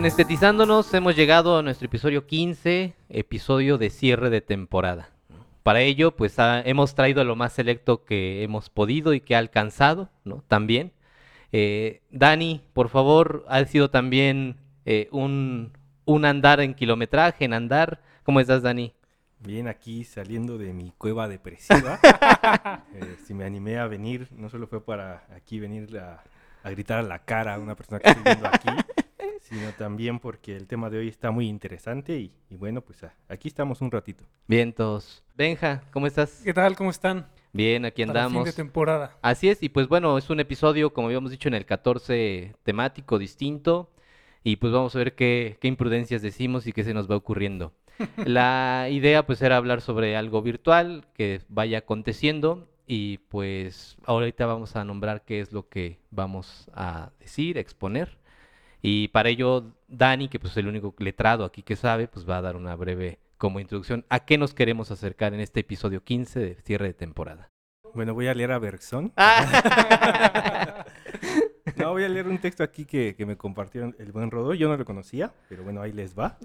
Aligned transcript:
Y 0.00 0.02
en 0.02 0.06
Estetizándonos 0.06 0.94
hemos 0.94 1.14
llegado 1.14 1.58
a 1.58 1.62
nuestro 1.62 1.84
episodio 1.84 2.26
15, 2.26 2.94
episodio 3.10 3.76
de 3.76 3.90
cierre 3.90 4.30
de 4.30 4.40
temporada. 4.40 5.10
Para 5.62 5.82
ello, 5.82 6.16
pues 6.16 6.36
hemos 6.38 6.94
traído 6.94 7.22
lo 7.22 7.36
más 7.36 7.52
selecto 7.52 8.06
que 8.06 8.42
hemos 8.42 8.70
podido 8.70 9.12
y 9.12 9.20
que 9.20 9.34
ha 9.34 9.38
alcanzado, 9.38 10.08
¿no? 10.24 10.42
También. 10.48 10.92
Eh, 11.52 12.00
Dani, 12.10 12.64
por 12.72 12.88
favor, 12.88 13.44
ha 13.46 13.62
sido 13.66 13.90
también 13.90 14.56
eh, 14.86 15.08
un, 15.12 15.76
un 16.06 16.24
andar 16.24 16.62
en 16.62 16.72
kilometraje, 16.72 17.44
en 17.44 17.52
andar. 17.52 18.00
¿Cómo 18.22 18.40
estás, 18.40 18.62
Dani? 18.62 18.94
Bien, 19.40 19.68
aquí 19.68 20.04
saliendo 20.04 20.56
de 20.56 20.72
mi 20.72 20.94
cueva 20.96 21.28
depresiva. 21.28 22.00
Eh, 22.94 23.16
si 23.26 23.34
me 23.34 23.44
animé 23.44 23.78
a 23.78 23.86
venir, 23.86 24.28
no 24.32 24.48
solo 24.48 24.66
fue 24.66 24.82
para 24.82 25.26
aquí 25.36 25.60
venir 25.60 25.98
a, 25.98 26.24
a 26.62 26.70
gritar 26.70 26.98
a 26.98 27.02
la 27.02 27.18
cara 27.20 27.54
a 27.54 27.58
una 27.58 27.74
persona 27.74 28.00
que 28.00 28.08
estoy 28.08 28.24
viendo 28.24 28.48
aquí, 28.48 28.68
sino 29.40 29.70
también 29.72 30.18
porque 30.18 30.56
el 30.56 30.66
tema 30.66 30.90
de 30.90 30.98
hoy 30.98 31.08
está 31.08 31.30
muy 31.30 31.48
interesante 31.48 32.18
y, 32.18 32.32
y 32.48 32.56
bueno, 32.56 32.80
pues 32.80 33.02
ah, 33.04 33.14
aquí 33.28 33.48
estamos 33.48 33.80
un 33.80 33.90
ratito. 33.90 34.24
Bien, 34.46 34.72
todos. 34.72 35.22
Benja, 35.36 35.82
¿cómo 35.92 36.06
estás? 36.06 36.40
¿Qué 36.44 36.54
tal? 36.54 36.76
¿Cómo 36.76 36.90
están? 36.90 37.26
Bien, 37.52 37.84
aquí 37.84 38.04
Para 38.04 38.24
andamos. 38.24 38.44
fin 38.44 38.50
de 38.50 38.56
temporada. 38.56 39.16
Así 39.22 39.48
es, 39.48 39.62
y 39.62 39.68
pues 39.68 39.88
bueno, 39.88 40.16
es 40.18 40.30
un 40.30 40.40
episodio, 40.40 40.92
como 40.92 41.08
habíamos 41.08 41.30
dicho, 41.30 41.48
en 41.48 41.54
el 41.54 41.66
14 41.66 42.54
temático, 42.62 43.18
distinto, 43.18 43.90
y 44.44 44.56
pues 44.56 44.72
vamos 44.72 44.94
a 44.94 44.98
ver 44.98 45.14
qué, 45.14 45.58
qué 45.60 45.68
imprudencias 45.68 46.22
decimos 46.22 46.66
y 46.66 46.72
qué 46.72 46.84
se 46.84 46.94
nos 46.94 47.10
va 47.10 47.16
ocurriendo. 47.16 47.72
La 48.24 48.88
idea 48.90 49.26
pues 49.26 49.42
era 49.42 49.56
hablar 49.56 49.80
sobre 49.80 50.16
algo 50.16 50.42
virtual 50.42 51.06
que 51.14 51.42
vaya 51.48 51.78
aconteciendo 51.78 52.68
y 52.86 53.18
pues 53.18 53.96
ahorita 54.04 54.46
vamos 54.46 54.74
a 54.76 54.84
nombrar 54.84 55.24
qué 55.24 55.40
es 55.40 55.52
lo 55.52 55.68
que 55.68 55.98
vamos 56.10 56.68
a 56.74 57.10
decir, 57.20 57.58
exponer. 57.58 58.18
Y 58.82 59.08
para 59.08 59.28
ello 59.28 59.72
Dani, 59.88 60.28
que 60.28 60.38
pues 60.38 60.52
es 60.52 60.56
el 60.58 60.68
único 60.68 60.94
letrado 60.98 61.44
aquí 61.44 61.62
que 61.62 61.76
sabe, 61.76 62.08
pues 62.08 62.28
va 62.28 62.38
a 62.38 62.42
dar 62.42 62.56
una 62.56 62.74
breve 62.76 63.18
como 63.36 63.60
introducción 63.60 64.04
a 64.08 64.20
qué 64.24 64.38
nos 64.38 64.54
queremos 64.54 64.90
acercar 64.90 65.34
en 65.34 65.40
este 65.40 65.60
episodio 65.60 66.04
15 66.04 66.40
de 66.40 66.54
cierre 66.56 66.86
de 66.86 66.94
temporada. 66.94 67.48
Bueno, 67.94 68.14
voy 68.14 68.28
a 68.28 68.34
leer 68.34 68.52
a 68.52 68.58
Bergson. 68.58 69.12
Ah. 69.16 70.84
No, 71.76 71.92
voy 71.92 72.04
a 72.04 72.08
leer 72.08 72.26
un 72.26 72.38
texto 72.38 72.62
aquí 72.62 72.84
que, 72.84 73.14
que 73.14 73.24
me 73.24 73.36
compartieron 73.36 73.96
el 73.98 74.12
buen 74.12 74.30
Rodo. 74.30 74.52
Yo 74.52 74.68
no 74.68 74.76
lo 74.76 74.84
conocía, 74.84 75.32
pero 75.48 75.62
bueno, 75.62 75.80
ahí 75.80 75.92
les 75.92 76.18
va. 76.18 76.36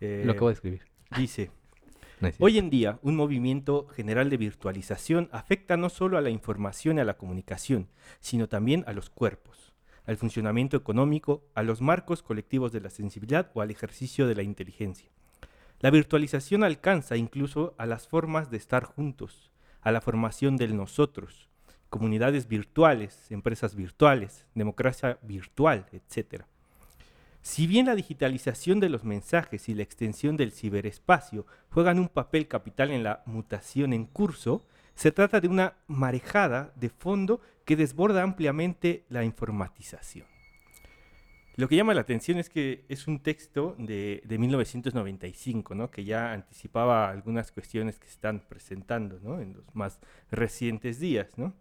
Eh, 0.00 0.22
Lo 0.26 0.32
acabo 0.32 0.48
de 0.48 0.54
escribir. 0.54 0.82
Dice, 1.16 1.50
No 2.20 2.28
es 2.28 2.36
cierto. 2.36 2.44
Hoy 2.44 2.58
en 2.58 2.70
día, 2.70 2.98
un 3.02 3.16
movimiento 3.16 3.86
general 3.88 4.30
de 4.30 4.38
virtualización 4.38 5.28
afecta 5.32 5.76
no 5.76 5.88
solo 5.90 6.16
a 6.16 6.22
la 6.22 6.30
información 6.30 6.96
y 6.96 7.00
a 7.00 7.04
la 7.04 7.16
comunicación, 7.16 7.88
sino 8.20 8.48
también 8.48 8.84
a 8.86 8.92
los 8.92 9.10
cuerpos, 9.10 9.74
al 10.06 10.16
funcionamiento 10.16 10.76
económico, 10.76 11.44
a 11.54 11.62
los 11.62 11.80
marcos 11.80 12.22
colectivos 12.22 12.72
de 12.72 12.80
la 12.80 12.90
sensibilidad 12.90 13.50
o 13.54 13.60
al 13.60 13.70
ejercicio 13.70 14.26
de 14.26 14.34
la 14.34 14.42
inteligencia. 14.42 15.10
La 15.80 15.90
virtualización 15.90 16.64
alcanza 16.64 17.16
incluso 17.16 17.74
a 17.76 17.86
las 17.86 18.08
formas 18.08 18.50
de 18.50 18.56
estar 18.56 18.84
juntos, 18.84 19.50
a 19.82 19.92
la 19.92 20.00
formación 20.00 20.56
del 20.56 20.76
nosotros, 20.76 21.48
comunidades 21.90 22.48
virtuales, 22.48 23.30
empresas 23.30 23.74
virtuales, 23.74 24.46
democracia 24.54 25.18
virtual, 25.22 25.86
etc. 25.92 26.44
Si 27.42 27.66
bien 27.66 27.86
la 27.86 27.94
digitalización 27.94 28.80
de 28.80 28.88
los 28.88 29.04
mensajes 29.04 29.68
y 29.68 29.74
la 29.74 29.82
extensión 29.82 30.36
del 30.36 30.50
ciberespacio 30.50 31.46
juegan 31.70 31.98
un 31.98 32.08
papel 32.08 32.48
capital 32.48 32.90
en 32.90 33.04
la 33.04 33.22
mutación 33.26 33.92
en 33.92 34.06
curso, 34.06 34.66
se 34.96 35.12
trata 35.12 35.40
de 35.40 35.48
una 35.48 35.74
marejada 35.86 36.72
de 36.74 36.88
fondo 36.88 37.40
que 37.66 37.76
desborda 37.76 38.22
ampliamente 38.22 39.04
la 39.10 39.24
informatización. 39.24 40.26
Lo 41.56 41.68
que 41.68 41.76
llama 41.76 41.94
la 41.94 42.02
atención 42.02 42.38
es 42.38 42.48
que 42.48 42.84
es 42.88 43.06
un 43.06 43.20
texto 43.20 43.74
de, 43.78 44.22
de 44.24 44.38
1995, 44.38 45.74
¿no? 45.74 45.90
que 45.90 46.04
ya 46.04 46.32
anticipaba 46.32 47.10
algunas 47.10 47.52
cuestiones 47.52 47.98
que 47.98 48.08
están 48.08 48.40
presentando 48.40 49.20
¿no? 49.20 49.40
en 49.40 49.52
los 49.54 49.74
más 49.74 50.00
recientes 50.30 50.98
días. 50.98 51.28
¿no? 51.36 51.54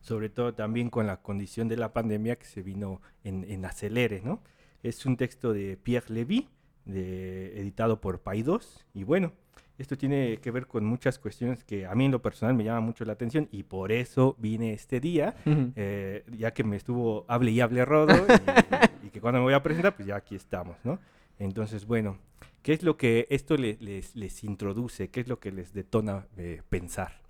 sobre 0.00 0.28
todo 0.28 0.54
también 0.54 0.90
con 0.90 1.06
la 1.06 1.22
condición 1.22 1.68
de 1.68 1.76
la 1.76 1.92
pandemia 1.92 2.36
que 2.36 2.46
se 2.46 2.62
vino 2.62 3.00
en, 3.24 3.44
en 3.44 3.64
acelere, 3.64 4.22
¿no? 4.22 4.42
Es 4.82 5.04
un 5.06 5.16
texto 5.16 5.52
de 5.52 5.76
Pierre 5.76 6.14
Levy, 6.14 6.48
editado 6.86 8.00
por 8.00 8.22
Paidós, 8.22 8.86
y 8.94 9.04
bueno, 9.04 9.32
esto 9.78 9.96
tiene 9.96 10.38
que 10.38 10.50
ver 10.50 10.66
con 10.66 10.84
muchas 10.84 11.18
cuestiones 11.18 11.64
que 11.64 11.86
a 11.86 11.94
mí 11.94 12.04
en 12.06 12.10
lo 12.12 12.20
personal 12.20 12.54
me 12.54 12.64
llama 12.64 12.80
mucho 12.80 13.04
la 13.04 13.12
atención 13.14 13.48
y 13.52 13.62
por 13.62 13.92
eso 13.92 14.34
vine 14.38 14.72
este 14.72 15.00
día, 15.00 15.34
eh, 15.76 16.24
ya 16.36 16.52
que 16.52 16.64
me 16.64 16.76
estuvo 16.76 17.24
hable 17.28 17.52
y 17.52 17.60
hable 17.60 17.84
rodo 17.84 18.12
y, 18.26 19.06
y 19.06 19.10
que 19.10 19.20
cuando 19.20 19.38
me 19.40 19.44
voy 19.44 19.54
a 19.54 19.62
presentar, 19.62 19.94
pues 19.94 20.06
ya 20.08 20.16
aquí 20.16 20.34
estamos, 20.34 20.76
¿no? 20.84 20.98
Entonces, 21.38 21.86
bueno, 21.86 22.18
¿qué 22.62 22.72
es 22.72 22.82
lo 22.82 22.96
que 22.96 23.26
esto 23.30 23.56
le- 23.56 23.76
les, 23.80 24.16
les 24.16 24.42
introduce? 24.42 25.08
¿Qué 25.08 25.20
es 25.20 25.28
lo 25.28 25.38
que 25.38 25.52
les 25.52 25.72
detona 25.72 26.26
eh, 26.36 26.62
pensar? 26.68 27.20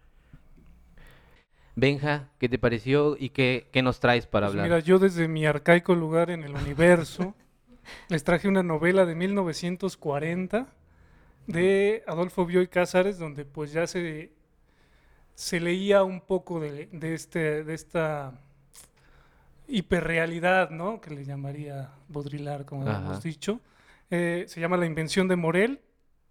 Benja, 1.77 2.29
¿qué 2.39 2.49
te 2.49 2.59
pareció 2.59 3.17
y 3.19 3.29
qué, 3.31 3.69
qué 3.71 3.83
nos 3.83 4.01
traes 4.01 4.27
para 4.27 4.47
Pues 4.47 4.53
hablar? 4.55 4.67
mira, 4.67 4.79
yo 4.81 4.99
desde 4.99 5.29
mi 5.29 5.47
arcaico 5.47 5.95
lugar 5.95 6.31
en 6.31 6.43
el 6.43 6.55
universo 6.55 7.35
les 8.09 8.25
traje 8.25 8.49
una 8.49 8.63
novela 8.65 9.07
de 9.07 9.15
1940 9.15 10.67
de 11.49 12.05
Adolfo 12.07 12.47
Bioy 12.47 12.69
Cázares, 12.69 13.19
donde 13.19 13.45
pues 13.45 13.73
ya 13.73 13.87
se, 13.87 14.33
se 15.35 15.59
leía 15.61 16.05
un 16.05 16.21
poco 16.21 16.61
de, 16.61 16.87
de 16.93 17.15
este, 17.15 17.65
de 17.65 17.75
esta 17.75 18.39
hiperrealidad, 19.67 20.71
¿no? 20.71 21.01
Que 21.01 21.11
le 21.11 21.25
llamaría 21.25 21.91
Baudrillard, 22.09 22.65
como 22.65 22.89
Ajá. 22.89 22.99
hemos 22.99 23.23
dicho. 23.23 23.61
Eh, 24.11 24.45
se 24.49 24.61
llama 24.61 24.77
La 24.77 24.87
invención 24.87 25.29
de 25.29 25.37
Morel. 25.37 25.81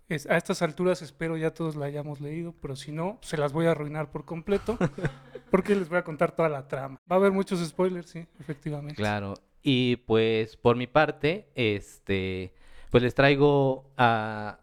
Es- 0.10 0.26
a 0.28 0.38
estas 0.38 0.62
alturas 0.62 1.02
espero 1.02 1.36
ya 1.36 1.52
todos 1.54 1.76
la 1.76 1.86
hayamos 1.88 2.22
leído, 2.22 2.54
pero 2.62 2.76
si 2.76 2.92
no, 2.92 3.20
se 3.22 3.38
las 3.38 3.52
voy 3.52 3.66
a 3.66 3.72
arruinar 3.72 4.10
por 4.10 4.24
completo, 4.26 4.78
porque 5.52 5.76
les 5.76 5.90
voy 5.90 5.98
a 5.98 6.04
contar 6.04 6.32
toda 6.36 6.48
la 6.50 6.68
trama. 6.68 6.98
Va 7.12 7.18
a 7.18 7.20
haber 7.20 7.32
muchos 7.32 7.60
spoilers, 7.68 8.10
sí, 8.10 8.26
efectivamente. 8.40 8.96
Claro. 8.96 9.34
Y 9.62 9.98
pues 9.98 10.56
por 10.56 10.78
mi 10.78 10.88
parte, 10.88 11.50
este, 11.56 12.54
pues 12.90 13.04
les 13.04 13.14
traigo 13.14 13.92
a 13.98 14.60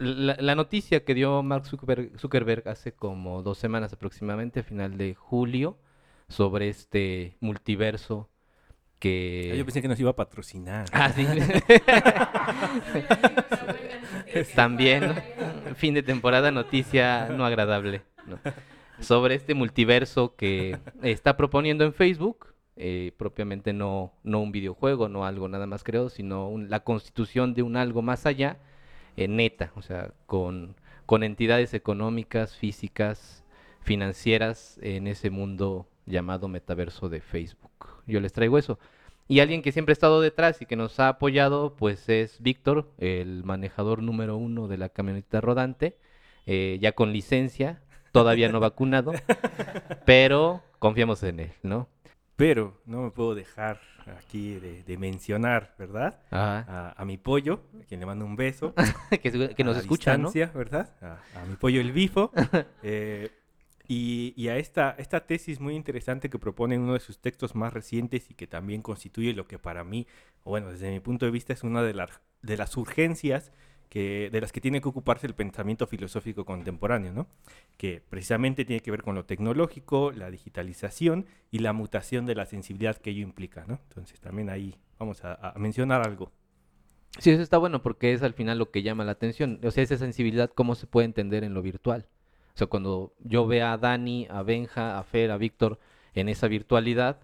la, 0.00 0.36
la 0.40 0.54
noticia 0.54 1.04
que 1.04 1.14
dio 1.14 1.42
Mark 1.42 1.66
Zuckerberg, 1.66 2.18
Zuckerberg 2.18 2.68
hace 2.68 2.92
como 2.92 3.42
dos 3.42 3.58
semanas 3.58 3.92
aproximadamente, 3.92 4.60
a 4.60 4.62
final 4.62 4.96
de 4.98 5.14
julio, 5.14 5.76
sobre 6.28 6.68
este 6.68 7.36
multiverso 7.40 8.28
que... 8.98 9.50
Ah, 9.52 9.56
Yo 9.56 9.64
pensé 9.64 9.82
que 9.82 9.88
nos 9.88 9.98
iba 10.00 10.10
a 10.10 10.16
patrocinar. 10.16 10.86
Ah, 10.92 11.10
sí. 11.10 11.26
También, 14.54 15.14
fin 15.76 15.94
de 15.94 16.02
temporada, 16.02 16.50
noticia 16.50 17.28
no 17.28 17.44
agradable. 17.44 18.02
¿no? 18.26 18.38
Sobre 19.00 19.34
este 19.34 19.54
multiverso 19.54 20.34
que 20.36 20.78
está 21.02 21.36
proponiendo 21.36 21.84
en 21.84 21.92
Facebook, 21.92 22.48
eh, 22.76 23.12
propiamente 23.16 23.72
no, 23.72 24.12
no 24.22 24.40
un 24.40 24.52
videojuego, 24.52 25.08
no 25.08 25.24
algo 25.24 25.48
nada 25.48 25.66
más 25.66 25.82
creado, 25.84 26.08
sino 26.10 26.48
un- 26.48 26.70
la 26.70 26.80
constitución 26.80 27.54
de 27.54 27.62
un 27.62 27.76
algo 27.76 28.02
más 28.02 28.26
allá, 28.26 28.58
eh, 29.16 29.28
neta, 29.28 29.72
o 29.76 29.82
sea, 29.82 30.12
con, 30.26 30.76
con 31.06 31.22
entidades 31.22 31.74
económicas, 31.74 32.56
físicas, 32.56 33.44
financieras 33.82 34.78
en 34.82 35.06
ese 35.06 35.30
mundo 35.30 35.86
llamado 36.06 36.48
metaverso 36.48 37.08
de 37.08 37.20
Facebook. 37.20 37.70
Yo 38.06 38.20
les 38.20 38.32
traigo 38.32 38.58
eso. 38.58 38.78
Y 39.28 39.40
alguien 39.40 39.62
que 39.62 39.70
siempre 39.70 39.92
ha 39.92 39.94
estado 39.94 40.20
detrás 40.20 40.60
y 40.60 40.66
que 40.66 40.74
nos 40.74 40.98
ha 40.98 41.08
apoyado, 41.08 41.76
pues 41.76 42.08
es 42.08 42.42
Víctor, 42.42 42.90
el 42.98 43.44
manejador 43.44 44.02
número 44.02 44.36
uno 44.36 44.66
de 44.66 44.76
la 44.76 44.88
camioneta 44.88 45.40
rodante, 45.40 45.96
eh, 46.46 46.78
ya 46.80 46.92
con 46.92 47.12
licencia, 47.12 47.80
todavía 48.10 48.48
no 48.48 48.58
vacunado, 48.58 49.12
pero 50.04 50.62
confiamos 50.80 51.22
en 51.22 51.40
él, 51.40 51.52
¿no? 51.62 51.88
Pero 52.40 52.80
no 52.86 53.02
me 53.02 53.10
puedo 53.10 53.34
dejar 53.34 53.78
aquí 54.16 54.54
de, 54.54 54.82
de 54.82 54.96
mencionar, 54.96 55.74
¿verdad? 55.78 56.22
A, 56.30 56.94
a 56.96 57.04
mi 57.04 57.18
pollo, 57.18 57.64
a 57.78 57.84
quien 57.84 58.00
le 58.00 58.06
mando 58.06 58.24
un 58.24 58.34
beso. 58.34 58.72
que, 59.10 59.30
que 59.54 59.62
a 59.62 59.64
nos 59.66 59.76
la 59.76 59.82
escucha, 59.82 60.16
¿no? 60.16 60.32
¿verdad? 60.32 60.90
A, 61.02 61.18
a 61.38 61.44
mi 61.44 61.56
pollo 61.56 61.82
el 61.82 61.92
bifo. 61.92 62.32
eh, 62.82 63.30
y, 63.86 64.32
y 64.38 64.48
a 64.48 64.56
esta, 64.56 64.94
esta 64.96 65.26
tesis 65.26 65.60
muy 65.60 65.74
interesante 65.74 66.30
que 66.30 66.38
propone 66.38 66.76
en 66.76 66.80
uno 66.80 66.94
de 66.94 67.00
sus 67.00 67.18
textos 67.18 67.54
más 67.54 67.74
recientes 67.74 68.30
y 68.30 68.34
que 68.34 68.46
también 68.46 68.80
constituye 68.80 69.34
lo 69.34 69.46
que 69.46 69.58
para 69.58 69.84
mí, 69.84 70.06
bueno, 70.42 70.70
desde 70.70 70.90
mi 70.90 71.00
punto 71.00 71.26
de 71.26 71.32
vista, 71.32 71.52
es 71.52 71.62
una 71.62 71.82
de, 71.82 71.92
las 71.92 72.22
de 72.40 72.56
las 72.56 72.74
urgencias 72.78 73.52
que, 73.90 74.30
de 74.32 74.40
las 74.40 74.52
que 74.52 74.62
tiene 74.62 74.80
que 74.80 74.88
ocuparse 74.88 75.26
el 75.26 75.34
pensamiento 75.34 75.86
filosófico 75.86 76.46
contemporáneo, 76.46 77.12
¿no? 77.12 77.26
que 77.76 78.02
precisamente 78.08 78.64
tiene 78.64 78.80
que 78.80 78.90
ver 78.90 79.02
con 79.02 79.14
lo 79.14 79.26
tecnológico, 79.26 80.12
la 80.12 80.30
digitalización 80.30 81.26
y 81.50 81.58
la 81.58 81.74
mutación 81.74 82.24
de 82.24 82.34
la 82.34 82.46
sensibilidad 82.46 82.96
que 82.96 83.10
ello 83.10 83.22
implica. 83.22 83.66
¿no? 83.66 83.80
Entonces 83.88 84.18
también 84.20 84.48
ahí 84.48 84.76
vamos 84.98 85.22
a, 85.24 85.52
mencionar 85.56 86.06
algo. 86.06 86.32
Sí, 87.18 87.30
eso 87.30 87.42
está 87.42 87.58
bueno 87.58 87.82
porque 87.82 88.12
es 88.12 88.22
al 88.22 88.32
final 88.32 88.58
lo 88.58 88.70
que 88.70 88.82
llama 88.82 89.04
la 89.04 89.12
atención. 89.12 89.60
O 89.62 89.70
sea, 89.70 89.82
esa 89.82 89.98
sensibilidad, 89.98 90.50
¿cómo 90.54 90.74
se 90.76 90.86
puede 90.86 91.04
entender 91.04 91.44
en 91.44 91.52
lo 91.52 91.60
virtual? 91.60 92.06
O 92.54 92.58
sea, 92.58 92.68
cuando 92.68 93.12
yo 93.18 93.46
vea 93.46 93.72
a 93.72 93.78
Dani, 93.78 94.26
a 94.30 94.42
Benja, 94.42 94.98
a 94.98 95.02
Fer, 95.02 95.30
a 95.30 95.36
Víctor 95.36 95.78
en 96.14 96.28
esa 96.28 96.48
virtualidad, 96.48 97.20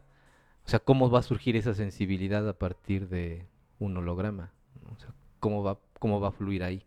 o 0.64 0.68
sea, 0.68 0.80
¿cómo 0.80 1.10
va 1.10 1.20
a 1.20 1.22
surgir 1.22 1.56
esa 1.56 1.74
sensibilidad 1.74 2.48
a 2.48 2.58
partir 2.58 3.08
de, 3.08 3.46
un 3.78 3.96
holograma. 3.96 4.52
O 4.92 4.98
sea, 4.98 5.10
¿cómo 5.40 5.62
va, 5.62 5.78
cómo 5.98 6.20
va 6.20 6.28
a 6.28 6.32
fluir 6.32 6.62
ahí? 6.62 6.84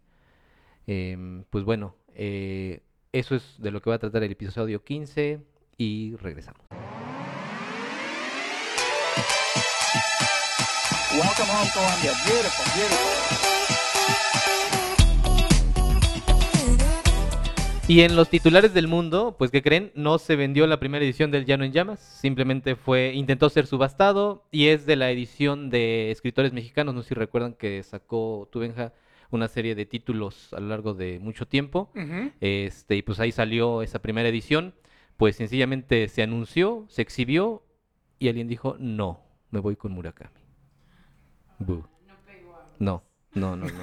Em, 0.87 1.43
pues 1.49 1.63
bueno, 1.63 1.95
eh, 2.15 2.81
eso 3.11 3.35
es 3.35 3.55
de 3.59 3.71
lo 3.71 3.81
que 3.81 3.89
va 3.89 3.97
a 3.97 3.99
tratar 3.99 4.23
el 4.23 4.31
episodio 4.31 4.83
15 4.83 5.39
y 5.77 6.15
regresamos. 6.17 6.61
Welcome 11.11 11.49
home, 11.51 11.69
Colombia. 11.73 12.13
Beautiful, 12.25 12.65
beautiful. 12.75 13.58
Y 17.89 18.01
en 18.01 18.15
los 18.15 18.29
titulares 18.29 18.71
del 18.75 18.87
mundo, 18.87 19.35
pues 19.39 19.49
que 19.49 19.63
creen, 19.63 19.91
no 19.95 20.19
se 20.19 20.35
vendió 20.35 20.67
la 20.67 20.79
primera 20.79 21.03
edición 21.03 21.31
del 21.31 21.45
Llano 21.45 21.63
en 21.63 21.71
Llamas, 21.71 21.99
simplemente 21.99 22.75
fue, 22.75 23.13
intentó 23.15 23.49
ser 23.49 23.65
subastado 23.65 24.45
y 24.51 24.67
es 24.67 24.85
de 24.85 24.95
la 24.95 25.09
edición 25.09 25.71
de 25.71 26.11
escritores 26.11 26.53
mexicanos, 26.53 26.93
no 26.93 27.01
sé 27.01 27.09
si 27.09 27.15
recuerdan 27.15 27.55
que 27.55 27.81
sacó 27.81 28.47
Tubenja 28.51 28.93
una 29.31 29.47
serie 29.47 29.73
de 29.73 29.87
títulos 29.87 30.53
a 30.53 30.59
lo 30.59 30.67
largo 30.67 30.93
de 30.93 31.17
mucho 31.17 31.47
tiempo, 31.47 31.91
este, 32.41 32.95
y 32.95 33.01
pues 33.01 33.19
ahí 33.19 33.31
salió 33.31 33.81
esa 33.81 33.97
primera 34.03 34.29
edición, 34.29 34.75
pues 35.17 35.37
sencillamente 35.37 36.09
se 36.09 36.21
anunció, 36.21 36.85
se 36.89 37.01
exhibió 37.01 37.63
y 38.19 38.27
alguien 38.27 38.47
dijo, 38.47 38.75
no, 38.77 39.23
me 39.49 39.61
voy 39.61 39.75
con 39.75 39.93
Murakami. 39.93 40.29
No, 42.77 43.01
no, 43.33 43.55
no, 43.55 43.67
no, 43.67 43.81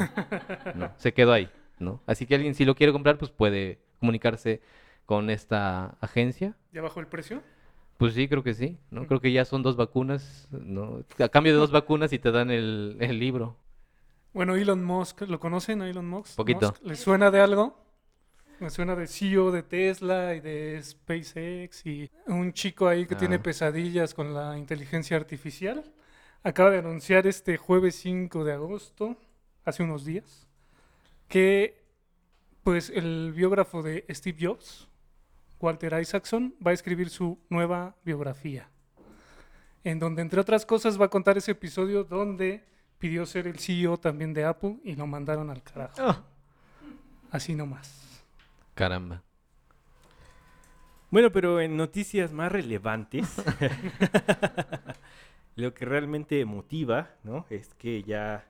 no, 0.76 0.92
se 0.96 1.12
quedó 1.12 1.32
ahí, 1.32 1.50
¿no? 1.80 2.04
Así 2.06 2.24
que 2.24 2.36
alguien 2.36 2.54
si 2.54 2.64
lo 2.64 2.76
quiere 2.76 2.92
comprar, 2.92 3.18
pues 3.18 3.32
puede 3.32 3.84
comunicarse 3.98 4.60
con 5.06 5.30
esta 5.30 5.96
agencia. 6.00 6.56
¿Ya 6.72 6.82
bajó 6.82 7.00
el 7.00 7.06
precio? 7.06 7.42
Pues 7.96 8.14
sí, 8.14 8.28
creo 8.28 8.42
que 8.42 8.52
sí, 8.52 8.78
¿no? 8.90 9.06
Creo 9.06 9.20
que 9.20 9.32
ya 9.32 9.44
son 9.44 9.62
dos 9.62 9.76
vacunas, 9.76 10.48
¿no? 10.50 11.02
A 11.18 11.28
cambio 11.28 11.52
de 11.52 11.58
dos 11.58 11.70
vacunas 11.70 12.12
y 12.12 12.18
te 12.18 12.30
dan 12.30 12.50
el, 12.50 12.98
libro. 13.18 13.56
Bueno, 14.34 14.54
Elon 14.54 14.84
Musk, 14.84 15.22
¿lo 15.22 15.40
conocen 15.40 15.80
a 15.80 15.88
Elon 15.88 16.06
Musk? 16.06 16.36
Poquito. 16.36 16.74
¿Les 16.82 17.00
suena 17.00 17.30
de 17.30 17.40
algo? 17.40 17.86
Me 18.60 18.68
suena 18.68 18.94
de 18.96 19.06
CEO 19.06 19.50
de 19.50 19.62
Tesla 19.62 20.34
y 20.34 20.40
de 20.40 20.82
SpaceX 20.82 21.86
y 21.86 22.10
un 22.26 22.52
chico 22.52 22.88
ahí 22.88 23.06
que 23.06 23.14
tiene 23.14 23.36
ah. 23.36 23.42
pesadillas 23.42 24.12
con 24.12 24.34
la 24.34 24.58
inteligencia 24.58 25.16
artificial. 25.16 25.84
Acaba 26.42 26.70
de 26.70 26.78
anunciar 26.78 27.26
este 27.26 27.56
jueves 27.56 27.96
5 27.96 28.44
de 28.44 28.52
agosto, 28.52 29.16
hace 29.64 29.82
unos 29.82 30.04
días, 30.04 30.46
que 31.28 31.85
pues 32.66 32.90
el 32.90 33.32
biógrafo 33.32 33.80
de 33.80 34.04
Steve 34.10 34.38
Jobs, 34.40 34.88
Walter 35.60 36.00
Isaacson, 36.00 36.52
va 36.66 36.72
a 36.72 36.74
escribir 36.74 37.10
su 37.10 37.38
nueva 37.48 37.94
biografía, 38.02 38.68
en 39.84 40.00
donde 40.00 40.20
entre 40.20 40.40
otras 40.40 40.66
cosas 40.66 41.00
va 41.00 41.04
a 41.04 41.08
contar 41.08 41.38
ese 41.38 41.52
episodio 41.52 42.02
donde 42.02 42.64
pidió 42.98 43.24
ser 43.24 43.46
el 43.46 43.60
CEO 43.60 43.98
también 43.98 44.34
de 44.34 44.44
Apple 44.44 44.80
y 44.82 44.96
lo 44.96 45.06
mandaron 45.06 45.48
al 45.48 45.62
carajo. 45.62 45.94
Ah. 45.96 46.24
Así 47.30 47.54
nomás. 47.54 48.24
Caramba. 48.74 49.22
Bueno, 51.12 51.30
pero 51.30 51.60
en 51.60 51.76
noticias 51.76 52.32
más 52.32 52.50
relevantes, 52.50 53.32
lo 55.54 55.72
que 55.72 55.84
realmente 55.84 56.44
motiva, 56.44 57.10
¿no? 57.22 57.46
Es 57.48 57.74
que 57.74 58.02
ya, 58.02 58.44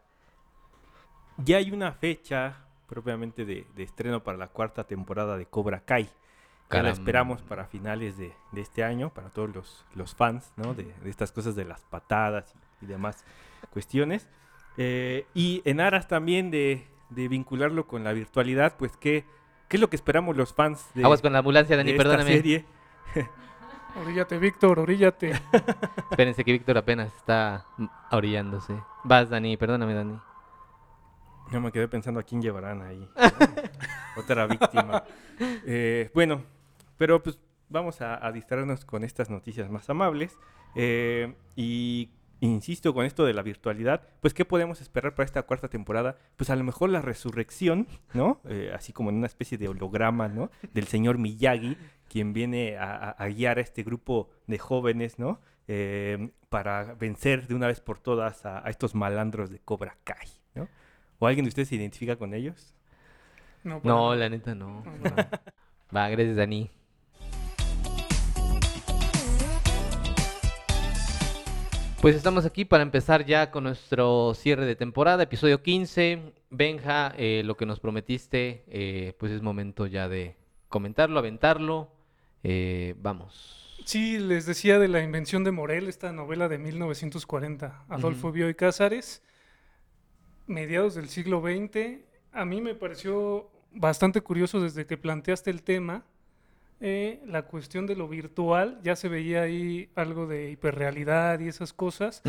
ya 1.37 1.59
hay 1.59 1.71
una 1.71 1.93
fecha 1.93 2.66
propiamente 2.87 3.45
de, 3.45 3.67
estreno 3.77 4.23
para 4.23 4.39
la 4.39 4.49
cuarta 4.49 4.85
temporada 4.85 5.37
de 5.37 5.47
Cobra 5.47 5.81
Kai. 5.81 6.09
Que 6.69 6.83
la 6.83 6.91
esperamos 6.91 7.43
para 7.43 7.67
finales 7.67 8.17
de, 8.19 8.33
este 8.57 8.83
año, 8.83 9.11
para 9.11 9.31
todos 9.31 9.85
los, 9.95 10.15
fans, 10.17 10.53
¿no? 10.57 10.75
De, 10.75 10.93
estas 11.05 11.31
cosas 11.31 11.55
de 11.55 11.65
las 11.65 11.83
patadas 11.83 12.55
y, 12.81 12.87
demás 12.87 13.25
cuestiones. 13.73 14.29
Eh, 14.77 15.27
y 15.33 15.63
en 15.65 15.81
aras 15.81 16.09
también 16.09 16.51
de, 16.51 16.87
vincularlo 17.11 17.87
con 17.87 18.03
la 18.03 18.13
virtualidad, 18.13 18.77
pues, 18.77 18.97
¿qué, 18.97 19.25
¿qué 19.69 19.77
es 19.77 19.81
lo 19.81 19.89
que 19.89 19.97
esperamos 19.97 20.37
los 20.37 20.53
fans 20.55 20.85
de 20.95 21.05
Aguas 21.05 21.23
con 21.23 21.33
la 21.33 21.39
ambulancia, 21.39 21.77
Dani, 21.77 21.93
perdóname. 21.93 22.33
Serie? 22.33 22.65
oríllate, 24.03 24.39
Víctor, 24.39 24.81
oríllate. 24.81 25.31
Espérense 26.11 26.45
que 26.45 26.53
Víctor 26.53 26.79
apenas 26.79 27.15
está 27.15 27.65
orillándose. 28.11 28.75
Vas, 29.05 29.31
Dani, 29.31 29.57
perdóname, 29.57 29.95
Dani. 29.95 30.19
Yo 31.53 31.61
me 31.61 31.71
quedé 31.71 31.87
pensando 31.89 32.21
a 32.21 32.23
quién 32.23 32.43
llevarán 32.43 32.83
ahí. 32.83 33.09
Otra 34.17 34.47
víctima. 34.47 35.05
Eh, 35.67 36.11
bueno, 36.15 36.43
pero 36.97 37.23
pues 37.23 37.39
vamos 37.69 38.01
a, 38.01 38.31
distraernos 38.33 38.85
con 38.85 39.05
estas 39.05 39.31
noticias 39.31 39.71
más 39.71 39.89
amables. 39.89 40.37
Eh, 40.75 41.35
y 41.55 42.11
insisto 42.41 42.93
con 42.93 43.07
esto 43.07 43.25
de 43.25 43.33
la 43.33 43.43
virtualidad, 43.43 44.03
pues 44.21 44.35
¿qué 44.35 44.45
podemos 44.45 44.81
esperar 44.81 45.15
para 45.15 45.25
esta 45.25 45.43
cuarta 45.45 45.69
temporada? 45.69 46.19
Pues 46.37 46.51
a 46.51 46.57
lo 46.57 46.65
mejor 46.65 46.91
la 46.91 47.01
resurrección, 47.01 47.87
¿no? 48.13 48.41
Eh, 48.49 48.73
así 48.75 48.93
como 48.93 49.11
en 49.11 49.17
una 49.17 49.27
especie 49.27 49.57
de 49.57 49.69
holograma, 49.69 50.29
¿no? 50.29 50.51
Del 50.75 50.87
señor 50.87 51.19
Miyagi, 51.19 51.77
quien 52.09 52.33
viene 52.33 52.77
a, 52.77 53.15
guiar 53.29 53.59
a 53.59 53.61
este 53.61 53.83
grupo 53.85 54.31
de 54.47 54.59
jóvenes, 54.59 55.19
¿no? 55.19 55.41
para 56.49 56.95
vencer 56.95 57.49
de 57.49 57.55
una 57.57 57.67
vez 57.67 57.81
por 57.81 57.99
todas 57.99 58.47
a, 58.47 58.65
a 58.65 58.71
estos 58.71 58.95
malandros 58.95 59.51
de 59.51 59.59
Cobra 59.59 59.99
Kai, 60.05 60.29
¿no? 60.55 60.69
¿O 61.19 61.27
alguien 61.27 61.45
de 61.45 61.49
ustedes 61.49 61.69
se 61.69 61.77
identifica 61.77 62.17
con 62.17 62.35
ellos? 62.35 62.75
No, 63.65 64.15
la 64.15 64.29
neta 64.29 64.55
no. 64.55 64.83
Va, 65.95 66.09
gracias, 66.09 66.37
Dani. 66.37 66.71
Pues 72.03 72.15
estamos 72.15 72.45
aquí 72.45 72.65
para 72.65 72.83
empezar 72.83 73.25
ya 73.25 73.51
con 73.51 73.65
nuestro 73.65 74.35
cierre 74.35 74.67
de 74.67 74.77
temporada, 74.77 75.23
episodio 75.23 75.63
15. 75.63 76.35
Benja, 76.51 77.15
eh, 77.17 77.43
lo 77.45 77.57
que 77.57 77.67
nos 77.67 77.81
prometiste, 77.81 78.65
eh, 78.69 79.15
pues 79.19 79.33
es 79.33 79.43
momento 79.43 79.87
ya 79.87 80.09
de 80.09 80.37
comentarlo, 80.69 81.19
aventarlo. 81.19 81.91
Eh, 82.45 82.95
vamos. 82.99 83.79
Sí, 83.85 84.19
les 84.19 84.47
decía 84.47 84.79
de 84.79 84.89
la 84.89 85.03
invención 85.03 85.43
de 85.43 85.51
Morel, 85.51 85.89
esta 85.89 86.13
novela 86.13 86.49
de 86.49 86.59
1940, 86.59 87.87
Adolfo 87.89 88.31
Bioy 88.31 88.55
Cázares 88.55 89.23
mediados 90.47 90.95
del 90.95 91.09
siglo 91.09 91.41
XX. 91.41 92.01
A 92.33 92.45
mí 92.45 92.61
me 92.61 92.75
pareció 92.75 93.51
bastante 93.73 94.21
curioso 94.21 94.61
desde 94.61 94.87
que 94.87 94.97
planteaste 94.97 95.51
el 95.51 95.63
tema, 95.63 96.05
eh, 96.81 97.23
la 97.27 97.43
cuestión 97.43 97.87
de 97.87 97.97
lo 97.97 98.09
virtual, 98.09 98.81
ya 98.83 98.97
se 98.97 99.09
veía 99.09 99.43
ahí 99.43 99.91
algo 99.95 100.27
de 100.27 100.51
hiperrealidad 100.51 101.41
y 101.41 101.49
esas 101.49 101.73
cosas, 101.73 102.23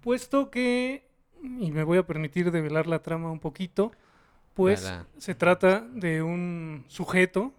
puesto 0.00 0.50
que, 0.50 1.08
y 1.42 1.70
me 1.70 1.84
voy 1.84 1.98
a 1.98 2.06
permitir 2.06 2.50
develar 2.50 2.86
la 2.86 3.00
trama 3.00 3.30
un 3.30 3.40
poquito, 3.40 3.92
pues 4.54 4.92
se 5.18 5.34
trata 5.34 5.80
de 5.92 6.22
un 6.22 6.84
sujeto 6.88 7.52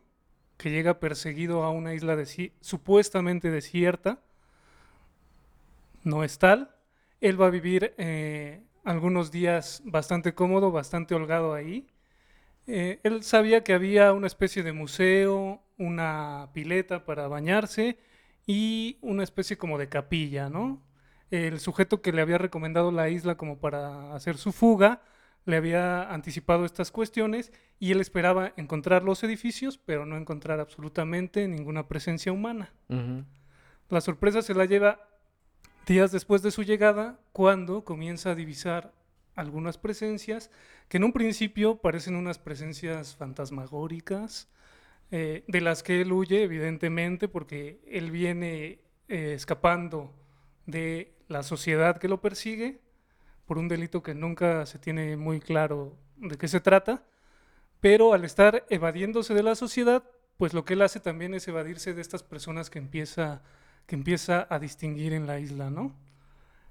que 0.58 0.70
llega 0.70 1.00
perseguido 1.00 1.64
a 1.64 1.72
una 1.72 1.94
isla 1.94 2.18
supuestamente 2.60 3.50
desierta, 3.50 4.20
no 6.04 6.24
es 6.24 6.38
tal, 6.40 6.76
él 7.20 7.40
va 7.40 7.48
a 7.48 7.52
vivir 7.52 7.94
eh, 7.98 8.62
algunos 8.84 9.32
días 9.32 9.82
bastante 9.86 10.34
cómodo, 10.34 10.72
bastante 10.72 11.16
holgado 11.16 11.54
ahí. 11.54 11.88
Eh, 12.68 13.00
él 13.04 13.24
sabía 13.24 13.64
que 13.64 13.74
había 13.74 14.14
una 14.14 14.28
especie 14.28 14.64
de 14.64 14.74
museo, 14.74 15.64
una 15.78 16.50
pileta 16.54 17.06
para 17.06 17.28
bañarse 17.28 17.98
y 18.46 18.98
una 19.02 19.24
especie 19.24 19.58
como 19.58 19.78
de 19.78 19.90
capilla, 19.90 20.50
¿no? 20.50 20.82
El 21.32 21.60
sujeto 21.60 22.02
que 22.02 22.12
le 22.12 22.22
había 22.22 22.38
recomendado 22.38 22.92
la 22.92 23.10
isla 23.10 23.36
como 23.36 23.60
para 23.60 24.14
hacer 24.14 24.38
su 24.38 24.52
fuga 24.52 25.02
le 25.46 25.56
había 25.56 26.12
anticipado 26.14 26.66
estas 26.66 26.92
cuestiones 26.92 27.52
y 27.80 27.92
él 27.92 28.02
esperaba 28.02 28.54
encontrar 28.58 29.04
los 29.04 29.24
edificios, 29.24 29.78
pero 29.78 30.06
no 30.06 30.18
encontrar 30.18 30.60
absolutamente 30.60 31.48
ninguna 31.48 31.88
presencia 31.88 32.32
humana. 32.32 32.74
La 33.90 34.02
sorpresa 34.02 34.42
se 34.42 34.54
la 34.54 34.66
lleva 34.66 35.11
días 35.92 36.14
después 36.14 36.42
de 36.42 36.52
su 36.52 36.64
llegada, 36.64 37.20
cuando 37.34 37.84
comienza 37.84 38.32
a 38.32 38.36
divisar 38.36 38.94
algunas 39.36 39.78
presencias 39.78 40.50
que 40.88 40.96
en 40.96 41.04
un 41.04 41.12
principio 41.12 41.82
parecen 41.82 42.16
unas 42.16 42.40
presencias 42.40 43.18
fantasmagóricas, 43.18 44.48
eh, 45.12 45.44
de 45.50 45.60
las 45.60 45.84
que 45.84 46.00
él 46.00 46.14
huye, 46.14 46.44
evidentemente, 46.44 47.28
porque 47.28 47.82
él 47.86 48.10
viene 48.10 48.80
eh, 49.10 49.34
escapando 49.36 50.14
de 50.66 51.14
la 51.28 51.44
sociedad 51.44 51.98
que 51.98 52.08
lo 52.08 52.22
persigue 52.22 52.80
por 53.46 53.58
un 53.58 53.68
delito 53.68 54.02
que 54.02 54.16
nunca 54.16 54.66
se 54.66 54.80
tiene 54.80 55.18
muy 55.18 55.42
claro 55.42 55.98
de 56.16 56.38
qué 56.38 56.48
se 56.48 56.62
trata, 56.62 57.04
pero 57.82 58.14
al 58.14 58.24
estar 58.24 58.66
evadiéndose 58.70 59.34
de 59.34 59.44
la 59.44 59.56
sociedad, 59.56 60.06
pues 60.38 60.54
lo 60.54 60.64
que 60.64 60.76
él 60.76 60.84
hace 60.84 61.02
también 61.02 61.34
es 61.34 61.50
evadirse 61.50 61.94
de 61.94 62.02
estas 62.02 62.24
personas 62.24 62.70
que 62.70 62.80
empieza 62.80 63.42
que 63.92 63.96
empieza 63.96 64.48
a 64.50 64.58
distinguir 64.58 65.12
en 65.12 65.28
la 65.28 65.38
isla, 65.38 65.70
¿no? 65.70 65.94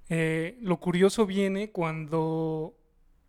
Eh, 0.08 0.56
lo 0.62 0.80
curioso 0.80 1.26
viene 1.26 1.70
cuando 1.70 2.74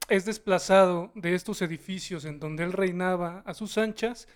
es 0.08 0.24
desplazado 0.24 1.12
de 1.14 1.36
estos 1.36 1.62
edificios 1.62 2.24
en 2.24 2.40
donde 2.40 2.64
él 2.64 2.72
reinaba 2.72 3.44
a 3.46 3.54
sus 3.54 3.78
anchas, 3.78 4.30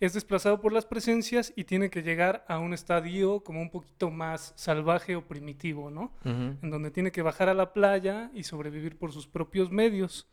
es 0.00 0.14
desplazado 0.14 0.62
por 0.62 0.72
las 0.72 0.86
presencias 0.86 1.52
y 1.56 1.64
tiene 1.64 1.90
que 1.90 2.02
llegar 2.02 2.46
a 2.48 2.58
un 2.58 2.72
estadio 2.72 3.44
como 3.44 3.60
un 3.60 3.68
poquito 3.68 4.10
más 4.10 4.54
salvaje 4.56 5.14
o 5.14 5.28
primitivo, 5.28 5.90
¿no? 5.90 6.14
En 6.24 6.70
donde 6.70 6.90
tiene 6.90 7.12
que 7.12 7.20
bajar 7.20 7.50
a 7.50 7.54
la 7.54 7.74
playa 7.74 8.30
y 8.32 8.44
sobrevivir 8.44 8.96
por 8.96 9.12
sus 9.12 9.26
propios 9.26 9.70
medios. 9.70 10.26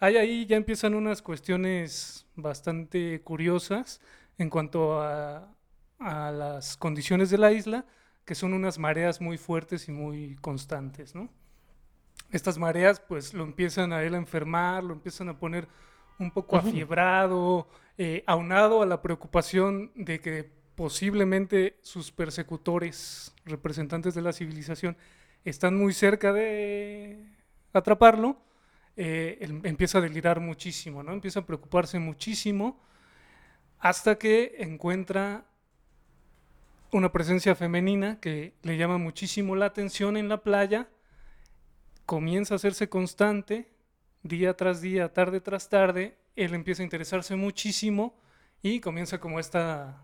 Ahí, 0.00 0.16
ahí 0.16 0.46
ya 0.46 0.56
empiezan 0.56 0.94
unas 0.94 1.20
cuestiones 1.20 2.26
bastante 2.34 3.20
curiosas 3.20 4.00
en 4.38 4.48
cuanto 4.48 5.02
a, 5.02 5.54
a 5.98 6.30
las 6.30 6.78
condiciones 6.78 7.28
de 7.28 7.36
la 7.36 7.52
isla, 7.52 7.84
que 8.26 8.34
son 8.34 8.52
unas 8.52 8.78
mareas 8.78 9.20
muy 9.20 9.38
fuertes 9.38 9.88
y 9.88 9.92
muy 9.92 10.36
constantes, 10.42 11.14
¿no? 11.14 11.30
Estas 12.32 12.58
mareas 12.58 13.00
pues 13.00 13.32
lo 13.32 13.44
empiezan 13.44 13.92
a 13.92 14.02
él 14.02 14.14
a 14.14 14.18
enfermar, 14.18 14.82
lo 14.82 14.92
empiezan 14.92 15.28
a 15.28 15.38
poner 15.38 15.68
un 16.18 16.32
poco 16.32 16.56
afiebrado, 16.56 17.68
eh, 17.96 18.24
aunado 18.26 18.82
a 18.82 18.86
la 18.86 19.00
preocupación 19.00 19.92
de 19.94 20.20
que 20.20 20.50
posiblemente 20.74 21.78
sus 21.82 22.10
persecutores, 22.10 23.32
representantes 23.44 24.14
de 24.14 24.22
la 24.22 24.32
civilización, 24.32 24.96
están 25.44 25.76
muy 25.76 25.92
cerca 25.92 26.32
de 26.32 27.24
atraparlo, 27.72 28.38
eh, 28.96 29.38
él 29.40 29.60
empieza 29.62 29.98
a 29.98 30.00
delirar 30.00 30.40
muchísimo, 30.40 31.04
¿no? 31.04 31.12
Empieza 31.12 31.40
a 31.40 31.46
preocuparse 31.46 32.00
muchísimo 32.00 32.82
hasta 33.78 34.18
que 34.18 34.56
encuentra 34.58 35.44
una 36.92 37.12
presencia 37.12 37.54
femenina 37.54 38.20
que 38.20 38.54
le 38.62 38.76
llama 38.76 38.98
muchísimo 38.98 39.56
la 39.56 39.66
atención 39.66 40.16
en 40.16 40.28
la 40.28 40.42
playa, 40.42 40.88
comienza 42.04 42.54
a 42.54 42.56
hacerse 42.56 42.88
constante, 42.88 43.68
día 44.22 44.56
tras 44.56 44.80
día, 44.80 45.12
tarde 45.12 45.40
tras 45.40 45.68
tarde, 45.68 46.16
él 46.36 46.54
empieza 46.54 46.82
a 46.82 46.84
interesarse 46.84 47.34
muchísimo 47.36 48.16
y 48.62 48.80
comienza 48.80 49.18
como 49.18 49.40
esta 49.40 50.02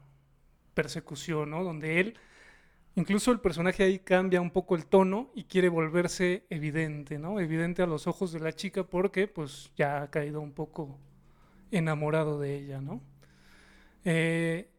persecución, 0.74 1.50
¿no? 1.50 1.62
Donde 1.62 2.00
él, 2.00 2.18
incluso 2.96 3.30
el 3.30 3.40
personaje 3.40 3.84
ahí 3.84 3.98
cambia 3.98 4.40
un 4.40 4.50
poco 4.50 4.74
el 4.74 4.86
tono 4.86 5.30
y 5.34 5.44
quiere 5.44 5.68
volverse 5.68 6.44
evidente, 6.50 7.18
¿no? 7.18 7.38
Evidente 7.38 7.82
a 7.82 7.86
los 7.86 8.06
ojos 8.06 8.32
de 8.32 8.40
la 8.40 8.52
chica 8.52 8.84
porque 8.84 9.28
pues 9.28 9.70
ya 9.76 10.02
ha 10.02 10.10
caído 10.10 10.40
un 10.40 10.52
poco 10.52 10.98
enamorado 11.70 12.40
de 12.40 12.56
ella, 12.56 12.80
¿no? 12.80 13.00
Eh, 14.04 14.71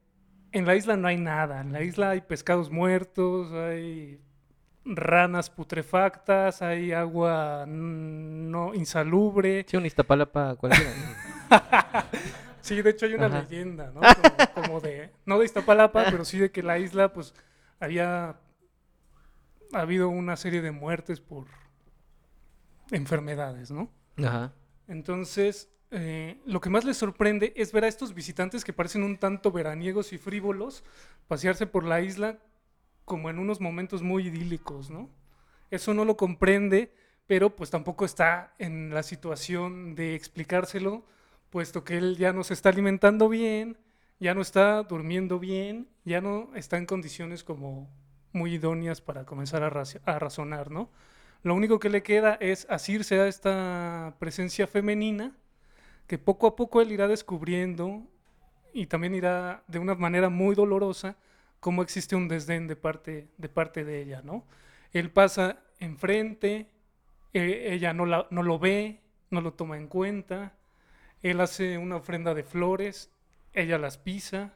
en 0.53 0.65
la 0.65 0.75
isla 0.75 0.95
no 0.95 1.07
hay 1.07 1.17
nada, 1.17 1.62
en 1.62 1.74
la 1.74 1.81
isla 1.81 2.12
hay 2.12 2.22
pescados 2.22 2.69
muertos, 2.72 3.51
hay 3.51 4.22
ranas 4.86 5.50
putrefactas, 5.50 6.62
hay 6.62 6.93
agua 6.93 7.65
no 7.67 8.74
insalubre. 8.74 9.65
Sí, 9.67 9.77
un 9.77 9.86
Iztapalapa 9.86 10.55
cualquiera. 10.55 10.91
Sí, 12.62 12.81
de 12.81 12.91
hecho 12.91 13.05
hay 13.05 13.13
una 13.15 13.25
Ajá. 13.25 13.41
leyenda, 13.41 13.91
¿no? 13.93 14.00
Como, 14.00 14.67
como 14.67 14.79
de, 14.79 15.12
no 15.25 15.38
de 15.38 15.43
Iztapalapa, 15.43 16.05
pero 16.10 16.24
sí 16.24 16.39
de 16.39 16.50
que 16.50 16.63
la 16.63 16.79
isla, 16.79 17.12
pues, 17.12 17.33
había 17.77 18.38
habido 19.74 20.07
una 20.07 20.38
serie 20.38 20.62
de 20.62 20.72
muertes 20.72 21.19
por 21.19 21.48
enfermedades, 22.89 23.69
¿no? 23.69 23.91
Ajá. 24.17 24.53
Entonces, 24.88 25.73
eh, 25.96 26.42
lo 26.46 26.60
que 26.60 26.72
más 26.72 26.86
les 26.86 26.98
sorprende 26.98 27.54
es 27.56 27.72
ver 27.72 27.84
a 27.86 27.88
estos 27.88 28.16
visitantes 28.16 28.64
que 28.64 28.74
parecen 28.74 29.04
un 29.04 29.18
tanto 29.18 29.52
veraniegos 29.52 30.12
y 30.12 30.18
frívolos 30.18 30.84
pasearse 31.28 31.68
por 31.68 31.84
la 31.84 32.02
isla 32.02 32.40
como 33.06 33.30
en 33.30 33.38
unos 33.38 33.62
momentos 33.62 34.02
muy 34.02 34.28
idílicos, 34.28 34.90
¿no? 34.90 35.12
Eso 35.70 35.94
no 35.94 36.04
lo 36.04 36.18
comprende, 36.18 36.92
pero 37.28 37.56
pues 37.56 37.70
tampoco 37.70 38.06
está 38.06 38.56
en 38.58 38.92
la 38.92 39.04
situación 39.04 39.94
de 39.94 40.16
explicárselo, 40.16 41.06
puesto 41.52 41.84
que 41.84 41.98
él 41.98 42.18
ya 42.18 42.34
no 42.34 42.44
se 42.44 42.56
está 42.56 42.70
alimentando 42.70 43.30
bien, 43.30 43.78
ya 44.20 44.34
no 44.34 44.42
está 44.42 44.82
durmiendo 44.82 45.38
bien, 45.38 45.90
ya 46.06 46.22
no 46.22 46.50
está 46.56 46.78
en 46.78 46.88
condiciones 46.88 47.44
como 47.44 47.88
muy 48.32 48.56
idóneas 48.56 49.00
para 49.00 49.26
comenzar 49.26 49.62
a, 49.62 49.70
razonar, 50.20 50.72
¿no? 50.72 50.90
Lo 51.44 51.54
único 51.54 51.78
que 51.78 51.90
le 51.90 52.02
queda 52.02 52.34
es 52.40 52.66
asirse 52.68 53.20
a 53.20 53.28
esta 53.28 54.16
presencia 54.18 54.66
femenina 54.66 55.36
que 56.07 56.17
poco 56.17 56.48
a 56.48 56.55
poco 56.55 56.81
él 56.81 56.91
irá 56.91 57.07
descubriendo 57.07 58.03
y 58.74 58.88
también 58.88 59.15
irá 59.15 59.63
de 59.67 59.79
una 59.79 59.95
manera 59.95 60.29
muy 60.29 60.55
dolorosa 60.55 61.17
cómo 61.60 61.81
existe 61.81 62.15
un 62.15 62.27
desdén 62.27 62.67
de 62.67 62.75
parte 62.75 63.29
de, 63.38 63.50
parte 63.50 63.83
de 63.86 64.01
ella, 64.01 64.22
¿no? 64.24 64.45
Él 64.91 65.12
pasa 65.12 65.60
enfrente, 65.79 66.69
eh, 67.33 67.69
ella 67.72 67.93
no, 67.93 68.05
la- 68.05 68.27
no 68.31 68.43
lo 68.43 68.60
ve, 68.60 69.01
no 69.29 69.41
lo 69.41 69.53
toma 69.53 69.77
en 69.77 69.88
cuenta, 69.88 70.53
él 71.22 71.41
hace 71.41 71.77
una 71.77 71.98
ofrenda 71.98 72.33
de 72.33 72.43
flores, 72.43 73.12
ella 73.53 73.77
las 73.77 73.98
pisa, 73.98 74.53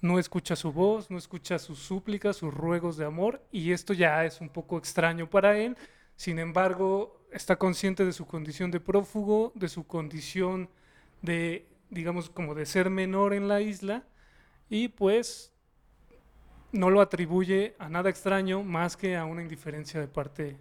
no 0.00 0.18
escucha 0.18 0.54
su 0.56 0.72
voz, 0.72 1.10
no 1.10 1.16
escucha 1.18 1.58
sus 1.58 1.78
súplicas, 1.78 2.36
sus 2.36 2.52
ruegos 2.52 2.96
de 2.96 3.06
amor, 3.06 3.42
y 3.50 3.72
esto 3.72 3.94
ya 3.94 4.24
es 4.24 4.40
un 4.40 4.50
poco 4.50 4.76
extraño 4.78 5.30
para 5.30 5.56
él. 5.58 5.76
Sin 6.16 6.38
embargo, 6.38 7.23
está 7.34 7.56
consciente 7.56 8.04
de 8.04 8.12
su 8.12 8.26
condición 8.26 8.70
de 8.70 8.80
prófugo, 8.80 9.52
de 9.54 9.68
su 9.68 9.86
condición 9.86 10.68
de, 11.22 11.66
digamos, 11.90 12.30
como 12.30 12.54
de 12.54 12.64
ser 12.66 12.88
menor 12.90 13.34
en 13.34 13.48
la 13.48 13.60
isla, 13.60 14.04
y 14.70 14.88
pues 14.88 15.52
no 16.72 16.90
lo 16.90 17.00
atribuye 17.00 17.74
a 17.78 17.88
nada 17.88 18.08
extraño 18.10 18.62
más 18.62 18.96
que 18.96 19.16
a 19.16 19.24
una 19.24 19.42
indiferencia 19.42 20.00
de 20.00 20.08
parte 20.08 20.56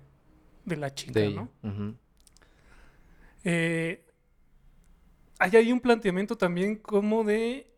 de 0.66 0.76
la 0.78 0.94
chica, 0.94 1.14
De. 1.20 1.36
¿no? 1.36 1.50
Eh, 3.44 4.06
hay 5.40 5.56
ahí 5.58 5.72
un 5.72 5.80
planteamiento 5.82 6.38
también 6.38 6.76
como 6.78 7.24
de 7.24 7.70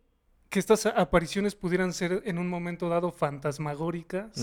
que 0.50 0.60
estas 0.60 0.86
apariciones 0.86 1.56
pudieran 1.56 1.92
ser 1.94 2.22
en 2.26 2.38
un 2.38 2.48
momento 2.48 2.88
dado 2.90 3.12
fantasmagóricas, 3.12 4.38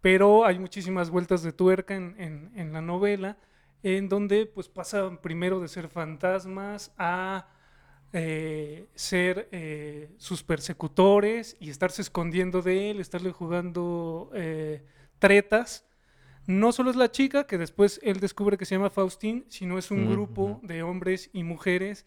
pero 0.00 0.44
hay 0.44 0.58
muchísimas 0.58 1.10
vueltas 1.10 1.42
de 1.42 1.52
tuerca 1.52 1.94
en, 1.94 2.14
en- 2.18 2.52
en 2.54 2.72
la 2.72 2.80
novela, 2.82 3.36
en 3.94 4.08
donde 4.08 4.46
pues 4.46 4.68
pasan 4.68 5.18
primero 5.18 5.60
de 5.60 5.68
ser 5.68 5.88
fantasmas 5.88 6.92
a 6.98 7.46
eh, 8.12 8.88
ser 8.96 9.48
eh, 9.52 10.10
sus 10.18 10.42
persecutores 10.42 11.56
y 11.60 11.70
estarse 11.70 12.02
escondiendo 12.02 12.62
de 12.62 12.90
él, 12.90 13.00
estarle 13.00 13.30
jugando 13.30 14.30
eh, 14.34 14.84
tretas. 15.20 15.86
No 16.48 16.72
solo 16.72 16.90
es 16.90 16.96
la 16.96 17.12
chica, 17.12 17.46
que 17.46 17.58
después 17.58 18.00
él 18.02 18.18
descubre 18.18 18.58
que 18.58 18.64
se 18.64 18.74
llama 18.74 18.90
Faustín, 18.90 19.44
sino 19.48 19.78
es 19.78 19.92
un 19.92 20.04
Mm, 20.04 20.10
grupo 20.10 20.60
de 20.64 20.82
hombres 20.82 21.30
y 21.32 21.44
mujeres 21.44 22.06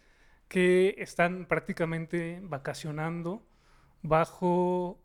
que 0.50 0.96
están 0.98 1.46
prácticamente 1.46 2.42
vacacionando 2.44 3.42
bajo 4.02 5.00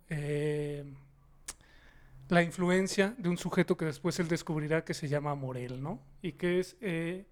la 2.34 2.42
influencia 2.42 3.14
de 3.16 3.28
un 3.28 3.38
sujeto 3.38 3.76
que 3.76 3.84
después 3.84 4.18
él 4.18 4.28
descubrirá 4.28 4.84
que 4.84 4.92
se 4.92 5.08
llama 5.08 5.34
Morel, 5.34 5.82
¿no? 5.82 6.00
Y 6.20 6.32
que 6.32 6.60
es, 6.60 6.76
eh, 6.80 7.26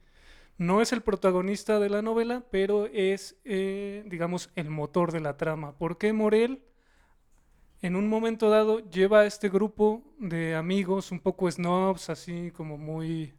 no 0.59 0.81
es 0.81 0.93
el 0.93 1.03
protagonista 1.03 1.79
de 1.81 1.91
la 1.91 2.03
novela, 2.03 2.45
pero 2.51 2.87
es, 2.87 3.37
eh, 3.45 4.05
digamos, 4.07 4.51
el 4.55 4.71
motor 4.71 5.13
de 5.13 5.21
la 5.21 5.37
trama. 5.37 5.77
¿Por 5.77 5.99
qué 5.99 6.13
Morel? 6.13 6.63
En 7.83 7.97
un 7.97 8.09
momento 8.09 8.49
dado 8.49 8.79
lleva 8.91 9.21
a 9.21 9.27
este 9.27 9.49
grupo 9.49 10.05
de 10.19 10.55
amigos 10.55 11.11
un 11.11 11.19
poco 11.19 11.51
snobs, 11.51 12.09
así 12.09 12.53
como 12.53 12.79
muy, 12.79 13.35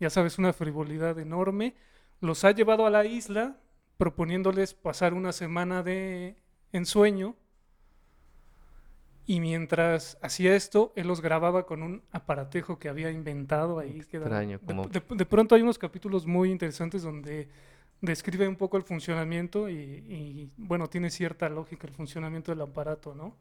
ya 0.00 0.08
sabes, 0.08 0.38
una 0.38 0.54
frivolidad 0.54 1.18
enorme. 1.18 1.74
Los 2.20 2.44
ha 2.44 2.52
llevado 2.52 2.86
a 2.86 2.90
la 2.90 3.04
isla 3.04 3.60
proponiéndoles 3.98 4.72
pasar 4.72 5.12
una 5.12 5.32
semana 5.32 5.82
de 5.82 6.36
ensueño 6.72 7.36
y 9.26 9.40
mientras 9.40 10.18
hacía 10.22 10.54
esto, 10.54 10.92
él 10.96 11.06
los 11.08 11.20
grababa 11.22 11.64
con 11.66 11.82
un 11.82 12.02
aparatejo 12.12 12.78
que 12.78 12.88
había 12.88 13.10
inventado 13.10 13.78
ahí. 13.78 14.00
que 14.10 14.18
Extraño, 14.18 14.58
de- 14.58 14.66
como- 14.66 14.86
de, 14.88 15.02
de 15.08 15.26
pronto 15.26 15.54
hay 15.54 15.62
unos 15.62 15.78
capítulos 15.78 16.26
muy 16.26 16.50
interesantes 16.50 17.02
donde 17.02 17.48
describe 18.00 18.46
un 18.46 18.56
poco 18.56 18.76
el 18.76 18.82
funcionamiento 18.82 19.68
y, 19.70 19.74
y, 19.74 20.50
bueno, 20.58 20.88
tiene 20.88 21.08
cierta 21.10 21.48
lógica 21.48 21.86
el 21.86 21.94
funcionamiento 21.94 22.52
del 22.52 22.60
aparato, 22.60 23.14
¿no? 23.14 23.34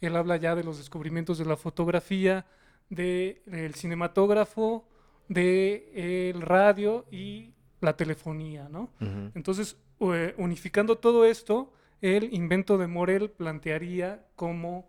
Él 0.00 0.14
habla 0.16 0.36
ya 0.36 0.54
de 0.54 0.62
los 0.64 0.76
descubrimientos 0.76 1.38
de 1.38 1.46
la 1.46 1.56
fotografía, 1.56 2.44
de- 2.90 3.40
del 3.46 3.74
cinematógrafo, 3.74 4.86
del 5.28 6.40
radio 6.42 7.06
y 7.10 7.54
la 7.80 7.96
telefonía, 7.96 8.68
¿no? 8.68 8.90
Ujú. 9.00 9.30
Entonces, 9.34 9.76
eh, 10.00 10.34
unificando 10.36 10.98
todo 10.98 11.24
esto, 11.24 11.72
el 12.02 12.34
invento 12.34 12.76
de 12.76 12.86
Morel 12.86 13.30
plantearía 13.30 14.26
cómo 14.36 14.86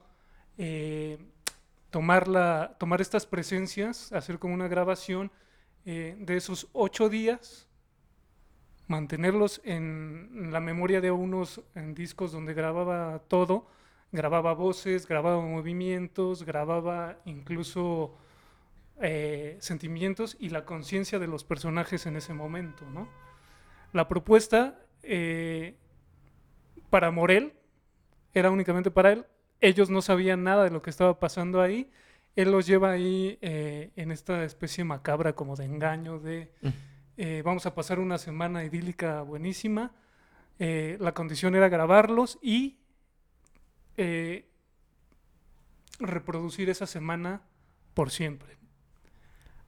eh, 0.57 1.17
tomar, 1.89 2.27
la- 2.27 2.75
tomar 2.79 3.01
estas 3.01 3.25
presencias, 3.25 4.11
hacer 4.11 4.39
como 4.39 4.53
una 4.53 4.67
grabación 4.67 5.31
eh, 5.85 6.15
de 6.19 6.37
esos 6.37 6.67
ocho 6.73 7.09
días, 7.09 7.67
mantenerlos 8.87 9.61
en, 9.63 10.51
la 10.51 10.59
memoria 10.59 11.01
de 11.01 11.11
unos 11.11 11.61
en 11.73 11.93
discos 11.95 12.31
donde 12.31 12.53
grababa 12.53 13.19
todo, 13.27 13.67
grababa 14.11 14.53
voces, 14.53 15.07
grababa 15.07 15.41
movimientos, 15.41 16.43
grababa 16.43 17.17
incluso 17.25 18.15
eh, 19.01 19.57
sentimientos 19.59 20.37
y 20.39 20.49
la 20.49 20.65
conciencia 20.65 21.19
de 21.19 21.27
los 21.27 21.43
personajes 21.43 22.05
en 22.05 22.15
ese 22.15 22.33
momento, 22.33 22.85
¿no? 22.89 23.09
La 23.91 24.07
propuesta 24.07 24.79
eh, 25.03 25.75
para 26.89 27.11
Morel, 27.11 27.53
era 28.33 28.51
únicamente 28.51 28.91
para 28.91 29.11
él. 29.13 29.25
Ellos 29.61 29.89
no 29.89 30.01
sabían 30.01 30.43
nada 30.43 30.63
de 30.65 30.71
lo 30.71 30.81
que 30.81 30.89
estaba 30.89 31.19
pasando 31.19 31.61
ahí. 31.61 31.89
Él 32.35 32.51
los 32.51 32.67
lleva 32.67 32.91
ahí 32.91 33.37
eh, 33.41 33.91
en 33.95 34.11
esta 34.11 34.43
especie 34.43 34.83
macabra 34.83 35.33
como 35.33 35.55
de 35.55 35.65
engaño, 35.65 36.19
de 36.19 36.51
Mm. 36.61 36.67
eh, 37.17 37.41
vamos 37.45 37.65
a 37.65 37.73
pasar 37.73 37.99
una 37.99 38.17
semana 38.17 38.63
idílica 38.65 39.21
buenísima. 39.21 39.91
Eh, 40.59 40.97
la 40.99 41.13
condición 41.13 41.55
era 41.55 41.69
grabarlos 41.69 42.37
y 42.41 42.77
reproducir 45.99 46.69
esa 46.69 46.85
semana 46.85 47.41
por 47.93 48.11
siempre. 48.11 48.57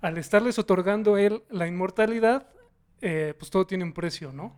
Al 0.02 0.18
estarles 0.18 0.60
otorgando 0.60 1.18
él 1.18 1.44
la 1.50 1.68
inmortalidad, 1.68 2.48
pues 3.00 3.50
todo 3.50 3.66
tiene 3.66 3.84
un 3.86 3.94
precio, 3.94 4.34
¿no? 4.34 4.56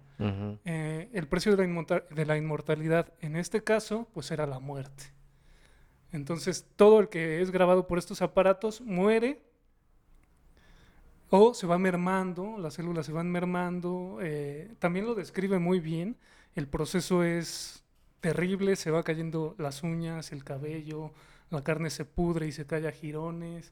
El 0.65 1.27
precio 1.27 1.55
de 1.55 1.67
la, 1.67 2.03
de 2.09 2.25
la 2.25 2.37
inmortalidad 2.37 3.13
en 3.21 3.35
este 3.35 3.63
caso, 3.63 4.07
pues 4.13 4.31
era 4.31 4.47
la 4.47 4.59
muerte. 4.59 5.05
Entonces, 6.11 6.65
todo 6.75 6.99
el 6.99 7.09
que 7.09 7.41
es 7.41 7.51
grabado 7.51 7.87
por 7.87 7.97
estos 7.97 8.21
aparatos 8.21 8.81
muere 8.81 9.41
o 11.29 11.53
se 11.53 11.67
va 11.67 11.77
mermando, 11.77 12.57
las 12.57 12.73
células 12.75 13.05
se 13.05 13.11
van 13.11 13.29
mermando. 13.31 14.17
eh, 14.21 14.73
también 14.79 15.05
lo 15.05 15.13
describe 15.15 15.59
muy 15.59 15.79
bien. 15.79 16.17
El 16.55 16.67
proceso 16.67 17.23
es 17.23 17.83
terrible, 18.19 18.75
se 18.75 18.91
va 18.91 19.03
cayendo 19.03 19.55
las 19.57 19.83
uñas, 19.83 20.31
el 20.31 20.43
cabello, 20.43 21.11
la 21.51 21.63
carne 21.63 21.89
se 21.89 22.05
pudre 22.05 22.47
y 22.47 22.51
se 22.51 22.65
cae 22.65 22.87
a 22.87 22.91
jirones. 22.91 23.71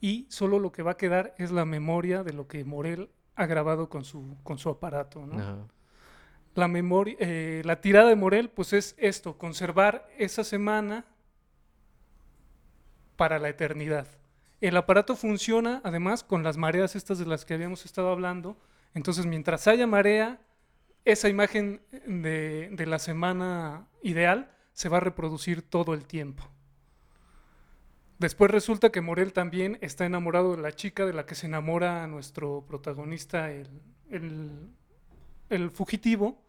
Y 0.00 0.26
solo 0.30 0.58
lo 0.58 0.72
que 0.72 0.82
va 0.82 0.92
a 0.92 0.96
quedar 0.96 1.34
es 1.38 1.50
la 1.50 1.64
memoria 1.64 2.22
de 2.22 2.32
lo 2.32 2.46
que 2.48 2.64
Morel 2.64 3.10
ha 3.34 3.46
grabado 3.46 3.88
con 3.88 4.04
su, 4.04 4.36
con 4.42 4.58
su 4.58 4.70
aparato. 4.70 5.26
¿no? 5.26 5.68
La 6.54 6.68
memoria, 6.68 7.16
eh, 7.20 7.62
la 7.64 7.80
tirada 7.80 8.08
de 8.08 8.16
Morel, 8.16 8.48
pues 8.48 8.72
es 8.72 8.94
esto, 8.98 9.36
conservar 9.36 10.08
esa 10.16 10.42
semana 10.42 11.04
para 13.18 13.38
la 13.40 13.48
eternidad. 13.48 14.06
El 14.60 14.76
aparato 14.76 15.16
funciona 15.16 15.82
además 15.84 16.22
con 16.22 16.42
las 16.42 16.56
mareas 16.56 16.96
estas 16.96 17.18
de 17.18 17.26
las 17.26 17.44
que 17.44 17.54
habíamos 17.54 17.84
estado 17.84 18.10
hablando. 18.10 18.56
Entonces, 18.94 19.26
mientras 19.26 19.66
haya 19.66 19.86
marea, 19.86 20.40
esa 21.04 21.28
imagen 21.28 21.82
de, 22.06 22.70
de 22.72 22.86
la 22.86 22.98
semana 22.98 23.88
ideal 24.02 24.50
se 24.72 24.88
va 24.88 24.98
a 24.98 25.00
reproducir 25.00 25.62
todo 25.62 25.94
el 25.94 26.06
tiempo. 26.06 26.48
Después 28.18 28.50
resulta 28.50 28.90
que 28.90 29.00
Morel 29.00 29.32
también 29.32 29.78
está 29.80 30.06
enamorado 30.06 30.56
de 30.56 30.62
la 30.62 30.72
chica 30.72 31.04
de 31.04 31.12
la 31.12 31.26
que 31.26 31.34
se 31.34 31.46
enamora 31.46 32.06
nuestro 32.06 32.64
protagonista, 32.66 33.50
el, 33.50 33.68
el, 34.10 34.70
el 35.50 35.70
fugitivo, 35.70 36.40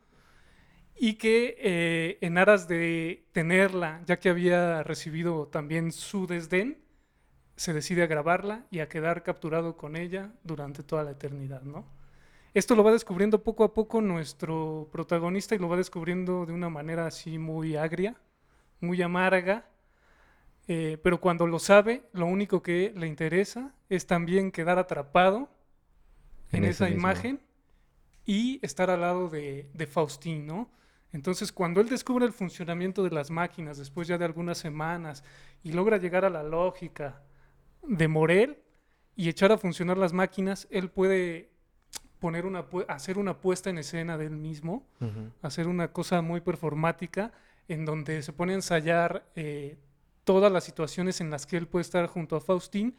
y 1.02 1.14
que 1.14 1.56
eh, 1.60 2.18
en 2.20 2.38
aras 2.38 2.68
de 2.68 3.26
tenerla, 3.32 4.02
ya 4.06 4.20
que 4.20 4.28
había 4.28 4.84
recibido 4.84 5.48
también 5.48 5.94
su 5.94 6.28
desdén, 6.28 6.78
se 7.56 7.74
decide 7.74 8.04
a 8.04 8.08
grabarla 8.08 8.66
y 8.70 8.80
a 8.80 8.90
quedar 8.90 9.24
capturado 9.24 9.78
con 9.78 9.96
ella 9.96 10.34
durante 10.44 10.84
toda 10.84 11.06
la 11.06 11.12
eternidad, 11.12 11.62
¿no? 11.62 11.86
Esto 12.54 12.76
lo 12.76 12.84
va 12.84 12.92
descubriendo 12.92 13.44
poco 13.44 13.64
a 13.64 13.74
poco 13.74 14.02
nuestro 14.02 14.90
protagonista 14.92 15.56
y 15.56 15.60
lo 15.60 15.70
va 15.70 15.78
descubriendo 15.78 16.46
de 16.46 16.52
una 16.52 16.70
manera 16.70 17.08
así 17.08 17.38
muy 17.38 17.78
agria, 17.78 18.20
muy 18.82 19.02
amarga, 19.02 19.70
eh, 20.68 20.98
pero 21.02 21.22
cuando 21.22 21.48
lo 21.48 21.60
sabe, 21.60 22.04
lo 22.12 22.26
único 22.26 22.62
que 22.62 22.92
le 22.96 23.08
interesa 23.08 23.74
es 23.88 24.06
también 24.06 24.52
quedar 24.52 24.78
atrapado 24.80 25.50
en, 26.52 26.66
esa 26.66 26.86
mismo. 26.86 27.00
imagen 27.00 27.42
y 28.26 28.60
estar 28.64 28.90
al 28.90 29.02
lado 29.02 29.30
de, 29.30 29.70
de 29.74 29.88
Faustín, 29.88 30.46
¿no? 30.46 30.70
Entonces, 31.12 31.52
cuando 31.52 31.82
él 31.82 31.90
descubre 31.90 32.26
el 32.26 32.34
funcionamiento 32.34 33.04
de 33.04 33.10
las 33.12 33.32
máquinas 33.32 33.78
después 33.78 34.08
ya 34.08 34.18
de 34.18 34.26
algunas 34.26 34.58
semanas 34.58 35.24
y 35.64 35.72
logra 35.72 35.98
llegar 35.98 36.24
a 36.26 36.30
la 36.30 36.44
lógica 36.44 37.22
de 37.82 38.08
Morel 38.08 38.60
y 39.16 39.28
echar 39.30 39.52
a 39.52 39.58
funcionar 39.58 39.98
las 39.98 40.14
máquinas, 40.14 40.68
él 40.70 40.90
puede 40.90 41.50
poner 42.20 42.46
una 42.46 42.70
pu- 42.70 42.86
hacer 42.88 43.18
una 43.18 43.40
puesta 43.40 43.70
en 43.70 43.78
escena 43.80 44.18
de 44.18 44.26
él 44.28 44.36
mismo, 44.38 44.86
hacer 45.42 45.68
una 45.68 45.92
cosa 45.92 46.22
muy 46.22 46.42
performática 46.42 47.32
en 47.68 47.86
donde 47.86 48.22
se 48.22 48.34
pone 48.34 48.52
a 48.52 48.56
ensayar 48.56 49.26
eh, 49.36 49.78
todas 50.26 50.52
las 50.52 50.64
situaciones 50.64 51.22
en 51.22 51.30
las 51.32 51.46
que 51.48 51.58
él 51.58 51.68
puede 51.68 51.82
estar 51.82 52.06
junto 52.08 52.36
a 52.36 52.42
Faustín 52.42 52.96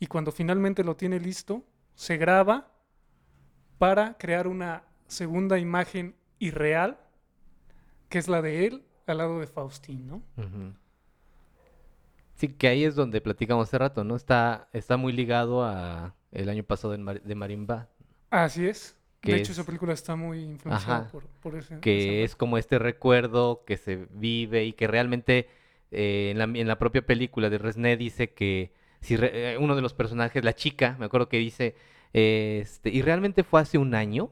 y 0.00 0.06
cuando 0.06 0.32
finalmente 0.32 0.84
lo 0.84 0.96
tiene 0.96 1.20
listo, 1.20 1.64
se 1.94 2.16
graba 2.16 2.70
para 3.78 4.16
crear 4.16 4.46
una 4.46 4.84
segunda 5.06 5.58
imagen 5.58 6.14
irreal, 6.38 6.98
que 8.12 8.18
es 8.18 8.28
la 8.28 8.42
de 8.42 8.66
él 8.66 8.82
al 9.06 9.16
lado 9.18 9.40
de 9.40 9.46
Faustín, 9.46 10.06
¿no? 10.06 10.22
Sí, 12.34 12.48
que 12.48 12.68
ahí 12.68 12.84
es 12.84 12.94
donde 12.94 13.20
platicamos 13.20 13.68
hace 13.68 13.78
rato, 13.78 14.04
¿no? 14.04 14.16
Está, 14.16 14.68
está 14.72 14.96
muy 14.96 15.12
ligado 15.12 15.64
a 15.64 16.14
el 16.30 16.48
año 16.48 16.62
pasado 16.62 16.96
Mar- 16.98 17.22
de 17.22 17.34
Marimba, 17.34 17.88
Así 18.30 18.66
es. 18.66 18.96
Que 19.20 19.32
De 19.32 19.38
hecho, 19.38 19.52
es- 19.52 19.58
esa 19.58 19.64
película 19.66 19.92
está 19.92 20.16
muy 20.16 20.40
influenciada 20.42 21.00
Ajá. 21.02 21.08
por, 21.10 21.24
por 21.42 21.54
ese. 21.56 21.78
que 21.80 22.24
es 22.24 22.34
como 22.34 22.58
este 22.58 22.78
recuerdo 22.78 23.62
que 23.64 23.76
se 23.76 24.06
vive 24.12 24.64
y 24.64 24.72
que 24.72 24.86
realmente 24.88 25.48
eh, 25.90 26.30
en, 26.32 26.38
la, 26.38 26.44
en 26.44 26.66
la 26.66 26.78
propia 26.78 27.02
película 27.06 27.48
de 27.48 27.58
Resné 27.58 27.96
dice 27.96 28.32
que 28.32 28.72
si 29.00 29.16
re- 29.16 29.52
eh, 29.54 29.58
uno 29.58 29.76
de 29.76 29.82
los 29.82 29.94
personajes, 29.94 30.42
la 30.44 30.54
chica, 30.54 30.96
me 30.98 31.06
acuerdo 31.06 31.28
que 31.28 31.38
dice, 31.38 31.76
eh, 32.14 32.60
este, 32.62 32.90
y 32.90 33.02
realmente 33.02 33.42
fue 33.44 33.60
hace 33.60 33.78
un 33.78 33.94
año, 33.94 34.30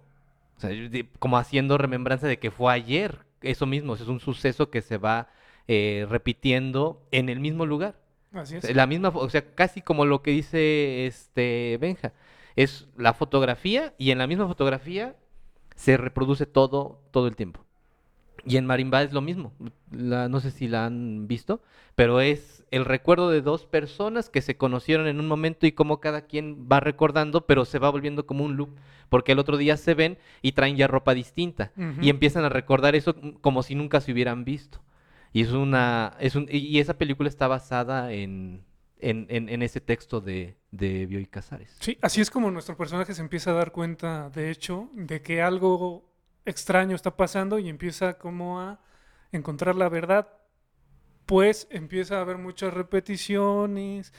o 0.56 0.60
sea, 0.60 0.70
como 1.18 1.38
haciendo 1.38 1.78
remembranza 1.78 2.26
de 2.26 2.38
que 2.38 2.50
fue 2.50 2.72
ayer, 2.72 3.20
eso 3.42 3.66
mismo, 3.66 3.94
es 3.94 4.02
un 4.02 4.20
suceso 4.20 4.70
que 4.70 4.82
se 4.82 4.98
va 4.98 5.28
eh, 5.68 6.06
repitiendo 6.08 7.06
en 7.10 7.28
el 7.28 7.40
mismo 7.40 7.66
lugar. 7.66 8.00
Así 8.32 8.56
es. 8.56 8.64
sea, 8.64 8.74
La 8.74 8.86
misma, 8.86 9.08
o 9.08 9.30
sea, 9.30 9.54
casi 9.54 9.82
como 9.82 10.04
lo 10.04 10.22
que 10.22 10.30
dice 10.30 11.06
este 11.06 11.78
Benja. 11.80 12.12
Es 12.56 12.88
la 12.96 13.14
fotografía 13.14 13.94
y 13.96 14.10
en 14.10 14.18
la 14.18 14.26
misma 14.26 14.46
fotografía 14.46 15.16
se 15.76 15.96
reproduce 15.96 16.46
todo, 16.46 17.02
todo 17.10 17.26
el 17.26 17.36
tiempo. 17.36 17.64
Y 18.46 18.56
en 18.56 18.66
Marimba 18.66 19.02
es 19.02 19.12
lo 19.12 19.20
mismo. 19.20 19.52
La- 19.90 20.28
no 20.28 20.40
sé 20.40 20.50
si 20.50 20.68
la 20.68 20.86
han 20.86 21.26
visto, 21.28 21.62
pero 21.94 22.20
es 22.20 22.64
el 22.70 22.84
recuerdo 22.84 23.30
de 23.30 23.42
dos 23.42 23.66
personas 23.66 24.30
que 24.30 24.40
se 24.42 24.56
conocieron 24.56 25.06
en 25.08 25.20
un 25.20 25.26
momento 25.28 25.66
y 25.66 25.72
cómo 25.72 26.00
cada 26.00 26.22
quien 26.22 26.66
va 26.70 26.80
recordando, 26.80 27.46
pero 27.46 27.64
se 27.64 27.78
va 27.78 27.90
volviendo 27.90 28.26
como 28.26 28.44
un 28.44 28.56
loop, 28.56 28.70
porque 29.08 29.32
el 29.32 29.38
otro 29.40 29.56
día 29.56 29.76
se 29.76 29.94
ven 29.94 30.18
y 30.42 30.52
traen 30.52 30.76
ya 30.76 30.86
ropa 30.86 31.14
distinta 31.14 31.72
y 32.00 32.08
empiezan 32.10 32.44
a 32.44 32.48
recordar 32.48 32.94
eso 32.94 33.14
como 33.40 33.62
si 33.62 33.74
nunca 33.74 34.00
se 34.00 34.12
hubieran 34.12 34.44
visto. 34.44 34.80
Y 35.32 35.42
es 35.42 35.52
una, 35.52 36.16
es 36.20 36.34
un, 36.34 36.46
y- 36.50 36.58
y 36.58 36.78
esa 36.80 36.98
película 36.98 37.28
está 37.28 37.46
basada 37.48 38.12
en, 38.12 38.64
en, 38.98 39.26
en- 39.30 39.48
en 39.48 39.62
ese 39.62 39.80
texto 39.80 40.20
de, 40.20 40.56
de 40.70 41.06
Bioy 41.06 41.26
Casares. 41.26 41.76
Sí, 41.80 41.98
así 42.02 42.20
es 42.20 42.30
como 42.30 42.50
nuestro 42.50 42.76
personaje 42.76 43.14
se 43.14 43.22
empieza 43.22 43.50
a 43.50 43.54
dar 43.54 43.72
cuenta, 43.72 44.30
de 44.30 44.50
hecho, 44.50 44.90
de 44.94 45.22
que 45.22 45.40
algo 45.42 46.09
extraño 46.44 46.96
está 46.96 47.16
pasando 47.16 47.58
y 47.58 47.68
empieza 47.68 48.18
como 48.18 48.60
a 48.60 48.80
encontrar 49.32 49.76
la 49.76 49.88
verdad. 49.88 50.28
Pues 51.26 51.68
empieza 51.70 52.18
a 52.18 52.22
haber 52.22 52.38
muchas 52.38 52.74
repeticiones. 52.74 54.12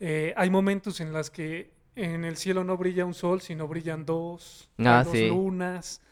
eh, 0.00 0.34
hay 0.36 0.50
momentos 0.50 1.00
en 1.00 1.12
las 1.12 1.30
que 1.30 1.72
en 1.96 2.24
el 2.24 2.36
cielo 2.36 2.64
no 2.64 2.76
brilla 2.76 3.04
un 3.06 3.14
sol, 3.14 3.40
sino 3.42 3.68
brillan 3.68 4.06
dos, 4.06 4.70
Ah, 4.78 5.04
dos 5.04 5.12
sí. 5.12 5.28
lunas. 5.28 6.02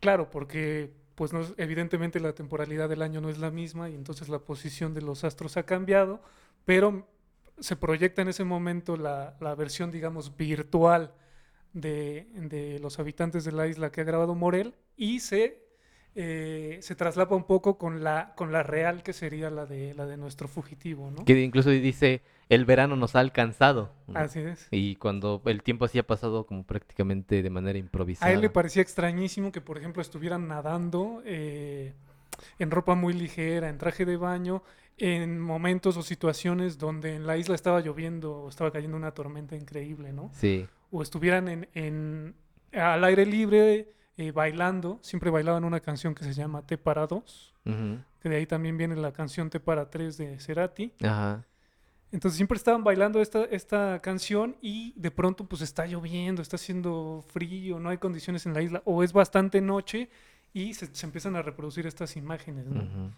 Claro, 0.00 0.30
porque 0.30 0.92
pues 1.14 1.32
no 1.32 1.42
evidentemente 1.58 2.20
la 2.20 2.34
temporalidad 2.34 2.88
del 2.88 3.02
año 3.02 3.20
no 3.20 3.28
es 3.30 3.38
la 3.38 3.50
misma 3.50 3.90
y 3.90 3.94
entonces 3.94 4.28
la 4.28 4.40
posición 4.40 4.94
de 4.94 5.02
los 5.02 5.24
astros 5.24 5.56
ha 5.58 5.64
cambiado, 5.64 6.22
pero 6.64 7.08
se 7.58 7.76
proyecta 7.76 8.22
en 8.22 8.28
ese 8.28 8.44
momento 8.44 8.96
la, 8.96 9.36
la 9.40 9.54
versión, 9.54 9.90
digamos, 9.90 10.36
virtual 10.36 11.12
de, 11.72 12.28
de 12.34 12.78
los 12.80 12.98
habitantes 12.98 13.44
de 13.44 13.52
la 13.52 13.66
isla 13.66 13.92
que 13.92 14.00
ha 14.00 14.04
grabado 14.04 14.34
Morel 14.34 14.74
y 15.00 15.20
se, 15.20 15.58
eh, 16.14 16.78
se 16.82 16.94
traslapa 16.94 17.34
un 17.34 17.44
poco 17.44 17.78
con 17.78 18.04
la, 18.04 18.34
con 18.36 18.52
la 18.52 18.62
real 18.62 19.02
que 19.02 19.12
sería 19.14 19.48
la 19.48 19.64
de, 19.64 19.94
la 19.94 20.04
de 20.04 20.16
nuestro 20.18 20.46
fugitivo, 20.46 21.10
¿no? 21.10 21.24
Que 21.24 21.40
incluso 21.40 21.70
dice, 21.70 22.20
el 22.50 22.64
verano 22.66 22.96
nos 22.96 23.16
ha 23.16 23.20
alcanzado. 23.20 23.92
¿no? 24.08 24.18
Así 24.20 24.40
es. 24.40 24.68
Y 24.70 24.96
cuando 24.96 25.40
el 25.46 25.62
tiempo 25.62 25.86
así 25.86 25.98
ha 25.98 26.06
pasado 26.06 26.44
como 26.44 26.64
prácticamente 26.64 27.42
de 27.42 27.48
manera 27.50 27.78
improvisada. 27.78 28.30
A 28.30 28.34
él 28.34 28.42
le 28.42 28.50
parecía 28.50 28.82
extrañísimo 28.82 29.50
que, 29.52 29.60
por 29.62 29.78
ejemplo, 29.78 30.02
estuvieran 30.02 30.48
nadando 30.48 31.22
eh, 31.24 31.94
en 32.58 32.70
ropa 32.70 32.94
muy 32.94 33.14
ligera, 33.14 33.68
en 33.70 33.78
traje 33.78 34.04
de 34.04 34.18
baño, 34.18 34.62
en 34.98 35.40
momentos 35.40 35.96
o 35.96 36.02
situaciones 36.02 36.76
donde 36.76 37.14
en 37.14 37.26
la 37.26 37.38
isla 37.38 37.54
estaba 37.54 37.80
lloviendo 37.80 38.32
o 38.42 38.48
estaba 38.50 38.70
cayendo 38.70 38.98
una 38.98 39.12
tormenta 39.12 39.56
increíble, 39.56 40.12
¿no? 40.12 40.30
Sí. 40.34 40.66
o 40.90 41.00
estuvieran 41.02 41.48
en, 41.48 41.68
en- 41.72 42.34
al 42.72 43.02
aire 43.04 43.24
libre 43.24 43.94
eh, 44.20 44.32
bailando, 44.32 44.98
siempre 45.00 45.30
bailaban 45.30 45.64
una 45.64 45.80
canción 45.80 46.14
que 46.14 46.24
se 46.24 46.34
llama 46.34 46.60
T 46.60 46.76
para 46.76 47.06
dos, 47.06 47.54
Ujú. 47.64 47.98
que 48.20 48.28
de 48.28 48.36
ahí 48.36 48.44
también 48.46 48.76
viene 48.76 48.94
la 48.96 49.12
canción 49.12 49.48
T 49.48 49.60
para 49.60 49.88
tres 49.88 50.18
de 50.18 50.38
Cerati. 50.38 50.92
Ajá. 51.02 51.42
Entonces 52.12 52.36
siempre 52.36 52.56
estaban 52.56 52.84
bailando 52.84 53.22
esta, 53.22 53.44
esta 53.44 53.98
canción 54.02 54.56
y 54.60 54.92
de 54.96 55.10
pronto 55.10 55.44
pues 55.44 55.62
está 55.62 55.86
lloviendo, 55.86 56.42
está 56.42 56.56
haciendo 56.56 57.24
frío, 57.32 57.80
no 57.80 57.88
hay 57.88 57.96
condiciones 57.96 58.44
en 58.44 58.52
la 58.52 58.60
isla, 58.60 58.82
o 58.84 59.02
es 59.02 59.14
bastante 59.14 59.62
noche 59.62 60.10
y 60.52 60.74
se, 60.74 60.94
se 60.94 61.06
empiezan 61.06 61.34
a 61.36 61.40
reproducir 61.40 61.86
estas 61.86 62.14
imágenes. 62.16 62.66
¿no? 62.66 62.82
Ujú. 62.82 63.10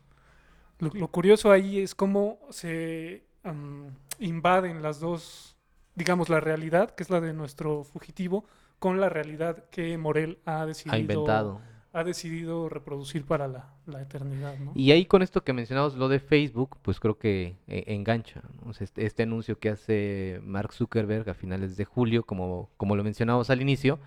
Lo, 0.78 1.00
lo 1.00 1.08
curioso 1.08 1.50
ahí 1.50 1.80
es 1.80 1.96
cómo 1.96 2.38
se 2.50 3.24
am, 3.42 3.86
invaden 4.20 4.82
las 4.82 5.00
dos, 5.00 5.56
digamos, 5.96 6.28
la 6.28 6.38
realidad, 6.38 6.94
que 6.94 7.02
es 7.02 7.10
la 7.10 7.20
de 7.20 7.32
nuestro 7.32 7.82
fugitivo, 7.82 8.44
con 8.82 9.00
la 9.00 9.08
realidad 9.08 9.62
que 9.70 9.96
Morel 9.96 10.38
ha 10.44 10.66
decidido, 10.66 10.96
Ha 10.96 10.98
inventado. 10.98 11.60
ha 11.92 12.02
decidido 12.02 12.68
reproducir 12.68 13.24
para 13.24 13.46
la, 13.46 13.72
la 13.86 14.02
eternidad. 14.02 14.58
¿no? 14.58 14.72
Y 14.74 14.90
ahí 14.90 15.06
con 15.06 15.22
esto 15.22 15.44
que 15.44 15.52
mencionamos, 15.52 15.94
lo 15.94 16.08
de 16.08 16.18
Facebook, 16.18 16.78
pues 16.82 16.98
creo 16.98 17.16
que 17.16 17.58
eh, 17.68 17.84
engancha. 17.86 18.42
¿no? 18.42 18.70
O 18.70 18.72
sea, 18.72 18.84
este, 18.86 19.06
este 19.06 19.22
anuncio 19.22 19.56
que 19.60 19.68
hace 19.68 20.40
Mark 20.42 20.72
Zuckerberg 20.72 21.30
a 21.30 21.34
finales 21.34 21.76
de 21.76 21.84
julio, 21.84 22.24
como, 22.24 22.70
como 22.76 22.96
lo 22.96 23.04
mencionamos 23.04 23.50
al 23.50 23.62
inicio, 23.62 24.00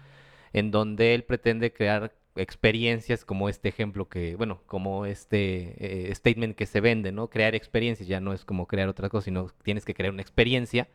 en 0.51 0.71
donde 0.71 1.15
él 1.15 1.23
pretende 1.23 1.71
crear 1.71 2.13
experiencias 2.35 3.23
como 3.23 3.47
este 3.47 3.69
ejemplo 3.69 4.09
que, 4.09 4.35
bueno, 4.35 4.59
como 4.65 5.05
este 5.05 6.09
eh, 6.09 6.13
statement 6.13 6.57
que 6.57 6.65
se 6.65 6.81
vende, 6.81 7.13
¿no? 7.13 7.29
Crear 7.29 7.55
experiencias, 7.55 8.09
ya 8.09 8.19
no 8.19 8.33
es 8.33 8.43
como 8.43 8.67
crear 8.67 8.89
otra 8.89 9.07
cosa, 9.07 9.23
sino 9.23 9.47
tienes 9.63 9.85
que 9.85 9.93
crear 9.93 10.11
una 10.11 10.21
experiencia 10.21 10.89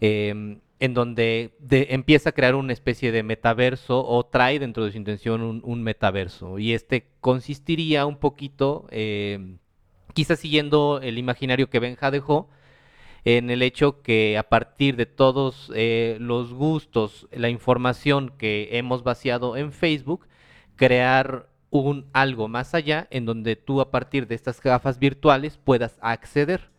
em, 0.00 0.60
en 0.80 0.94
donde 0.94 1.52
de- 1.58 1.88
empieza 1.90 2.30
a 2.30 2.32
crear 2.32 2.54
una 2.54 2.72
especie 2.72 3.12
de 3.12 3.22
metaverso 3.22 4.04
o 4.06 4.24
trae 4.26 4.58
dentro 4.58 4.84
de 4.84 4.92
su 4.92 4.98
intención 4.98 5.42
un, 5.42 5.60
un 5.64 5.82
metaverso. 5.82 6.58
Y 6.58 6.72
este 6.74 7.06
consistiría 7.20 8.06
un 8.06 8.16
poquito, 8.18 8.86
em, 8.90 9.58
quizás 10.14 10.38
siguiendo 10.40 11.00
el 11.02 11.18
imaginario 11.18 11.68
que 11.70 11.80
Benja 11.80 12.10
dejó, 12.10 12.48
en 13.24 13.50
el 13.50 13.62
hecho 13.62 14.02
que 14.02 14.38
a 14.38 14.44
partir 14.44 14.96
de 14.96 15.06
todos 15.06 15.70
eh, 15.74 16.16
los 16.20 16.52
gustos, 16.52 17.26
la 17.32 17.48
información 17.50 18.32
que 18.38 18.70
hemos 18.72 19.02
vaciado 19.02 19.56
en 19.56 19.72
Facebook, 19.72 20.26
crear 20.76 21.48
un 21.70 22.06
algo 22.12 22.48
más 22.48 22.74
allá 22.74 23.06
en 23.10 23.26
donde 23.26 23.56
tú 23.56 23.80
a 23.80 23.90
partir 23.90 24.26
de 24.26 24.34
estas 24.36 24.60
gafas 24.62 24.98
virtuales 24.98 25.58
puedas 25.62 25.98
acceder. 26.00 26.70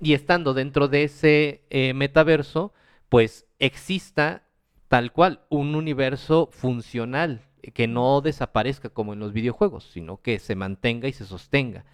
Y 0.00 0.12
estando 0.14 0.54
dentro 0.54 0.88
de 0.88 1.04
ese 1.04 1.62
eh, 1.70 1.94
metaverso, 1.94 2.72
pues 3.08 3.46
exista 3.58 4.44
tal 4.88 5.12
cual 5.12 5.40
un 5.48 5.74
universo 5.74 6.48
funcional 6.52 7.42
eh, 7.62 7.70
que 7.72 7.86
no 7.86 8.20
desaparezca 8.20 8.88
como 8.88 9.12
en 9.12 9.20
los 9.20 9.32
videojuegos, 9.32 9.84
sino 9.92 10.20
que 10.20 10.38
se 10.38 10.54
mantenga 10.56 11.08
y 11.08 11.12
se 11.12 11.26
sostenga. 11.26 11.84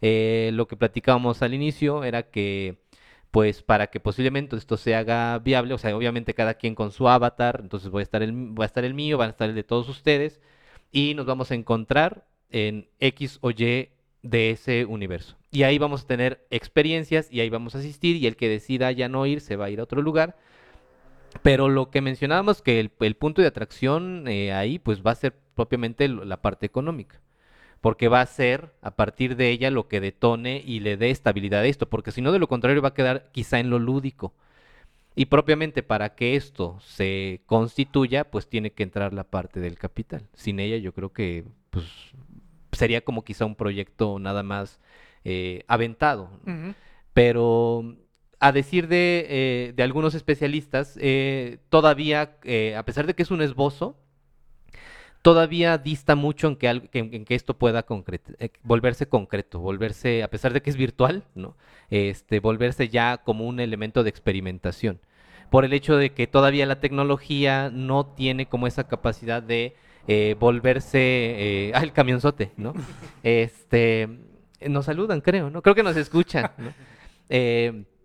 Eh, 0.00 0.50
lo 0.54 0.68
que 0.68 0.76
platicábamos 0.76 1.42
al 1.42 1.54
inicio 1.54 2.04
era 2.04 2.30
que 2.30 2.78
pues 3.30 3.62
para 3.62 3.88
que 3.88 4.00
posiblemente 4.00 4.56
esto 4.56 4.76
se 4.76 4.94
haga 4.94 5.38
viable, 5.38 5.74
o 5.74 5.78
sea, 5.78 5.94
obviamente 5.96 6.34
cada 6.34 6.54
quien 6.54 6.74
con 6.74 6.92
su 6.92 7.08
avatar, 7.08 7.60
entonces 7.62 7.90
voy 7.90 8.00
a 8.00 8.02
estar 8.02 8.22
el, 8.22 8.32
voy 8.32 8.64
a 8.64 8.66
estar 8.66 8.84
el 8.84 8.94
mío, 8.94 9.18
van 9.18 9.28
a 9.28 9.30
estar 9.30 9.48
el 9.48 9.54
de 9.54 9.64
todos 9.64 9.88
ustedes, 9.88 10.40
y 10.92 11.14
nos 11.14 11.26
vamos 11.26 11.50
a 11.50 11.54
encontrar 11.54 12.26
en 12.50 12.88
X 13.00 13.38
o 13.42 13.50
Y 13.50 13.90
de 14.22 14.50
ese 14.50 14.84
universo. 14.84 15.36
Y 15.50 15.62
ahí 15.62 15.78
vamos 15.78 16.04
a 16.04 16.06
tener 16.06 16.46
experiencias 16.50 17.28
y 17.30 17.40
ahí 17.40 17.50
vamos 17.50 17.74
a 17.74 17.78
asistir 17.78 18.16
y 18.16 18.26
el 18.26 18.36
que 18.36 18.48
decida 18.48 18.90
ya 18.92 19.08
no 19.08 19.26
ir 19.26 19.40
se 19.40 19.56
va 19.56 19.66
a 19.66 19.70
ir 19.70 19.80
a 19.80 19.84
otro 19.84 20.02
lugar. 20.02 20.36
Pero 21.42 21.68
lo 21.68 21.90
que 21.90 22.00
mencionábamos 22.00 22.62
que 22.62 22.80
el, 22.80 22.90
el 23.00 23.16
punto 23.16 23.42
de 23.42 23.48
atracción 23.48 24.26
eh, 24.28 24.52
ahí 24.52 24.78
pues 24.78 25.02
va 25.02 25.12
a 25.12 25.16
ser 25.16 25.34
propiamente 25.54 26.08
la 26.08 26.40
parte 26.42 26.66
económica. 26.66 27.20
Porque 27.80 28.08
va 28.08 28.20
a 28.20 28.26
ser 28.26 28.72
a 28.82 28.96
partir 28.96 29.36
de 29.36 29.50
ella 29.50 29.70
lo 29.70 29.86
que 29.86 30.00
detone 30.00 30.62
y 30.64 30.80
le 30.80 30.96
dé 30.96 31.10
estabilidad 31.10 31.60
a 31.60 31.66
esto. 31.66 31.88
Porque 31.88 32.10
si 32.10 32.20
no, 32.20 32.32
de 32.32 32.38
lo 32.38 32.48
contrario 32.48 32.82
va 32.82 32.88
a 32.88 32.94
quedar 32.94 33.30
quizá 33.32 33.60
en 33.60 33.70
lo 33.70 33.78
lúdico. 33.78 34.34
Y 35.14 35.26
propiamente 35.26 35.82
para 35.82 36.14
que 36.14 36.36
esto 36.36 36.78
se 36.80 37.40
constituya, 37.46 38.30
pues 38.30 38.48
tiene 38.48 38.70
que 38.70 38.84
entrar 38.84 39.12
la 39.12 39.24
parte 39.24 39.60
del 39.60 39.78
capital. 39.78 40.28
Sin 40.34 40.60
ella 40.60 40.76
yo 40.76 40.92
creo 40.92 41.12
que 41.12 41.44
pues 41.70 41.84
sería 42.72 43.00
como 43.00 43.24
quizá 43.24 43.44
un 43.44 43.56
proyecto 43.56 44.18
nada 44.18 44.42
más 44.42 44.80
eh, 45.24 45.64
aventado. 45.66 46.30
Pero 47.12 47.96
a 48.40 48.52
decir 48.52 48.88
de, 48.88 49.26
eh, 49.28 49.72
de 49.74 49.82
algunos 49.82 50.14
especialistas, 50.14 50.96
eh, 51.00 51.58
todavía, 51.70 52.36
eh, 52.44 52.76
a 52.76 52.84
pesar 52.84 53.06
de 53.06 53.14
que 53.14 53.22
es 53.22 53.30
un 53.30 53.42
esbozo, 53.42 53.96
todavía 55.22 55.78
dista 55.78 56.14
mucho 56.14 56.48
en 56.48 56.56
que, 56.56 56.68
al- 56.68 56.88
en 56.92 57.24
que 57.24 57.34
esto 57.34 57.58
pueda 57.58 57.84
volverse 58.62 59.08
concreto, 59.08 59.58
volverse, 59.58 60.22
a 60.22 60.28
pesar 60.30 60.52
de 60.52 60.62
que 60.62 60.70
es 60.70 60.76
virtual, 60.76 61.24
¿no? 61.34 61.56
Este, 61.90 62.40
volverse 62.40 62.88
ya 62.88 63.18
como 63.18 63.46
un 63.46 63.60
elemento 63.60 64.04
de 64.04 64.10
experimentación. 64.10 65.00
Por 65.50 65.64
el 65.64 65.72
hecho 65.72 65.96
de 65.96 66.10
que 66.10 66.26
todavía 66.26 66.66
la 66.66 66.78
tecnología 66.80 67.70
no 67.72 68.06
tiene 68.06 68.46
como 68.46 68.66
esa 68.66 68.86
capacidad 68.86 69.42
de 69.42 69.74
volverse, 70.38 71.70
el 71.74 71.92
camionzote, 71.92 72.52
¿no? 72.56 72.72
Este, 73.22 74.08
nos 74.66 74.84
saludan, 74.86 75.20
creo, 75.20 75.50
¿no? 75.50 75.60
Creo 75.62 75.74
que 75.74 75.82
nos 75.82 75.96
escuchan, 75.96 76.50
¿no? 76.58 76.72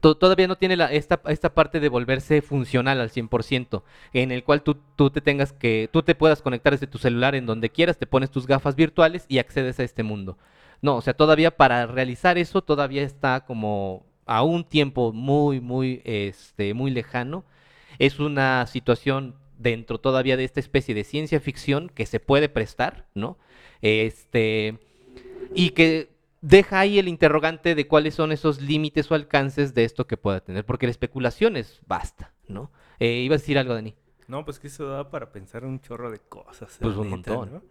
To- 0.00 0.16
todavía 0.16 0.48
no 0.48 0.56
tiene 0.56 0.76
la- 0.76 0.92
esta, 0.92 1.20
esta 1.26 1.54
parte 1.54 1.80
de 1.80 1.88
volverse 1.88 2.40
funcional 2.42 3.00
al 3.00 3.10
100%, 3.10 3.84
en 4.12 4.32
el 4.32 4.42
cual 4.44 4.62
tú, 4.62 4.76
tú 4.96 5.10
te 5.10 5.20
tengas 5.20 5.52
que, 5.52 5.88
tú 5.92 6.02
te 6.02 6.14
puedas 6.14 6.40
conectar 6.42 6.72
desde 6.72 6.86
tu 6.86 6.98
celular 6.98 7.34
en 7.34 7.46
donde 7.46 7.70
quieras, 7.70 7.98
te 7.98 8.06
pones 8.06 8.30
tus 8.30 8.46
gafas 8.46 8.74
virtuales 8.76 9.26
y 9.28 9.38
accedes 9.38 9.78
a 9.80 9.84
este 9.84 10.02
mundo. 10.02 10.38
No, 10.80 10.96
o 10.96 11.02
sea, 11.02 11.14
todavía 11.14 11.50
para 11.56 11.86
realizar 11.86 12.38
eso 12.38 12.62
todavía 12.62 13.02
está 13.02 13.44
como 13.44 14.04
a 14.26 14.42
un 14.42 14.64
tiempo 14.64 15.12
muy, 15.12 15.60
muy, 15.60 16.00
este, 16.04 16.74
muy 16.74 16.90
lejano. 16.90 17.44
Es 17.98 18.18
una 18.18 18.66
situación 18.66 19.34
dentro 19.58 19.98
todavía 19.98 20.36
de 20.36 20.44
esta 20.44 20.60
especie 20.60 20.94
de 20.94 21.04
ciencia 21.04 21.38
ficción 21.38 21.88
que 21.94 22.06
se 22.06 22.18
puede 22.18 22.48
prestar, 22.48 23.06
¿no? 23.14 23.36
Este, 23.82 24.78
y 25.54 25.70
que 25.70 26.08
deja 26.42 26.80
ahí 26.80 26.98
el 26.98 27.08
interrogante 27.08 27.74
de 27.74 27.86
cuáles 27.86 28.14
son 28.14 28.32
esos 28.32 28.60
límites 28.60 29.10
o 29.10 29.14
alcances 29.14 29.72
de 29.72 29.84
esto 29.84 30.06
que 30.06 30.18
pueda 30.18 30.40
tener, 30.40 30.66
porque 30.66 30.86
la 30.86 30.90
especulación 30.90 31.56
es 31.56 31.80
basta, 31.86 32.34
¿no? 32.48 32.70
Eh, 32.98 33.22
iba 33.22 33.36
a 33.36 33.38
decir 33.38 33.56
algo, 33.56 33.72
Dani. 33.72 33.94
No, 34.28 34.44
pues 34.44 34.58
que 34.58 34.66
eso 34.66 34.86
da 34.86 35.10
para 35.10 35.32
pensar 35.32 35.64
un 35.64 35.80
chorro 35.80 36.10
de 36.10 36.18
cosas. 36.18 36.76
Pues 36.80 36.96
un 36.96 37.04
neta, 37.10 37.32
montón. 37.32 37.52
¿no? 37.52 37.62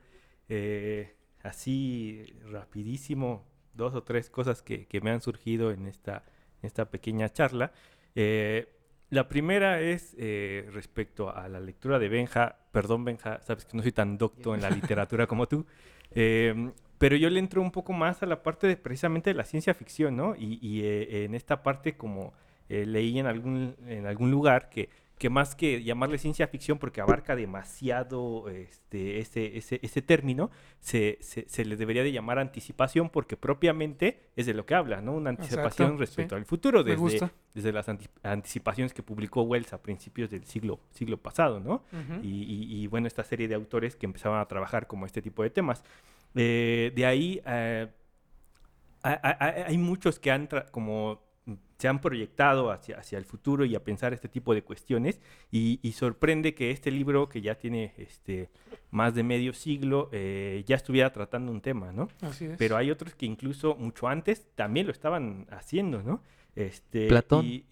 Eh, 0.49 1.15
así, 1.43 2.25
rapidísimo, 2.49 3.45
dos 3.73 3.93
o 3.93 4.03
tres 4.03 4.29
cosas 4.29 4.61
que, 4.61 4.87
que 4.87 5.01
me 5.01 5.11
han 5.11 5.21
surgido 5.21 5.71
en 5.71 5.87
esta, 5.87 6.23
en 6.61 6.67
esta 6.67 6.89
pequeña 6.89 7.29
charla. 7.29 7.71
Eh, 8.15 8.67
la 9.09 9.27
primera 9.27 9.81
es 9.81 10.15
eh, 10.17 10.69
respecto 10.71 11.35
a 11.35 11.49
la 11.49 11.59
lectura 11.59 11.99
de 11.99 12.09
Benja. 12.09 12.57
Perdón, 12.71 13.03
Benja, 13.03 13.41
sabes 13.41 13.65
que 13.65 13.75
no 13.75 13.83
soy 13.83 13.91
tan 13.91 14.17
docto 14.17 14.55
en 14.55 14.61
la 14.61 14.69
literatura 14.69 15.27
como 15.27 15.47
tú. 15.47 15.65
Eh, 16.11 16.71
pero 17.01 17.15
yo 17.17 17.29
le 17.29 17.39
entro 17.39 17.61
un 17.61 17.71
poco 17.71 17.91
más 17.91 18.23
a 18.23 18.25
la 18.25 18.41
parte 18.43 18.67
de 18.67 18.77
precisamente 18.77 19.29
de 19.31 19.33
la 19.33 19.43
ciencia 19.43 19.73
ficción, 19.73 20.15
¿no? 20.15 20.35
Y, 20.37 20.57
y, 20.61 20.83
eh, 20.83 21.25
en 21.25 21.35
esta 21.35 21.63
parte, 21.63 21.97
como 21.97 22.33
eh, 22.69 22.85
leí 22.85 23.19
en 23.19 23.25
algún, 23.25 23.75
en 23.87 24.05
algún 24.05 24.31
lugar, 24.31 24.69
que, 24.69 24.87
que 25.17 25.29
más 25.29 25.55
que 25.55 25.83
llamarle 25.83 26.17
ciencia 26.17 26.47
ficción 26.47 26.79
porque 26.79 26.99
abarca 27.01 27.35
demasiado 27.35 28.49
este, 28.49 29.19
ese, 29.19 29.57
ese, 29.57 29.79
ese 29.83 30.01
término, 30.01 30.49
se, 30.79 31.17
se, 31.21 31.47
se 31.47 31.63
le 31.65 31.75
debería 31.77 32.01
de 32.03 32.11
llamar 32.11 32.39
anticipación 32.39 33.09
porque 33.09 33.37
propiamente 33.37 34.21
es 34.35 34.45
de 34.47 34.53
lo 34.55 34.65
que 34.65 34.73
habla, 34.73 35.01
¿no? 35.01 35.13
Una 35.13 35.29
anticipación 35.31 35.89
Exacto, 35.89 35.97
respecto 35.99 36.35
sí. 36.35 36.39
al 36.39 36.45
futuro, 36.45 36.79
Me 36.79 36.85
desde, 36.91 36.97
gusta. 37.01 37.31
desde 37.53 37.71
las 37.71 37.87
anti- 37.89 38.07
anticipaciones 38.23 38.93
que 38.93 39.03
publicó 39.03 39.43
Wells 39.43 39.73
a 39.73 39.81
principios 39.83 40.31
del 40.31 40.43
siglo, 40.45 40.79
siglo 40.91 41.17
pasado, 41.17 41.59
¿no? 41.59 41.83
Ujú. 41.91 42.21
y, 42.23 42.43
y- 42.43 42.81
y, 42.83 42.87
bueno, 42.87 43.05
esta 43.07 43.23
serie 43.23 43.47
de 43.47 43.53
autores 43.55 43.95
que 43.95 44.05
empezaban 44.07 44.39
a 44.39 44.47
trabajar 44.47 44.87
como 44.87 45.05
este 45.05 45.21
tipo 45.21 45.43
de 45.43 45.49
temas. 45.51 45.83
Eh, 46.35 46.91
de 46.95 47.05
ahí 47.05 47.41
eh, 47.45 47.87
hay, 49.03 49.77
muchos 49.77 50.19
que 50.19 50.31
han 50.31 50.47
como 50.71 51.21
se 51.77 51.87
han 51.87 51.99
proyectado 51.99 52.69
hacia, 52.69 52.99
hacia 52.99 53.17
el 53.17 53.25
futuro 53.25 53.65
y 53.65 53.73
a 53.73 53.83
pensar 53.83 54.13
este 54.13 54.29
tipo 54.29 54.53
de 54.53 54.61
cuestiones 54.61 55.19
y, 55.49 55.79
y 55.81 55.93
sorprende 55.93 56.53
que 56.53 56.69
este 56.69 56.91
libro 56.91 57.27
que 57.27 57.41
ya 57.41 57.55
tiene 57.55 57.95
este 57.97 58.51
más 58.91 59.15
de 59.15 59.23
medio 59.23 59.51
siglo 59.53 60.07
eh, 60.11 60.63
ya 60.67 60.75
estuviera 60.75 61.11
tratando 61.11 61.51
un 61.51 61.59
tema, 61.59 61.91
¿no? 61.91 62.07
Así 62.21 62.45
es. 62.45 62.57
Pero 62.59 62.77
hay 62.77 62.91
otros 62.91 63.15
que 63.15 63.25
incluso 63.25 63.75
mucho 63.75 64.07
antes 64.07 64.45
también 64.53 64.85
lo 64.85 64.91
estaban 64.91 65.47
haciendo, 65.49 66.03
¿no? 66.03 66.21
Este, 66.53 67.07
Platón. 67.07 67.45
y- 67.45 67.63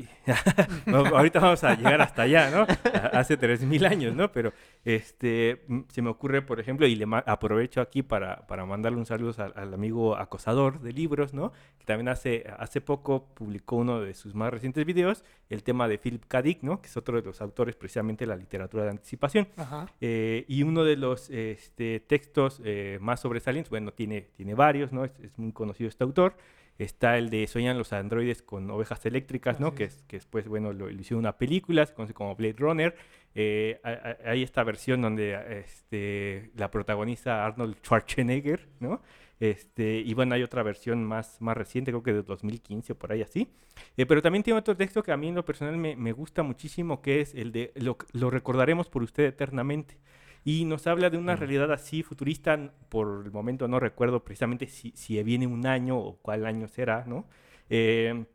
Bueno, 0.85 1.09
ahorita 1.17 1.39
vamos 1.39 1.63
a 1.65 1.75
llegar 1.75 2.01
hasta 2.01 2.21
allá, 2.21 2.49
¿no? 2.49 2.65
Hace 3.11 3.37
3.000 3.37 3.85
años, 3.85 4.15
¿no? 4.15 4.31
Pero 4.31 4.53
este, 4.85 5.63
mm, 5.67 5.79
se 5.89 6.01
me 6.01 6.09
ocurre, 6.09 6.41
por 6.41 6.59
ejemplo, 6.59 6.87
y 6.87 6.95
le 6.95 7.05
aprovecho 7.25 7.81
aquí 7.81 8.03
para, 8.03 8.47
para 8.47 8.65
mandarle 8.65 8.97
un 8.97 9.05
saludo 9.05 9.33
al, 9.43 9.53
al 9.55 9.73
amigo 9.73 10.15
acosador 10.15 10.79
de 10.79 10.93
libros, 10.93 11.33
¿no? 11.33 11.51
Que 11.77 11.85
también 11.85 12.07
hace, 12.07 12.45
hace 12.57 12.79
poco 12.79 13.25
publicó 13.33 13.75
uno 13.75 13.99
de 13.99 14.13
sus 14.13 14.33
más 14.33 14.49
recientes 14.51 14.85
videos, 14.85 15.25
el 15.49 15.63
tema 15.63 15.87
de 15.87 15.97
Philip 15.97 16.23
K. 16.27 16.41
Dick, 16.41 16.63
¿no? 16.63 16.81
Que 16.81 16.87
es 16.87 16.95
otro 16.95 17.17
de 17.19 17.25
los 17.27 17.41
autores 17.41 17.75
precisamente 17.75 18.23
de 18.25 18.29
la 18.29 18.37
literatura 18.37 18.83
de 18.83 18.91
anticipación. 18.91 19.49
Ajá. 19.57 19.87
Eh, 19.99 20.45
y 20.47 20.63
uno 20.63 20.83
de 20.85 20.95
los 20.95 21.29
este, 21.31 21.99
textos 21.99 22.61
eh, 22.63 22.97
más 23.01 23.19
sobresalientes, 23.19 23.69
bueno, 23.69 23.91
tiene, 23.91 24.29
tiene 24.37 24.53
varios, 24.53 24.93
¿no? 24.93 25.03
Es, 25.03 25.11
es 25.19 25.37
muy 25.37 25.51
conocido 25.51 25.89
este 25.89 26.03
autor. 26.05 26.35
Está 26.79 27.17
el 27.17 27.29
de 27.29 27.45
Sueñan 27.45 27.77
los 27.77 27.93
androides 27.93 28.41
con 28.41 28.71
ovejas 28.71 29.05
eléctricas, 29.05 29.59
¿no? 29.59 29.67
Así 29.67 29.75
Que, 29.75 29.83
es. 29.83 30.03
que 30.07 30.15
después, 30.17 30.47
bueno, 30.47 30.73
lo, 30.73 30.89
lo 30.89 30.99
hicieron 30.99 31.19
una 31.19 31.37
película, 31.37 31.85
se 31.85 31.93
conoce 31.93 32.13
como 32.13 32.35
Blade 32.35 32.55
Runner. 32.57 32.95
Eh, 33.35 33.79
hay 34.25 34.43
esta 34.43 34.63
versión 34.63 35.01
donde 35.01 35.37
este, 35.61 36.51
la 36.55 36.71
protagoniza 36.71 37.45
Arnold 37.45 37.75
Schwarzenegger, 37.83 38.67
¿no? 38.79 39.01
Este, 39.39 39.99
y 39.99 40.13
bueno, 40.13 40.35
hay 40.35 40.43
otra 40.43 40.63
versión 40.63 41.03
más, 41.03 41.39
más 41.41 41.55
reciente, 41.55 41.91
creo 41.91 42.03
que 42.03 42.13
de 42.13 42.23
2015 42.23 42.93
o 42.93 42.95
por 42.97 43.11
ahí 43.11 43.21
así. 43.21 43.51
Eh, 43.95 44.05
pero 44.05 44.21
también 44.21 44.43
tiene 44.43 44.59
otro 44.59 44.75
texto 44.75 45.03
que 45.03 45.11
a 45.11 45.17
mí 45.17 45.29
en 45.29 45.35
lo 45.35 45.45
personal 45.45 45.77
me, 45.77 45.95
me 45.95 46.11
gusta 46.11 46.43
muchísimo, 46.43 47.01
que 47.01 47.21
es 47.21 47.35
el 47.35 47.51
de 47.51 47.71
lo, 47.75 47.97
lo 48.13 48.29
recordaremos 48.29 48.89
por 48.89 49.03
usted 49.03 49.25
eternamente. 49.25 49.97
Y 50.43 50.65
nos 50.65 50.87
habla 50.87 51.09
de 51.09 51.17
una 51.17 51.35
realidad 51.35 51.71
así 51.71 52.03
futurista, 52.03 52.57
por 52.89 53.25
el 53.25 53.31
momento 53.31 53.67
no 53.67 53.79
recuerdo 53.79 54.23
precisamente 54.23 54.67
si, 54.67 54.91
si 54.95 55.21
viene 55.23 55.47
un 55.47 55.65
año 55.67 55.97
o 55.97 56.17
cuál 56.17 56.45
año 56.45 56.67
será, 56.67 57.05
¿no? 57.05 57.27
Eh, 57.69 58.25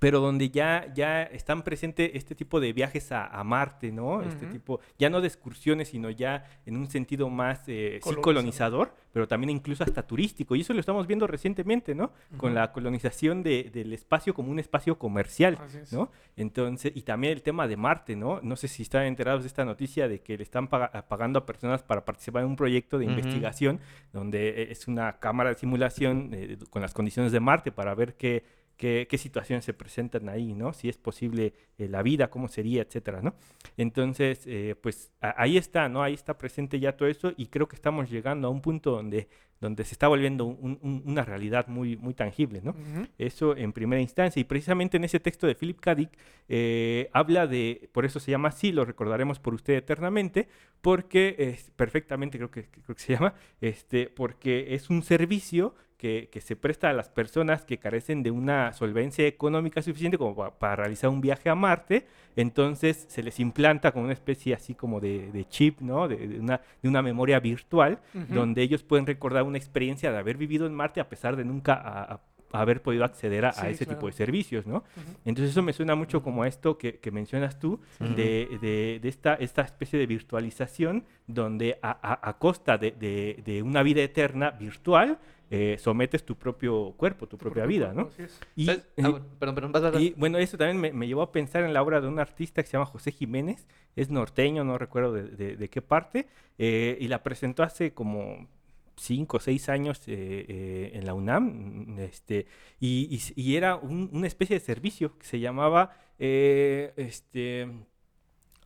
pero 0.00 0.20
donde 0.20 0.50
ya, 0.50 0.92
ya 0.94 1.22
están 1.22 1.62
presentes 1.62 2.10
este 2.14 2.34
tipo 2.34 2.60
de 2.60 2.72
viajes 2.72 3.12
a, 3.12 3.26
a 3.26 3.44
Marte, 3.44 3.92
¿no? 3.92 4.22
Este 4.22 4.46
tipo, 4.46 4.80
ya 4.98 5.08
no 5.10 5.20
de 5.20 5.28
excursiones, 5.28 5.88
sino 5.88 6.10
ya 6.10 6.44
en 6.66 6.76
un 6.76 6.88
sentido 6.88 7.30
más 7.30 7.62
eh, 7.68 8.00
sí 8.02 8.08
Colonizador. 8.22 8.94
pero 9.12 9.28
también 9.28 9.50
incluso 9.50 9.84
hasta 9.84 10.04
turístico. 10.06 10.56
Y 10.56 10.62
eso 10.62 10.74
lo 10.74 10.80
estamos 10.80 11.06
viendo 11.06 11.26
recientemente, 11.26 11.94
¿no? 11.94 12.12
Con 12.36 12.54
la 12.54 12.72
colonización 12.72 13.42
de- 13.44 13.70
del 13.72 13.92
espacio 13.92 14.34
como 14.34 14.50
un 14.50 14.58
espacio 14.58 14.98
comercial, 14.98 15.58
es. 15.82 15.92
¿no? 15.92 16.10
Entonces, 16.36 16.90
y 16.94 17.02
también 17.02 17.32
el 17.32 17.42
tema 17.42 17.68
de 17.68 17.76
Marte, 17.76 18.16
¿no? 18.16 18.40
No 18.42 18.56
sé 18.56 18.66
si 18.68 18.82
están 18.82 19.04
enterados 19.06 19.42
de 19.42 19.46
esta 19.48 19.64
noticia 19.64 20.08
de 20.08 20.20
que 20.20 20.36
le 20.36 20.42
están 20.42 20.68
pagando 20.68 21.38
a 21.38 21.46
personas 21.46 21.82
para 21.82 22.04
participar 22.04 22.42
en 22.42 22.48
un 22.48 22.56
proyecto 22.56 22.98
de 22.98 23.04
investigación 23.06 23.78
donde 24.12 24.48
eh, 24.62 24.68
es 24.72 24.88
una 24.88 25.18
cámara 25.20 25.50
de 25.50 25.56
simulación 25.56 26.30
eh, 26.32 26.58
con 26.70 26.82
las 26.82 26.92
condiciones 26.92 27.30
de 27.32 27.38
Marte 27.40 27.70
para 27.70 27.94
ver 27.94 28.14
qué, 28.16 28.44
qué, 28.76 29.06
qué 29.08 29.18
situaciones 29.18 29.64
se 29.64 29.72
presentan 29.74 30.28
ahí, 30.28 30.54
¿no? 30.54 30.72
Si 30.72 30.88
es 30.88 30.96
posible 30.96 31.52
eh, 31.78 31.88
la 31.88 32.02
vida, 32.02 32.28
cómo 32.30 32.48
sería, 32.48 32.82
etcétera, 32.82 33.22
¿no? 33.22 33.34
Entonces, 33.76 34.42
eh, 34.46 34.74
pues 34.80 35.10
a- 35.20 35.34
ahí 35.42 35.56
está, 35.56 35.88
¿no? 35.88 36.02
Ahí 36.02 36.14
está 36.14 36.38
presente 36.38 36.78
ya 36.80 36.96
todo 36.96 37.08
eso 37.08 37.32
y 37.36 37.46
creo 37.46 37.68
que 37.68 37.76
estamos 37.76 38.10
llegando 38.10 38.48
a 38.48 38.50
un 38.50 38.60
punto 38.60 38.90
donde, 38.92 39.28
donde 39.60 39.84
se 39.84 39.94
está 39.94 40.08
volviendo 40.08 40.44
un- 40.44 40.78
un- 40.82 41.02
una 41.06 41.22
realidad 41.24 41.66
muy, 41.68 41.96
muy 41.96 42.14
tangible, 42.14 42.60
¿no? 42.62 42.72
Ujú. 42.72 43.06
Eso 43.18 43.56
en 43.56 43.72
primera 43.72 44.00
instancia. 44.00 44.40
Y 44.40 44.44
precisamente 44.44 44.96
en 44.96 45.04
ese 45.04 45.20
texto 45.20 45.46
de 45.46 45.54
Philip 45.54 45.80
K. 45.80 45.94
Dick 45.94 46.10
eh, 46.48 47.08
habla 47.12 47.46
de, 47.46 47.88
por 47.92 48.04
eso 48.04 48.20
se 48.20 48.30
llama 48.30 48.48
así, 48.48 48.72
lo 48.72 48.84
recordaremos 48.84 49.38
por 49.38 49.54
usted 49.54 49.74
eternamente, 49.74 50.48
porque 50.82 51.34
es 51.38 51.70
perfectamente, 51.70 52.36
creo 52.38 52.50
que, 52.50 52.64
creo 52.68 52.94
que 52.94 53.02
se 53.02 53.14
llama, 53.14 53.34
este, 53.60 54.08
porque 54.08 54.74
es 54.74 54.90
un 54.90 55.02
servicio 55.02 55.74
que, 56.04 56.28
que 56.30 56.42
se 56.42 56.54
presta 56.54 56.90
a 56.90 56.92
las 56.92 57.08
personas 57.08 57.64
que 57.64 57.78
carecen 57.78 58.22
de 58.22 58.30
una 58.30 58.74
solvencia 58.74 59.26
económica 59.26 59.80
suficiente 59.80 60.18
como 60.18 60.36
pa- 60.36 60.50
para 60.58 60.76
realizar 60.76 61.08
un 61.08 61.22
viaje 61.22 61.48
a 61.48 61.54
Marte. 61.54 62.04
Entonces 62.36 63.06
se 63.08 63.22
les 63.22 63.40
implanta 63.40 63.90
como 63.90 64.04
una 64.04 64.12
especie 64.12 64.52
así 64.52 64.74
como 64.74 65.00
de, 65.00 65.32
de 65.32 65.48
chip, 65.48 65.80
¿no? 65.80 66.06
De, 66.06 66.16
de 66.28 66.38
una, 66.40 66.60
de 66.82 66.88
una 66.90 67.00
memoria 67.00 67.40
virtual 67.40 68.00
Ujú. 68.14 68.34
donde 68.34 68.60
ellos 68.60 68.82
pueden 68.82 69.06
recordar 69.06 69.44
una 69.44 69.56
experiencia 69.56 70.12
de 70.12 70.18
haber 70.18 70.36
vivido 70.36 70.66
en 70.66 70.74
Marte 70.74 71.00
a 71.00 71.08
pesar 71.08 71.36
de 71.36 71.44
nunca 71.46 71.72
a- 71.72 72.12
a- 72.16 72.20
haber 72.52 72.82
podido 72.82 73.04
acceder 73.04 73.46
a, 73.46 73.48
a 73.48 73.52
Sí, 73.52 73.66
ese 73.68 73.78
tipo 73.84 74.00
claro. 74.02 74.06
de 74.08 74.12
servicios, 74.12 74.64
¿no? 74.64 74.76
Ujú. 74.76 75.10
Entonces 75.24 75.50
eso 75.52 75.62
me 75.62 75.72
suena 75.72 75.96
mucho 75.96 76.22
como 76.22 76.44
a 76.44 76.46
esto 76.48 76.78
que, 76.78 76.98
que 77.00 77.10
mencionas 77.10 77.58
tú, 77.58 77.80
Ujú. 77.98 78.14
de, 78.14 78.46
de- 78.60 79.00
de 79.02 79.08
esta, 79.08 79.34
esta 79.34 79.62
especie 79.62 79.98
de 79.98 80.06
virtualización 80.06 81.02
donde 81.26 81.78
a, 81.82 81.90
a- 82.12 82.28
a 82.28 82.38
costa 82.38 82.78
de, 82.78 82.92
de- 82.92 83.42
de 83.44 83.62
una 83.62 83.82
vida 83.82 84.02
eterna 84.02 84.50
virtual 84.52 85.18
eh, 85.50 85.76
sometes 85.78 86.24
tu 86.24 86.36
propio 86.36 86.94
cuerpo, 86.96 87.26
tu 87.26 87.36
propia 87.38 87.66
vida, 87.66 87.92
¿no? 87.92 88.10
Y, 88.56 88.68
Ah, 88.70 89.08
bueno, 89.10 89.26
perdón, 89.38 89.54
perdón, 89.54 89.72
vas, 89.72 89.82
vas, 89.82 89.92
vas. 89.92 90.02
y, 90.02 90.10
bueno, 90.16 90.38
eso 90.38 90.56
también 90.58 90.80
me, 90.80 90.92
me 90.92 91.06
llevó 91.06 91.22
a 91.22 91.32
pensar 91.32 91.64
en 91.64 91.72
la 91.74 91.82
obra 91.82 92.00
de 92.00 92.08
un 92.08 92.18
artista 92.18 92.62
que 92.62 92.68
se 92.68 92.72
llama 92.74 92.86
José 92.86 93.12
Jiménez, 93.12 93.66
es 93.96 94.10
norteño, 94.10 94.64
no 94.64 94.78
recuerdo 94.78 95.12
de, 95.12 95.22
de- 95.24 95.56
de 95.56 95.70
qué 95.70 95.82
parte, 95.82 96.26
eh, 96.58 96.96
y 97.00 97.08
la 97.08 97.22
presentó 97.22 97.62
hace 97.62 97.92
como 97.94 98.48
cinco 98.96 99.38
o 99.38 99.40
seis 99.40 99.68
años 99.68 100.00
eh, 100.06 100.44
eh, 100.48 100.90
en 100.94 101.04
la 101.06 101.14
UNAM, 101.14 101.98
este, 101.98 102.46
y, 102.80 103.08
y 103.36 103.42
y 103.42 103.56
era 103.56 103.76
un- 103.76 104.08
una 104.12 104.26
especie 104.26 104.58
de 104.58 104.64
servicio 104.64 105.18
que 105.18 105.26
se 105.26 105.40
llamaba, 105.40 105.96
eh, 106.18 106.92
este, 106.96 107.68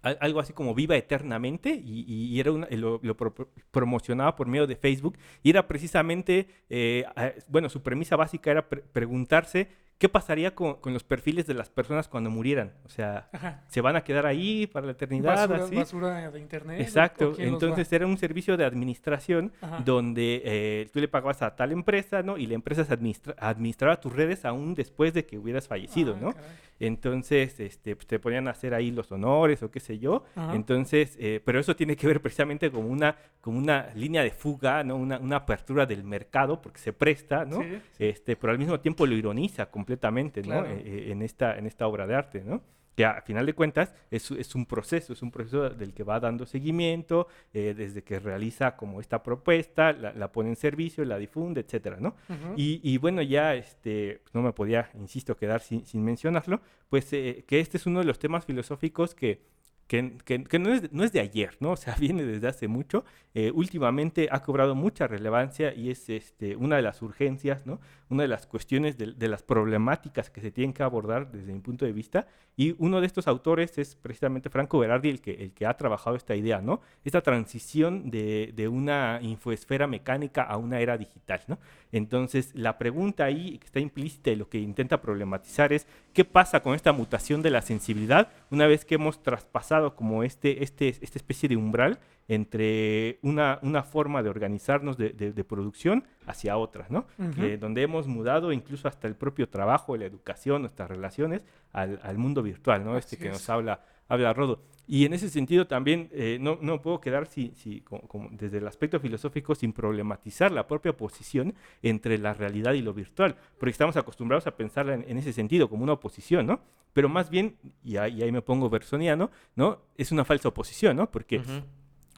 algo 0.02 0.40
así 0.40 0.52
como 0.52 0.74
Viva 0.74 0.96
Eternamente, 0.96 1.70
y, 1.70 2.04
y 2.08 2.38
era 2.40 2.52
una- 2.52 2.68
lo, 2.70 3.00
lo 3.02 3.16
pro- 3.16 3.34
promocionaba 3.70 4.36
por 4.36 4.46
medio 4.46 4.66
de 4.66 4.76
Facebook, 4.76 5.18
y 5.42 5.50
era 5.50 5.66
precisamente, 5.66 6.48
eh, 6.68 7.04
bueno, 7.48 7.68
su 7.68 7.82
premisa 7.82 8.16
básica 8.16 8.50
era 8.50 8.68
pre- 8.68 8.82
preguntarse 8.82 9.68
qué 9.98 10.08
pasaría 10.08 10.54
con, 10.54 10.74
con 10.76 10.92
los 10.94 11.02
perfiles 11.02 11.46
de 11.46 11.54
las 11.54 11.68
personas 11.70 12.06
cuando 12.08 12.30
murieran, 12.30 12.72
o 12.84 12.88
sea, 12.88 13.28
Ajá. 13.32 13.64
se 13.66 13.80
van 13.80 13.96
a 13.96 14.02
quedar 14.04 14.26
ahí 14.26 14.66
para 14.68 14.86
la 14.86 14.92
eternidad, 14.92 15.48
Basura, 15.48 15.64
así. 15.64 15.74
basura 15.74 16.30
de 16.30 16.38
internet. 16.40 16.80
Exacto, 16.80 17.34
entonces 17.38 17.92
era 17.92 18.06
un 18.06 18.16
servicio 18.16 18.56
de 18.56 18.64
administración 18.64 19.52
Ajá. 19.60 19.80
donde 19.84 20.40
eh, 20.44 20.88
tú 20.92 21.00
le 21.00 21.08
pagabas 21.08 21.42
a 21.42 21.56
tal 21.56 21.72
empresa, 21.72 22.22
¿no? 22.22 22.38
Y 22.38 22.46
la 22.46 22.54
empresa 22.54 22.84
se 22.84 22.92
administra- 22.94 23.34
administraba 23.38 24.00
tus 24.00 24.12
redes 24.14 24.44
aún 24.44 24.74
después 24.74 25.12
de 25.14 25.26
que 25.26 25.36
hubieras 25.36 25.66
fallecido, 25.66 26.14
Ah, 26.16 26.20
¿no? 26.20 26.32
caray. 26.32 26.48
Entonces, 26.80 27.58
este, 27.58 27.96
pues, 27.96 28.06
te 28.06 28.20
ponían 28.20 28.46
a 28.48 28.52
hacer 28.52 28.72
ahí 28.72 28.92
los 28.92 29.10
honores 29.10 29.62
o 29.64 29.70
qué 29.70 29.80
sé 29.80 29.98
yo. 29.98 30.22
Ajá. 30.36 30.54
Entonces, 30.54 31.16
eh, 31.18 31.40
pero 31.44 31.58
eso 31.58 31.74
tiene 31.74 31.96
que 31.96 32.06
ver 32.06 32.20
precisamente 32.22 32.70
como 32.70 32.88
una, 32.88 33.16
como 33.40 33.58
una 33.58 33.88
línea 33.94 34.22
de 34.22 34.30
fuga, 34.30 34.84
¿no? 34.84 34.94
Una, 34.96 35.18
una 35.18 35.36
apertura 35.36 35.86
del 35.86 36.04
mercado 36.04 36.62
porque 36.62 36.78
se 36.78 36.92
presta, 36.92 37.44
¿no? 37.44 37.60
Sí, 37.62 37.80
Este, 37.98 38.36
pero 38.36 38.52
al 38.52 38.58
mismo 38.58 38.78
tiempo 38.78 39.06
lo 39.06 39.14
ironiza 39.16 39.66
completamente, 39.88 40.42
¿no? 40.42 40.48
Claro. 40.48 40.68
Eh, 40.68 40.82
eh, 40.84 41.12
en, 41.12 41.22
esta, 41.22 41.56
en 41.56 41.66
esta 41.66 41.86
obra 41.86 42.06
de 42.06 42.14
arte, 42.14 42.42
¿no? 42.44 42.60
Que 42.94 43.04
a 43.04 43.22
final 43.22 43.46
de 43.46 43.54
cuentas 43.54 43.94
es, 44.10 44.30
es 44.32 44.54
un 44.54 44.66
proceso, 44.66 45.12
es 45.12 45.22
un 45.22 45.30
proceso 45.30 45.70
del 45.70 45.94
que 45.94 46.02
va 46.02 46.18
dando 46.20 46.44
seguimiento, 46.46 47.28
eh, 47.54 47.72
desde 47.76 48.02
que 48.02 48.18
realiza 48.18 48.76
como 48.76 49.00
esta 49.00 49.22
propuesta, 49.22 49.92
la, 49.92 50.12
la 50.12 50.30
pone 50.32 50.50
en 50.50 50.56
servicio, 50.56 51.04
la 51.04 51.16
difunde, 51.16 51.60
etcétera, 51.60 51.98
¿no? 52.00 52.16
Y, 52.56 52.80
y 52.82 52.98
bueno, 52.98 53.22
ya 53.22 53.54
este, 53.54 54.20
no 54.34 54.42
me 54.42 54.52
podía, 54.52 54.90
insisto, 54.94 55.36
quedar 55.36 55.60
sin, 55.60 55.86
sin 55.86 56.04
mencionarlo, 56.04 56.60
pues 56.90 57.12
eh, 57.12 57.44
que 57.46 57.60
este 57.60 57.76
es 57.76 57.86
uno 57.86 58.00
de 58.00 58.04
los 58.04 58.18
temas 58.18 58.44
filosóficos 58.44 59.14
que, 59.14 59.40
que, 59.88 60.18
que- 60.24 60.44
que 60.44 60.58
no, 60.60 60.72
es, 60.72 60.92
no 60.92 61.02
es 61.02 61.12
de 61.12 61.20
ayer, 61.20 61.56
¿no? 61.60 61.72
O 61.72 61.76
sea, 61.76 61.96
viene 62.00 62.22
desde 62.24 62.46
hace 62.48 62.68
mucho. 62.68 63.04
Eh, 63.34 63.50
últimamente 63.54 64.28
ha 64.30 64.42
cobrado 64.42 64.74
mucha 64.74 65.06
relevancia 65.06 65.74
y 65.74 65.90
es 65.90 66.08
este, 66.08 66.56
una 66.56 66.76
de 66.76 66.82
las 66.82 67.02
urgencias, 67.02 67.66
¿no? 67.66 67.80
Una 68.10 68.22
de 68.22 68.28
las 68.28 68.46
cuestiones 68.46 68.96
de, 68.98 69.12
de 69.12 69.28
las 69.28 69.42
problemáticas 69.42 70.30
que 70.30 70.40
se 70.40 70.50
tienen 70.50 70.72
que 70.72 70.82
abordar 70.82 71.30
desde 71.30 71.52
mi 71.52 71.60
punto 71.60 71.84
de 71.84 71.92
vista. 71.92 72.26
Y 72.56 72.74
uno 72.78 73.00
de 73.00 73.06
estos 73.06 73.28
autores 73.28 73.78
es 73.78 73.94
precisamente 73.94 74.50
Franco 74.50 74.78
Berardi, 74.78 75.10
el 75.10 75.20
que, 75.20 75.32
el 75.34 75.52
que 75.52 75.66
ha 75.66 75.76
trabajado 75.76 76.16
esta 76.16 76.34
idea, 76.34 76.60
¿no? 76.60 76.80
Esta 77.04 77.20
transición 77.20 78.10
de, 78.10 78.52
de 78.56 78.66
una 78.68 79.20
infoesfera 79.22 79.86
mecánica 79.86 80.42
a 80.42 80.56
una 80.56 80.80
era 80.80 80.96
digital, 80.98 81.40
¿no? 81.46 81.58
Entonces, 81.92 82.50
la 82.54 82.76
pregunta 82.78 83.24
ahí 83.24 83.58
que 83.58 83.66
está 83.66 83.78
implícita 83.80 84.30
y 84.30 84.36
lo 84.36 84.48
que 84.48 84.58
intenta 84.58 85.00
problematizar 85.00 85.72
es 85.72 85.86
qué 86.12 86.24
pasa 86.24 86.60
con 86.60 86.74
esta 86.74 86.92
mutación 86.92 87.40
de 87.42 87.50
la 87.50 87.62
sensibilidad 87.62 88.28
una 88.50 88.66
vez 88.66 88.84
que 88.84 88.96
hemos 88.96 89.22
traspasado 89.22 89.77
como 89.96 90.22
este, 90.22 90.62
este, 90.62 90.88
esta 90.88 91.18
especie 91.18 91.48
de 91.48 91.56
umbral 91.56 91.98
entre 92.28 93.18
una, 93.22 93.58
una 93.62 93.82
forma 93.82 94.22
de 94.22 94.28
organizarnos 94.30 94.96
de, 94.96 95.10
de- 95.10 95.32
de 95.32 95.44
producción 95.44 96.04
hacia 96.26 96.56
otra, 96.56 96.86
¿no? 96.90 97.06
Eh, 97.42 97.56
donde 97.58 97.82
hemos 97.82 98.06
mudado 98.06 98.52
incluso 98.52 98.86
hasta 98.88 99.08
el 99.08 99.14
propio 99.16 99.48
trabajo, 99.48 99.96
la 99.96 100.04
educación, 100.04 100.62
nuestras 100.62 100.88
relaciones 100.88 101.42
al, 101.72 101.98
al 102.02 102.18
mundo 102.18 102.42
virtual, 102.42 102.84
¿no? 102.84 102.96
Este 102.98 103.16
que 103.16 103.26
es. 103.28 103.32
nos 103.32 103.48
habla, 103.50 103.80
habla 104.08 104.32
Rodo. 104.32 104.62
Y 104.86 105.04
en 105.04 105.12
ese 105.12 105.28
sentido 105.28 105.66
también 105.66 106.08
eh, 106.12 106.38
no, 106.40 106.58
no 106.62 106.80
puedo 106.80 107.00
quedar 107.00 107.26
si, 107.26 107.52
si, 107.54 107.82
como- 107.82 108.28
desde 108.32 108.56
el 108.58 108.66
aspecto 108.66 108.98
filosófico 108.98 109.54
sin 109.54 109.72
problematizar 109.74 110.50
la 110.50 110.66
propia 110.66 110.92
oposición 110.92 111.54
entre 111.82 112.16
la 112.16 112.32
realidad 112.32 112.72
y 112.72 112.80
lo 112.80 112.94
virtual, 112.94 113.36
porque 113.58 113.70
estamos 113.72 113.96
acostumbrados 113.98 114.46
a 114.46 114.56
pensarla 114.56 114.94
en, 114.94 115.18
ese 115.18 115.34
sentido, 115.34 115.68
como 115.68 115.84
una 115.84 115.92
oposición, 115.92 116.46
¿no? 116.46 116.60
Pero 116.94 117.10
más 117.10 117.28
bien, 117.28 117.56
y 117.84 117.98
ahí, 117.98 118.32
me 118.32 118.40
pongo 118.40 118.70
bersoniano, 118.70 119.30
¿no? 119.54 119.82
Es 119.96 120.10
una 120.10 120.24
falsa 120.24 120.48
oposición, 120.48 120.96
¿no? 120.96 121.10
Porque, 121.10 121.38
Ujú. 121.40 121.62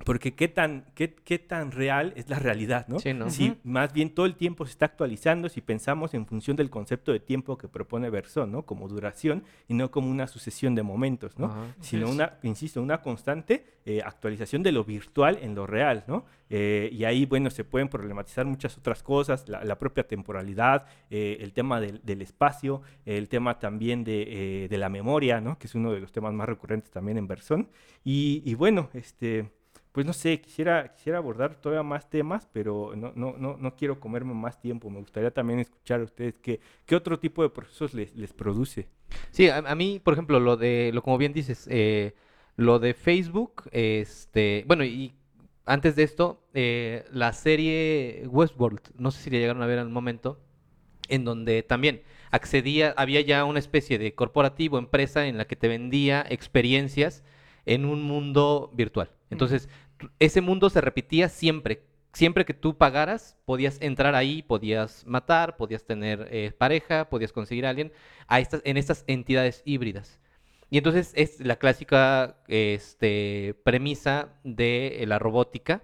Porque 0.04 0.34
qué, 0.34 0.48
tan, 0.48 0.86
qué, 0.94 1.14
qué 1.14 1.38
tan 1.38 1.72
real 1.72 2.12
es 2.16 2.28
la 2.28 2.38
realidad, 2.38 2.86
¿no? 2.88 2.98
Sí, 2.98 3.12
¿no? 3.12 3.30
Si 3.30 3.56
más 3.64 3.92
bien 3.92 4.14
todo 4.14 4.26
el 4.26 4.34
tiempo 4.34 4.64
se 4.64 4.72
está 4.72 4.86
actualizando, 4.86 5.48
si 5.48 5.60
pensamos 5.60 6.14
en 6.14 6.26
función 6.26 6.56
del 6.56 6.70
concepto 6.70 7.12
de 7.12 7.20
tiempo 7.20 7.58
que 7.58 7.68
propone 7.68 8.10
Bersón, 8.10 8.52
¿no? 8.52 8.62
Como 8.62 8.88
duración 8.88 9.44
y 9.68 9.74
no 9.74 9.90
como 9.90 10.10
una 10.10 10.26
sucesión 10.26 10.74
de 10.74 10.82
momentos, 10.82 11.38
¿no? 11.38 11.46
Ajá. 11.46 11.74
Sino 11.80 12.06
es. 12.06 12.14
una, 12.14 12.38
insisto, 12.42 12.82
una 12.82 13.02
constante 13.02 13.64
eh, 13.84 14.00
actualización 14.04 14.62
de 14.62 14.72
lo 14.72 14.84
virtual 14.84 15.38
en 15.42 15.54
lo 15.54 15.66
real, 15.66 16.04
¿no? 16.06 16.24
Eh, 16.48 16.90
y 16.92 17.04
ahí, 17.04 17.26
bueno, 17.26 17.48
se 17.48 17.64
pueden 17.64 17.88
problematizar 17.88 18.44
muchas 18.44 18.76
otras 18.76 19.02
cosas, 19.02 19.48
la, 19.48 19.64
la 19.64 19.78
propia 19.78 20.06
temporalidad, 20.06 20.86
eh, 21.08 21.38
el 21.40 21.52
tema 21.52 21.80
del, 21.80 22.00
del 22.02 22.22
espacio, 22.22 22.82
el 23.06 23.28
tema 23.28 23.58
también 23.60 24.02
de, 24.02 24.64
eh, 24.64 24.68
de 24.68 24.78
la 24.78 24.88
memoria, 24.88 25.40
¿no? 25.40 25.58
Que 25.58 25.68
es 25.68 25.74
uno 25.76 25.92
de 25.92 26.00
los 26.00 26.10
temas 26.10 26.32
más 26.34 26.48
recurrentes 26.48 26.90
también 26.90 27.18
en 27.18 27.28
Bersón. 27.28 27.68
Y, 28.02 28.42
y 28.44 28.54
bueno, 28.54 28.90
este 28.94 29.50
pues 29.92 30.07
no 30.07 30.12
sé, 30.12 30.40
quisiera, 30.40 30.92
quisiera 30.94 31.18
abordar 31.18 31.57
todavía 31.57 31.83
más 31.83 32.09
temas, 32.09 32.48
pero 32.53 32.92
no, 32.96 33.12
no, 33.16 33.35
no, 33.37 33.57
no 33.57 33.76
quiero 33.76 33.98
comerme 33.98 34.35
más 34.35 34.61
tiempo. 34.61 34.88
Me 34.90 35.00
gustaría 35.00 35.33
también 35.33 35.59
escuchar 35.59 36.00
a 36.00 36.05
ustedes 36.05 36.38
qué, 36.38 36.61
qué 36.87 36.94
otro 36.94 37.18
tipo 37.18 37.42
de 37.42 37.50
procesos 37.50 37.94
les, 37.94 38.14
les 38.14 38.33
produce. 38.33 38.88
Sí, 39.31 39.48
a, 39.48 39.59
a 39.59 39.74
mí, 39.74 40.00
por 40.03 40.14
ejemplo, 40.14 40.38
lo 40.38 40.57
de, 40.57 40.90
lo 40.94 41.03
como 41.03 41.18
bien 41.18 41.33
dices, 41.33 41.66
eh, 41.70 42.14
lo 42.57 42.79
de 42.79 42.94
Facebook, 42.94 43.64
este, 43.72 44.64
bueno, 44.66 44.85
y 44.85 45.14
antes 45.66 45.96
de 45.96 46.03
esto, 46.05 46.42
eh, 46.55 47.05
la 47.12 47.33
serie 47.33 48.24
Westworld, 48.29 48.81
no 48.98 49.11
sé 49.11 49.22
si 49.22 49.31
le 49.31 49.38
llegaron 49.38 49.62
a 49.62 49.66
ver 49.66 49.79
al 49.79 49.88
momento, 49.88 50.40
en 51.09 51.24
donde 51.24 51.62
también 51.62 52.03
accedía, 52.31 52.94
había 52.96 53.20
ya 53.20 53.44
una 53.44 53.59
especie 53.59 53.98
de 53.98 54.14
corporativo, 54.14 54.79
empresa 54.79 55.26
en 55.26 55.37
la 55.37 55.46
que 55.46 55.57
te 55.57 55.68
vendía 55.68 56.24
experiencias 56.29 57.24
en 57.66 57.85
un 57.85 58.03
mundo 58.03 58.70
virtual. 58.75 59.11
Entonces, 59.31 59.68
ese 60.18 60.40
mundo 60.40 60.70
se 60.70 60.81
repetía 60.81 61.29
siempre. 61.29 61.85
Siempre 62.12 62.44
que 62.44 62.55
tú 62.55 62.77
pagaras, 62.77 63.37
podías 63.44 63.81
entrar 63.81 64.16
ahí, 64.16 64.42
podías 64.42 65.07
matar, 65.07 65.57
podías 65.57 65.85
tener 65.85 66.27
eh, 66.33 66.51
pareja, 66.57 67.09
podías 67.09 67.33
conseguir 67.33 67.66
a 67.66 67.70
alguien 67.70 67.92
a 68.27 68.40
estas, 68.40 68.62
en 68.64 68.77
estas 68.77 69.05
entidades 69.07 69.62
híbridas. 69.64 70.18
Y 70.70 70.79
entonces 70.79 71.12
es 71.14 71.40
la 71.40 71.57
clásica 71.57 72.37
este, 72.49 73.55
premisa 73.64 74.31
de 74.42 75.05
la 75.07 75.18
robótica 75.18 75.83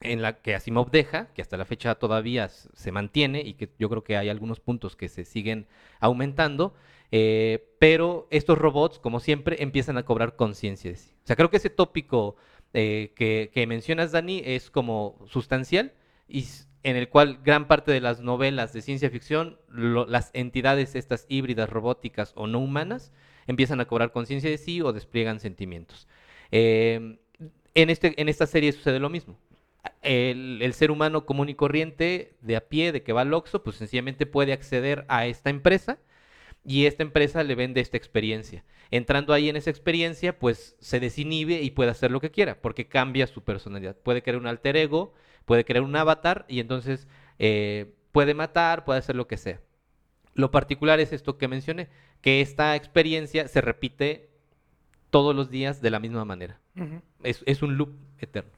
en 0.00 0.22
la 0.22 0.40
que 0.40 0.54
Asimov 0.54 0.90
deja, 0.90 1.26
que 1.34 1.42
hasta 1.42 1.56
la 1.56 1.64
fecha 1.64 1.94
todavía 1.94 2.48
se 2.48 2.92
mantiene 2.92 3.42
y 3.42 3.54
que 3.54 3.70
yo 3.78 3.88
creo 3.88 4.02
que 4.02 4.16
hay 4.16 4.28
algunos 4.28 4.60
puntos 4.60 4.96
que 4.96 5.08
se 5.08 5.24
siguen 5.24 5.66
aumentando, 6.00 6.74
eh, 7.12 7.74
pero 7.78 8.26
estos 8.30 8.58
robots, 8.58 8.98
como 8.98 9.20
siempre, 9.20 9.62
empiezan 9.62 9.96
a 9.98 10.04
cobrar 10.04 10.36
conciencia 10.36 10.90
de 10.90 10.96
sí. 10.96 11.10
O 11.24 11.26
sea, 11.26 11.36
creo 11.36 11.50
que 11.50 11.56
ese 11.58 11.70
tópico 11.70 12.36
eh, 12.74 13.12
que, 13.16 13.50
que 13.52 13.66
mencionas, 13.66 14.12
Dani, 14.12 14.42
es 14.44 14.70
como 14.70 15.18
sustancial 15.26 15.92
y 16.28 16.44
en 16.82 16.96
el 16.96 17.08
cual 17.08 17.40
gran 17.44 17.66
parte 17.68 17.92
de 17.92 18.00
las 18.00 18.20
novelas 18.20 18.72
de 18.72 18.82
ciencia 18.82 19.10
ficción, 19.10 19.58
lo- 19.68 20.06
las 20.06 20.30
entidades 20.34 20.94
estas 20.94 21.26
híbridas, 21.28 21.68
robóticas 21.68 22.32
o 22.36 22.46
no 22.46 22.58
humanas, 22.60 23.12
empiezan 23.46 23.80
a 23.80 23.86
cobrar 23.86 24.12
conciencia 24.12 24.48
de 24.50 24.58
sí 24.58 24.80
o 24.80 24.92
despliegan 24.92 25.40
sentimientos. 25.40 26.08
Eh, 26.52 27.18
en, 27.74 27.90
este, 27.90 28.20
en 28.20 28.28
esta 28.28 28.46
serie 28.46 28.72
sucede 28.72 28.98
lo 28.98 29.08
mismo 29.10 29.38
el, 30.02 30.60
el 30.62 30.74
ser 30.74 30.90
humano 30.90 31.26
común 31.26 31.48
y 31.48 31.54
corriente 31.54 32.34
de 32.40 32.56
a 32.56 32.68
pie, 32.68 32.92
de 32.92 33.02
que 33.02 33.12
va 33.12 33.22
al 33.22 33.32
Oxxo, 33.34 33.62
pues 33.62 33.76
sencillamente 33.76 34.26
puede 34.26 34.52
acceder 34.52 35.04
a 35.08 35.26
esta 35.26 35.50
empresa 35.50 35.98
y 36.64 36.86
esta 36.86 37.02
empresa 37.02 37.42
le 37.42 37.54
vende 37.54 37.80
esta 37.80 37.96
experiencia. 37.96 38.64
Entrando 38.90 39.32
ahí 39.32 39.48
en 39.48 39.56
esa 39.56 39.70
experiencia, 39.70 40.38
pues 40.38 40.76
se 40.80 41.00
desinhibe 41.00 41.62
y 41.62 41.70
puede 41.70 41.90
hacer 41.90 42.10
lo 42.10 42.20
que 42.20 42.30
quiera, 42.30 42.60
porque 42.60 42.88
cambia 42.88 43.26
su 43.26 43.42
personalidad. 43.42 43.96
Puede 43.96 44.22
crear 44.22 44.38
un 44.38 44.46
alter 44.46 44.76
ego, 44.76 45.14
puede 45.44 45.64
crear 45.64 45.84
un 45.84 45.96
avatar 45.96 46.44
y 46.48 46.60
entonces 46.60 47.08
eh, 47.38 47.94
puede 48.12 48.34
matar, 48.34 48.84
puede 48.84 48.98
hacer 48.98 49.16
lo 49.16 49.26
que 49.26 49.36
sea. 49.36 49.60
Lo 50.34 50.50
particular 50.50 51.00
es 51.00 51.12
esto 51.12 51.38
que 51.38 51.48
mencioné, 51.48 51.88
que 52.20 52.40
esta 52.40 52.76
experiencia 52.76 53.48
se 53.48 53.60
repite 53.60 54.30
todos 55.10 55.34
los 55.34 55.50
días 55.50 55.80
de 55.80 55.90
la 55.90 56.00
misma 56.00 56.24
manera. 56.24 56.60
Es, 57.22 57.42
es 57.46 57.62
un 57.62 57.76
loop 57.76 57.94
eterno. 58.18 58.52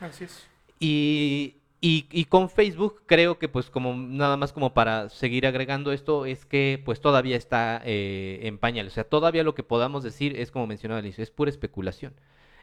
Así 0.00 0.24
es. 0.24 0.48
Y, 0.80 1.56
y- 1.80 2.06
y 2.10 2.24
con 2.24 2.50
Facebook 2.50 3.02
creo 3.06 3.38
que 3.38 3.48
pues 3.48 3.70
como 3.70 3.94
nada 3.94 4.36
más 4.36 4.52
como 4.52 4.74
para 4.74 5.08
seguir 5.10 5.46
agregando 5.46 5.92
esto 5.92 6.26
es 6.26 6.44
que 6.44 6.80
pues 6.84 7.00
todavía 7.00 7.36
está 7.36 7.80
eh, 7.84 8.40
en 8.42 8.58
pañales. 8.58 8.92
O 8.92 8.94
sea, 8.94 9.04
todavía 9.04 9.44
lo 9.44 9.54
que 9.54 9.62
podamos 9.62 10.02
decir 10.02 10.38
es 10.38 10.50
como 10.50 10.66
mencionaba 10.66 10.98
Alicia, 11.00 11.22
es 11.22 11.30
pura 11.30 11.50
especulación. 11.50 12.14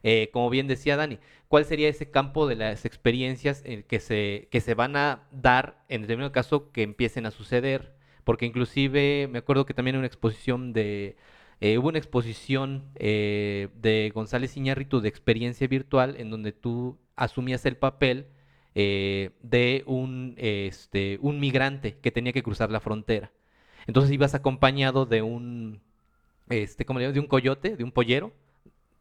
Eh, 0.04 0.30
como 0.34 0.50
bien 0.50 0.68
decía 0.68 0.98
Dani, 0.98 1.18
¿cuál 1.48 1.66
sería 1.66 1.90
ese 1.90 2.12
campo 2.12 2.48
de 2.48 2.56
las 2.56 2.86
experiencias 2.86 3.64
eh, 3.66 3.84
que 3.88 4.00
se, 4.00 4.48
que 4.52 4.62
se 4.62 4.76
van 4.76 4.96
a 4.98 5.24
dar 5.32 5.84
en 5.90 6.02
determinado 6.02 6.32
caso 6.32 6.72
que 6.72 6.84
empiecen 6.84 7.26
a 7.26 7.32
suceder? 7.32 7.96
Porque 8.24 8.46
inclusive 8.46 9.28
me 9.32 9.40
acuerdo 9.40 9.66
que 9.66 9.74
también 9.74 9.98
una 9.98 10.08
exposición 10.08 10.74
de... 10.74 11.16
eh, 11.62 11.78
hubo 11.78 11.88
una 11.90 11.98
exposición 12.00 12.84
eh, 12.96 13.70
de 13.82 14.12
González 14.14 14.58
Iñárritu 14.58 15.00
de 15.02 15.10
experiencia 15.10 15.68
virtual 15.68 16.16
en 16.20 16.30
donde 16.30 16.52
tú 16.52 16.98
asumías 17.16 17.66
el 17.66 17.78
papel 17.78 18.28
eh, 18.76 19.32
de 19.42 19.84
un, 19.88 20.36
este, 20.38 21.18
un 21.22 21.40
migrante 21.40 21.98
que 22.02 22.12
tenía 22.12 22.34
que 22.34 22.44
cruzar 22.44 22.72
la 22.72 22.80
frontera. 22.82 23.32
Entonces 23.88 24.12
ibas 24.12 24.36
acompañado 24.36 25.06
de 25.06 25.22
un, 25.22 25.82
este. 26.50 26.86
De 26.86 27.20
un 27.20 27.28
coyote, 27.28 27.78
de 27.78 27.84
un 27.84 27.92
pollero. 27.92 28.34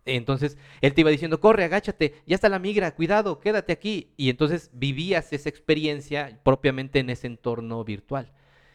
Entonces 0.07 0.59
él 0.83 0.93
te 0.95 1.01
iba 1.01 1.11
diciendo, 1.11 1.41
corre, 1.41 1.65
agáchate, 1.65 2.15
ya 2.27 2.35
está 2.35 2.49
la 2.51 2.59
migra, 2.59 2.95
cuidado, 2.95 3.41
quédate 3.41 3.73
aquí. 3.73 4.13
Y 4.17 4.31
entonces 4.31 4.71
vivías 4.75 5.33
esa 5.33 5.49
experiencia 5.49 6.41
propiamente 6.45 6.99
en 7.01 7.11
ese 7.11 7.27
entorno 7.27 7.83
virtual. 7.85 8.33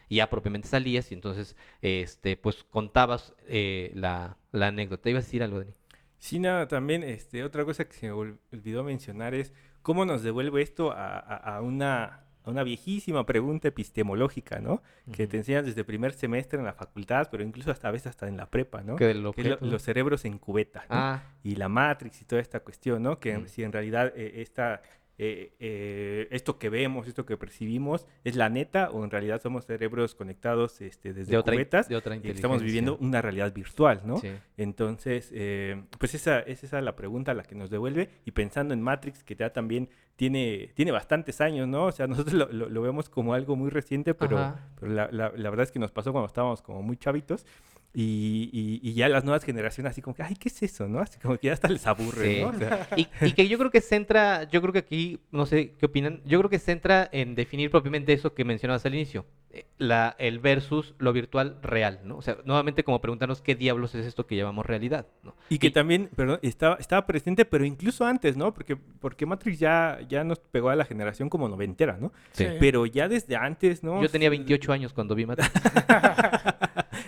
Y 0.08 0.16
ya 0.16 0.28
propiamente 0.28 0.68
salías 0.68 1.10
y 1.12 1.14
entonces, 1.14 1.56
este, 1.82 2.36
pues 2.36 2.64
contabas 2.64 3.34
eh, 3.48 3.92
la, 3.94 4.36
la 4.52 4.68
anécdota. 4.68 5.08
¿Ibas 5.10 5.24
a 5.24 5.26
decir 5.26 5.42
algo, 5.44 5.60
Dani? 5.60 5.72
Sí, 6.18 6.38
nada, 6.38 6.68
también 6.68 7.02
este, 7.02 7.42
otra 7.44 7.64
cosa 7.64 7.86
que 7.86 7.94
se 7.94 8.06
me 8.06 8.12
ol- 8.12 8.38
olvidó 8.52 8.84
mencionar 8.84 9.34
es 9.34 9.52
cómo 9.82 10.04
nos 10.04 10.22
devuelve 10.22 10.62
esto 10.62 10.92
a, 10.92 11.18
a- 11.18 11.56
a 11.56 11.60
una, 11.62 12.20
a 12.44 12.50
una 12.50 12.62
viejísima 12.62 13.24
pregunta 13.26 13.68
epistemológica, 13.68 14.60
¿no? 14.60 14.82
Que 15.12 15.26
te 15.26 15.36
enseñan 15.38 15.64
desde 15.64 15.84
primer 15.84 16.12
semestre 16.12 16.58
en 16.58 16.64
la 16.64 16.72
facultad, 16.72 17.28
pero 17.30 17.42
incluso 17.42 17.70
hasta 17.70 17.88
a 17.88 17.90
veces 17.90 18.08
hasta 18.08 18.28
en 18.28 18.36
la 18.36 18.46
prepa, 18.50 18.82
¿no? 18.82 18.96
Que 18.96 19.06
del 19.06 19.22
Que 19.32 19.42
lo- 19.44 19.58
los 19.72 19.82
cerebros 19.82 20.24
en 20.24 20.38
cubeta, 20.38 20.80
¿no? 20.88 20.96
Ah, 20.96 21.22
y 21.42 21.56
la 21.56 21.68
Matrix 21.68 22.22
y 22.22 22.24
toda 22.24 22.40
esta 22.40 22.60
cuestión, 22.60 23.02
¿no? 23.02 23.18
Que 23.18 23.46
si 23.48 23.62
en 23.62 23.72
realidad 23.72 24.12
eh, 24.16 24.40
esta, 24.42 24.80
eh, 25.22 25.52
eh, 25.60 26.28
esto 26.30 26.58
que 26.58 26.70
vemos, 26.70 27.06
esto 27.06 27.26
que 27.26 27.36
percibimos, 27.36 28.06
es 28.24 28.36
la 28.36 28.48
neta 28.48 28.88
o 28.90 29.04
en 29.04 29.10
realidad 29.10 29.42
somos 29.42 29.66
cerebros 29.66 30.14
conectados 30.14 30.80
este, 30.80 31.12
desde 31.12 31.32
de 31.32 31.36
otra, 31.36 31.52
cubetas 31.54 31.88
de 31.90 31.96
otra 31.96 32.16
y 32.16 32.30
estamos 32.30 32.62
viviendo 32.62 32.96
una 33.00 33.20
realidad 33.20 33.52
virtual, 33.52 34.00
¿no? 34.06 34.16
Sí. 34.16 34.30
Entonces, 34.56 35.30
eh, 35.34 35.82
pues 35.98 36.14
esa 36.14 36.40
es 36.40 36.64
esa 36.64 36.80
la 36.80 36.96
pregunta 36.96 37.32
a 37.32 37.34
la 37.34 37.42
que 37.42 37.54
nos 37.54 37.68
devuelve. 37.68 38.08
Y 38.24 38.30
pensando 38.30 38.72
en 38.72 38.80
Matrix, 38.80 39.22
que 39.22 39.34
ya 39.34 39.52
también 39.52 39.90
tiene, 40.16 40.70
tiene 40.74 40.90
bastantes 40.90 41.40
años, 41.42 41.68
¿no? 41.68 41.84
O 41.86 41.92
sea, 41.92 42.06
nosotros 42.06 42.32
lo, 42.34 42.48
lo- 42.50 42.68
lo 42.70 42.80
vemos 42.82 43.10
como 43.10 43.34
algo 43.34 43.56
muy 43.56 43.68
reciente, 43.68 44.14
pero, 44.14 44.38
Ajá. 44.38 44.68
pero 44.78 44.92
la, 44.92 45.08
la- 45.12 45.32
la 45.36 45.50
verdad 45.50 45.64
es 45.64 45.70
que 45.72 45.78
nos 45.78 45.92
pasó 45.92 46.12
cuando 46.12 46.28
estábamos 46.28 46.62
como 46.62 46.82
muy 46.82 46.96
chavitos. 46.96 47.44
Y, 47.92 48.48
y- 48.52 48.88
y 48.88 48.94
ya 48.94 49.08
las 49.08 49.24
nuevas 49.24 49.42
generaciones 49.44 49.90
así 49.90 50.00
como 50.00 50.14
que, 50.14 50.22
ay, 50.22 50.36
¿qué 50.36 50.48
es 50.48 50.62
eso, 50.62 50.86
no? 50.86 51.00
Así 51.00 51.18
como 51.18 51.36
que 51.38 51.48
ya 51.48 51.54
hasta 51.54 51.68
les 51.68 51.86
aburre, 51.88 52.34
Sí. 52.36 52.40
¿no? 52.42 52.48
O 52.50 52.54
sea, 52.54 52.88
Y, 52.96 53.08
y 53.20 53.32
que 53.32 53.48
yo 53.48 53.58
creo 53.58 53.70
que 53.72 53.80
centra, 53.80 54.44
yo 54.48 54.60
creo 54.62 54.72
que 54.72 54.78
aquí, 54.78 55.18
no 55.32 55.44
sé 55.44 55.72
qué 55.78 55.86
opinan, 55.86 56.20
yo 56.24 56.38
creo 56.38 56.48
que 56.50 56.60
centra 56.60 57.08
en 57.10 57.34
definir 57.34 57.70
propiamente 57.70 58.12
eso 58.12 58.32
que 58.32 58.44
mencionabas 58.44 58.86
al 58.86 58.94
inicio, 58.94 59.26
eh, 59.52 59.66
la, 59.78 60.14
el 60.20 60.38
versus 60.38 60.94
lo 60.98 61.12
virtual 61.12 61.58
real, 61.62 61.98
¿no? 62.04 62.18
O 62.18 62.22
sea, 62.22 62.38
nuevamente 62.44 62.84
como 62.84 63.00
preguntarnos 63.00 63.42
qué 63.42 63.56
diablos 63.56 63.96
es 63.96 64.06
esto 64.06 64.24
que 64.24 64.36
llamamos 64.36 64.64
realidad, 64.66 65.08
¿no? 65.24 65.34
Y 65.48 65.58
que 65.58 65.72
también, 65.72 66.08
perdón, 66.14 66.38
estaba, 66.42 66.76
estaba 66.76 67.04
presente, 67.08 67.44
pero 67.44 67.64
incluso 67.64 68.04
antes, 68.04 68.36
¿no? 68.36 68.54
Porque, 68.54 68.76
porque 68.76 69.26
Matrix 69.26 69.58
ya, 69.58 69.98
ya 70.08 70.22
nos 70.22 70.38
pegó 70.38 70.68
a 70.70 70.76
la 70.76 70.84
generación 70.84 71.28
como 71.28 71.48
noventera, 71.48 71.98
¿no? 72.00 72.12
Sí. 72.30 72.46
Pero 72.60 72.86
ya 72.86 73.08
desde 73.08 73.34
antes, 73.34 73.82
¿no? 73.82 74.00
Yo 74.00 74.08
tenía 74.08 74.30
28 74.30 74.72
años 74.72 74.92
cuando 74.92 75.16
vi 75.16 75.26
Matrix. 75.26 75.50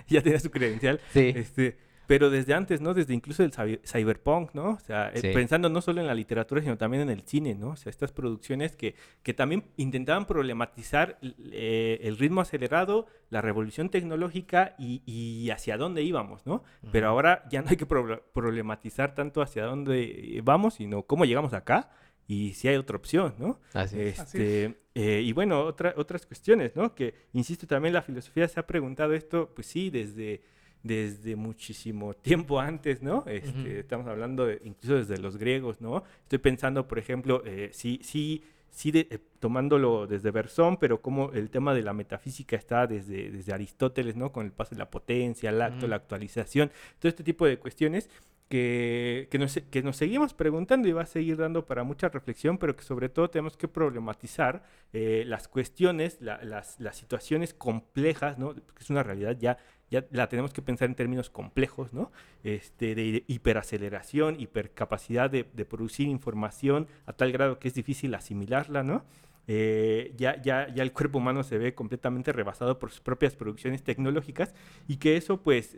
ya 0.08 0.20
tenía 0.20 0.40
su 0.40 0.50
Sí. 0.80 1.32
Este, 1.34 1.76
pero 2.06 2.28
desde 2.30 2.52
antes, 2.52 2.80
¿no? 2.80 2.92
Desde 2.94 3.14
incluso 3.14 3.42
el 3.42 3.52
cyber- 3.52 3.80
cyberpunk, 3.86 4.50
¿no? 4.54 4.70
O 4.70 4.78
sea, 4.80 5.08
eh, 5.14 5.20
Sí. 5.20 5.28
pensando 5.32 5.68
no 5.70 5.80
solo 5.80 6.00
en 6.00 6.06
la 6.06 6.14
literatura, 6.14 6.60
sino 6.60 6.76
también 6.76 7.02
en 7.04 7.10
el 7.10 7.22
cine, 7.22 7.54
¿no? 7.54 7.70
O 7.70 7.76
sea, 7.76 7.88
estas 7.90 8.12
producciones 8.12 8.76
que, 8.76 8.94
que 9.22 9.32
también 9.32 9.64
intentaban 9.76 10.26
problematizar 10.26 11.18
eh, 11.52 12.00
el 12.02 12.18
ritmo 12.18 12.40
acelerado, 12.40 13.06
la 13.30 13.40
revolución 13.40 13.88
tecnológica 13.88 14.74
y, 14.78 15.02
y 15.06 15.48
hacia 15.50 15.76
dónde 15.78 16.02
íbamos, 16.02 16.44
¿no? 16.44 16.64
Pero 16.90 17.06
Ujú. 17.06 17.12
ahora 17.14 17.44
ya 17.50 17.62
no 17.62 17.70
hay 17.70 17.76
que 17.76 17.86
proble- 17.88 18.20
problematizar 18.34 19.14
tanto 19.14 19.40
hacia 19.40 19.64
dónde 19.64 20.40
vamos, 20.44 20.74
sino 20.74 21.04
cómo 21.04 21.24
llegamos 21.24 21.54
acá 21.54 21.90
y 22.26 22.52
si 22.54 22.68
hay 22.68 22.76
otra 22.76 22.96
opción, 22.96 23.34
¿no? 23.38 23.58
Así 23.72 23.98
es. 24.00 24.18
Así 24.20 24.38
Este, 24.38 24.76
eh, 24.94 25.22
y 25.24 25.32
bueno, 25.32 25.60
otra- 25.62 25.94
otras 25.96 26.26
cuestiones, 26.26 26.76
¿no? 26.76 26.94
Que, 26.94 27.14
insisto, 27.32 27.66
también 27.66 27.94
la 27.94 28.02
filosofía 28.02 28.46
se 28.48 28.60
ha 28.60 28.66
preguntado 28.66 29.14
esto, 29.14 29.50
pues 29.54 29.66
sí, 29.66 29.88
desde, 29.88 30.42
desde 30.82 31.36
muchísimo 31.36 32.14
tiempo 32.14 32.58
antes, 32.60 33.02
¿no? 33.02 33.24
Este. 33.26 33.80
Estamos 33.80 34.06
hablando 34.06 34.46
de- 34.46 34.60
incluso 34.64 34.96
desde 34.96 35.18
los 35.18 35.36
griegos, 35.36 35.80
¿no? 35.80 36.02
Estoy 36.22 36.38
pensando, 36.38 36.88
por 36.88 36.98
ejemplo, 36.98 37.42
eh, 37.46 37.70
sí, 37.72 38.00
sí, 38.02 38.42
sí 38.70 38.90
de- 38.90 39.06
eh, 39.10 39.18
tomándolo 39.38 40.06
desde 40.06 40.30
Bersón, 40.30 40.76
pero 40.78 41.00
como 41.02 41.30
el 41.32 41.50
tema 41.50 41.74
de 41.74 41.82
la 41.82 41.92
metafísica 41.92 42.56
está 42.56 42.86
desde, 42.86 43.30
desde 43.30 43.52
Aristóteles, 43.52 44.16
¿no? 44.16 44.32
Con 44.32 44.46
el 44.46 44.52
paso 44.52 44.74
de 44.74 44.78
la 44.78 44.90
potencia, 44.90 45.50
el 45.50 45.60
acto, 45.62 45.86
la 45.88 45.96
actualización, 45.96 46.70
todo 46.98 47.08
este 47.08 47.22
tipo 47.22 47.46
de 47.46 47.58
cuestiones 47.58 48.08
que, 48.52 49.28
que, 49.30 49.38
nos, 49.38 49.58
que 49.70 49.82
nos 49.82 49.96
seguimos 49.96 50.34
preguntando 50.34 50.86
y 50.86 50.92
va 50.92 51.00
a 51.00 51.06
seguir 51.06 51.38
dando 51.38 51.64
para 51.64 51.84
mucha 51.84 52.10
reflexión, 52.10 52.58
pero 52.58 52.76
que 52.76 52.82
sobre 52.82 53.08
todo 53.08 53.30
tenemos 53.30 53.56
que 53.56 53.66
problematizar 53.66 54.62
eh, 54.92 55.24
las 55.26 55.48
cuestiones, 55.48 56.20
las, 56.20 56.78
las, 56.78 56.96
situaciones 56.98 57.54
complejas, 57.54 58.36
¿no? 58.38 58.54
que 58.54 58.60
es 58.78 58.90
una 58.90 59.02
realidad 59.02 59.38
ya, 59.40 59.56
ya 59.90 60.04
la 60.10 60.28
tenemos 60.28 60.52
que 60.52 60.60
pensar 60.60 60.90
en 60.90 60.94
términos 60.94 61.30
complejos, 61.30 61.94
¿no? 61.94 62.12
Este, 62.44 62.94
de 62.94 63.24
hiperaceleración, 63.26 64.38
hipercapacidad 64.38 65.30
de, 65.30 65.46
de 65.50 65.64
producir 65.64 66.08
información 66.08 66.88
a 67.06 67.14
tal 67.14 67.32
grado 67.32 67.58
que 67.58 67.68
es 67.68 67.74
difícil 67.74 68.14
asimilarla, 68.14 68.82
¿no? 68.82 69.06
Eh, 69.46 70.12
ya, 70.18 70.40
ya, 70.42 70.68
ya 70.74 70.82
el 70.82 70.92
cuerpo 70.92 71.16
humano 71.16 71.42
se 71.42 71.56
ve 71.56 71.74
completamente 71.74 72.32
rebasado 72.32 72.78
por 72.78 72.90
sus 72.90 73.00
propias 73.00 73.34
producciones 73.34 73.82
tecnológicas 73.82 74.54
y 74.88 74.98
que 74.98 75.16
eso 75.16 75.42
pues 75.42 75.74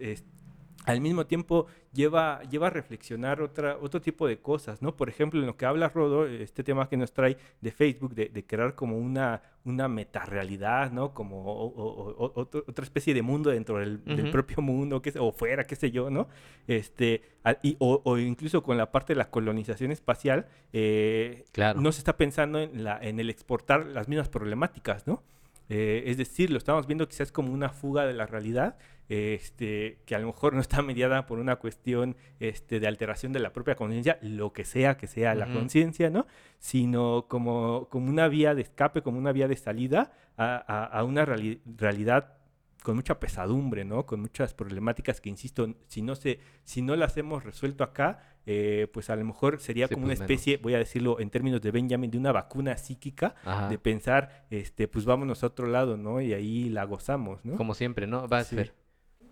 al 0.85 1.01
mismo 1.01 1.27
tiempo 1.27 1.67
lleva, 1.93 2.43
lleva 2.51 2.67
a 2.67 2.71
reflexionar 2.71 3.41
otra, 3.41 3.79
otro 3.81 4.01
tipo 4.01 4.27
de 4.27 4.39
cosas, 4.39 4.83
¿no? 4.83 4.97
Por 4.97 5.09
ejemplo, 5.09 5.41
en 5.41 5.47
lo 5.47 5.57
que 5.57 5.65
habla 5.65 5.89
Rodo, 5.89 6.27
este 6.27 6.63
tema 6.63 6.89
que 6.89 6.97
nos 6.97 7.13
trae 7.13 7.39
de 7.61 7.71
Facebook, 7.71 8.15
de, 8.15 8.45
crear 8.47 8.75
como 8.75 8.99
una, 8.99 9.41
una 9.65 9.89
metarealidad, 9.89 10.93
¿no? 10.93 11.15
Como 11.15 11.73
otra 12.17 12.85
especie 12.85 13.15
de 13.15 13.23
mundo 13.23 13.51
dentro 13.51 13.79
del, 13.79 14.01
propio 14.31 14.63
mundo, 14.63 15.01
que, 15.01 15.13
o 15.19 15.33
fuera, 15.33 15.65
qué 15.65 15.77
sé 15.77 15.91
yo, 15.91 16.11
¿no? 16.11 16.29
Este, 16.67 17.23
y, 17.63 17.77
o, 17.79 18.19
incluso 18.19 18.63
con 18.63 18.77
la 18.77 18.91
parte 18.93 19.15
de 19.15 19.19
la 19.19 19.31
colonización 19.31 19.91
espacial, 19.91 20.49
eh, 20.73 21.45
claro. 21.53 21.81
no 21.81 21.93
se 21.93 21.99
está 21.99 22.17
pensando 22.17 22.61
en, 22.61 22.85
la, 22.85 22.99
en 23.01 23.21
el 23.21 23.31
exportar 23.31 23.87
las 23.87 24.09
mismas 24.09 24.29
problemáticas, 24.29 25.07
¿no? 25.07 25.23
Eh, 25.69 26.05
es 26.07 26.17
decir, 26.17 26.51
lo 26.51 26.59
estamos 26.59 26.87
viendo 26.87 27.09
quizás 27.09 27.33
como 27.33 27.53
una 27.53 27.71
fuga 27.71 28.07
de 28.07 28.13
la 28.13 28.27
realidad, 28.27 28.77
este, 29.09 29.99
que 30.07 30.15
a 30.15 30.19
lo 30.19 30.29
mejor 30.29 30.55
no 30.55 30.61
está 30.61 30.83
mediada 30.83 31.27
por 31.27 31.39
una 31.39 31.57
cuestión 31.57 32.17
este, 32.41 32.81
de 32.81 32.87
alteración 32.87 33.33
de 33.33 33.41
la 33.41 33.53
propia 33.53 33.75
conciencia, 33.75 34.19
lo 34.23 34.53
que 34.53 34.65
sea 34.65 34.97
que 34.97 35.07
sea 35.07 35.35
la 35.35 35.53
conciencia, 35.53 36.11
¿no? 36.11 36.27
Sino 36.59 37.27
como, 37.29 37.89
como 37.91 38.09
una 38.09 38.29
vía 38.29 38.55
de 38.55 38.63
escape, 38.63 39.03
como 39.03 39.19
una 39.19 39.33
vía 39.33 39.49
de 39.49 39.57
salida 39.57 40.13
a, 40.37 40.57
a, 40.57 41.05
una 41.05 41.25
realidad 41.25 42.35
con 42.83 42.97
mucha 42.97 43.19
pesadumbre, 43.19 43.85
¿no? 43.85 44.05
Con 44.05 44.21
muchas 44.21 44.53
problemáticas 44.55 45.21
que, 45.21 45.31
insisto, 45.31 45.75
si 45.87 46.03
no, 46.03 46.15
se, 46.17 46.41
si 46.65 46.83
no 46.83 46.97
las 46.97 47.17
hemos 47.17 47.45
resuelto 47.45 47.85
acá, 47.85 48.34
eh, 48.47 48.89
pues 48.93 49.11
a 49.11 49.17
lo 49.17 49.25
mejor 49.25 49.61
sería 49.61 49.89
como 49.89 50.05
una 50.05 50.15
pues, 50.15 50.21
especie, 50.21 50.59
voy 50.59 50.75
a 50.75 50.79
decirlo 50.79 51.19
en 51.21 51.31
términos 51.31 51.63
de 51.63 51.71
Benjamin, 51.71 52.11
de 52.11 52.19
una 52.19 52.33
vacuna 52.33 52.77
psíquica, 52.77 53.35
de 53.71 53.79
pensar, 53.79 54.47
este, 54.51 54.89
pues 54.89 55.05
vámonos 55.05 55.43
a 55.43 55.49
otro 55.49 55.67
lado, 55.67 55.97
¿no? 55.97 56.21
Y 56.21 56.33
ahí 56.35 56.69
la 56.69 56.85
gozamos, 56.85 57.45
¿no? 57.45 57.57
Como 57.57 57.75
siempre, 57.75 58.07
¿no? 58.07 58.29
Va 58.29 58.39
a 58.39 58.45
ser. 58.45 58.75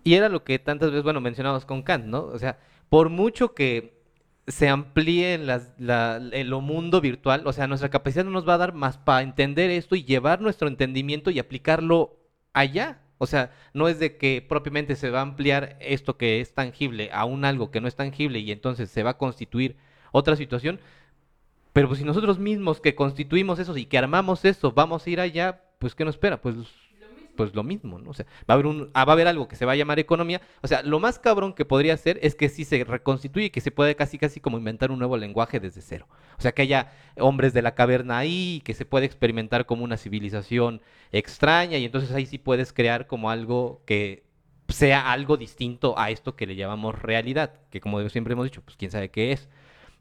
Y 0.04 0.14
era 0.14 0.28
lo 0.28 0.44
que 0.44 0.58
tantas 0.58 0.90
veces, 0.90 1.04
bueno, 1.04 1.20
mencionamos 1.20 1.64
con 1.64 1.82
Kant, 1.82 2.06
¿no? 2.06 2.24
O 2.24 2.38
sea, 2.38 2.58
por 2.88 3.08
mucho 3.08 3.54
que 3.54 4.02
se 4.46 4.68
amplíe 4.68 5.38
las, 5.38 5.70
la, 5.78 6.18
lo 6.18 6.60
mundo 6.60 7.00
virtual, 7.00 7.46
o 7.46 7.52
sea, 7.52 7.66
nuestra 7.66 7.90
capacidad 7.90 8.24
no 8.24 8.30
nos 8.30 8.48
va 8.48 8.54
a 8.54 8.58
dar 8.58 8.72
más 8.72 8.98
para 8.98 9.22
entender 9.22 9.70
esto 9.70 9.94
y 9.94 10.04
llevar 10.04 10.40
nuestro 10.40 10.68
entendimiento 10.68 11.30
y 11.30 11.38
aplicarlo 11.38 12.16
allá. 12.52 13.01
O 13.22 13.26
sea, 13.26 13.52
no 13.72 13.86
es 13.86 14.00
de 14.00 14.16
que 14.16 14.44
propiamente 14.48 14.96
se 14.96 15.08
va 15.08 15.20
a 15.20 15.22
ampliar 15.22 15.76
esto 15.78 16.16
que 16.16 16.40
es 16.40 16.54
tangible 16.54 17.08
a 17.12 17.24
un 17.24 17.44
algo 17.44 17.70
que 17.70 17.80
no 17.80 17.86
es 17.86 17.94
tangible 17.94 18.40
y 18.40 18.50
entonces 18.50 18.90
se 18.90 19.04
va 19.04 19.10
a 19.10 19.16
constituir 19.16 19.76
otra 20.10 20.34
situación. 20.34 20.80
Pero 21.72 21.86
pues 21.86 22.00
si 22.00 22.04
nosotros 22.04 22.40
mismos 22.40 22.80
que 22.80 22.96
constituimos 22.96 23.60
eso 23.60 23.76
y 23.76 23.84
que 23.84 23.96
armamos 23.96 24.44
eso, 24.44 24.72
vamos 24.72 25.06
a 25.06 25.10
ir 25.10 25.20
allá, 25.20 25.62
pues 25.78 25.94
¿qué 25.94 26.04
nos 26.04 26.16
espera? 26.16 26.42
Pues 26.42 26.56
pues 27.36 27.54
lo 27.54 27.62
mismo, 27.62 27.98
¿no? 27.98 28.10
O 28.10 28.14
sea, 28.14 28.26
va 28.40 28.46
a 28.48 28.52
haber 28.54 28.66
un, 28.66 28.90
ah, 28.94 29.04
va 29.04 29.12
a 29.12 29.14
haber 29.14 29.26
algo 29.26 29.48
que 29.48 29.56
se 29.56 29.64
va 29.64 29.72
a 29.72 29.76
llamar 29.76 29.98
economía. 29.98 30.40
O 30.62 30.68
sea, 30.68 30.82
lo 30.82 31.00
más 31.00 31.18
cabrón 31.18 31.52
que 31.54 31.64
podría 31.64 31.96
ser 31.96 32.18
es 32.22 32.34
que 32.34 32.48
sí 32.48 32.64
se 32.64 32.84
reconstituye, 32.84 33.50
que 33.50 33.60
se 33.60 33.70
puede 33.70 33.96
casi 33.96 34.18
casi 34.18 34.40
como 34.40 34.58
inventar 34.58 34.90
un 34.90 34.98
nuevo 34.98 35.16
lenguaje 35.16 35.60
desde 35.60 35.80
cero. 35.82 36.06
O 36.38 36.42
sea, 36.42 36.52
que 36.52 36.62
haya 36.62 36.92
hombres 37.18 37.52
de 37.52 37.62
la 37.62 37.74
caverna 37.74 38.18
ahí, 38.18 38.62
que 38.64 38.74
se 38.74 38.84
puede 38.84 39.06
experimentar 39.06 39.66
como 39.66 39.84
una 39.84 39.96
civilización 39.96 40.80
extraña 41.12 41.78
y 41.78 41.84
entonces 41.84 42.12
ahí 42.12 42.26
sí 42.26 42.38
puedes 42.38 42.72
crear 42.72 43.06
como 43.06 43.30
algo 43.30 43.82
que 43.86 44.24
sea 44.68 45.12
algo 45.12 45.36
distinto 45.36 45.98
a 45.98 46.10
esto 46.10 46.36
que 46.36 46.46
le 46.46 46.56
llamamos 46.56 47.00
realidad, 47.00 47.54
que 47.70 47.80
como 47.80 48.06
siempre 48.08 48.32
hemos 48.32 48.44
dicho, 48.44 48.62
pues 48.62 48.76
quién 48.76 48.90
sabe 48.90 49.10
qué 49.10 49.32
es. 49.32 49.48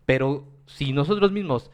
Pero 0.06 0.48
si 0.66 0.94
nosotros 0.94 1.32
mismos 1.32 1.72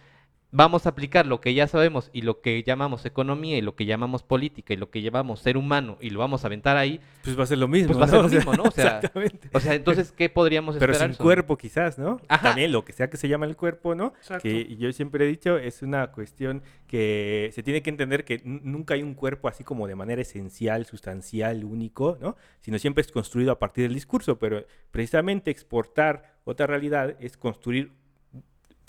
vamos 0.51 0.85
a 0.85 0.89
aplicar 0.89 1.25
lo 1.25 1.41
que 1.41 1.53
ya 1.53 1.67
sabemos 1.67 2.09
y 2.13 2.21
lo 2.21 2.41
que 2.41 2.63
llamamos 2.63 3.05
economía 3.05 3.57
y 3.57 3.61
lo 3.61 3.75
que 3.75 3.85
llamamos 3.85 4.23
política 4.23 4.73
y 4.73 4.77
lo 4.77 4.89
que 4.89 5.01
llamamos 5.01 5.41
ser 5.41 5.57
humano 5.57 5.97
y 5.99 6.09
lo 6.09 6.19
vamos 6.19 6.43
a 6.43 6.47
aventar 6.47 6.77
ahí. 6.77 7.01
Pues 7.23 7.37
va 7.37 7.43
a 7.43 7.47
ser 7.47 7.57
lo 7.57 7.67
mismo. 7.67 7.87
Pues 7.89 7.99
va 7.99 8.05
a 8.05 8.07
ser 8.07 8.21
lo 8.21 8.29
mismo, 8.29 8.53
¿no? 8.53 8.63
O 8.63 8.71
sea, 8.71 8.97
Exactamente. 8.97 9.49
O 9.53 9.59
sea, 9.59 9.73
entonces, 9.73 10.11
¿qué 10.11 10.29
podríamos 10.29 10.75
esperar? 10.75 10.95
Pero 10.97 11.13
sin 11.13 11.23
cuerpo 11.23 11.57
quizás, 11.57 11.97
¿no? 11.97 12.21
También 12.41 12.71
lo 12.71 12.85
que 12.85 12.93
sea 12.93 13.09
que 13.09 13.17
se 13.17 13.27
llama 13.27 13.45
el 13.45 13.55
cuerpo, 13.55 13.95
¿no? 13.95 14.13
Que 14.41 14.75
yo 14.77 14.91
siempre 14.93 15.25
he 15.25 15.27
dicho, 15.27 15.57
es 15.57 15.81
una 15.81 16.11
cuestión 16.11 16.63
que 16.87 17.51
se 17.53 17.63
tiene 17.63 17.81
que 17.81 17.89
entender 17.89 18.23
que 18.23 18.41
nunca 18.43 18.93
hay 18.93 19.03
un 19.03 19.13
cuerpo 19.13 19.47
así 19.47 19.63
como 19.63 19.87
de 19.87 19.95
manera 19.95 20.21
esencial, 20.21 20.85
sustancial, 20.85 21.65
único, 21.65 22.17
¿no? 22.21 22.37
Sino 22.61 22.79
siempre 22.79 23.01
es 23.01 23.11
construido 23.11 23.51
a 23.51 23.59
partir 23.59 23.83
del 23.83 23.93
discurso, 23.93 24.39
pero 24.39 24.65
precisamente 24.91 25.51
exportar 25.51 26.37
otra 26.45 26.67
realidad 26.67 27.15
es 27.19 27.35
construir 27.35 27.91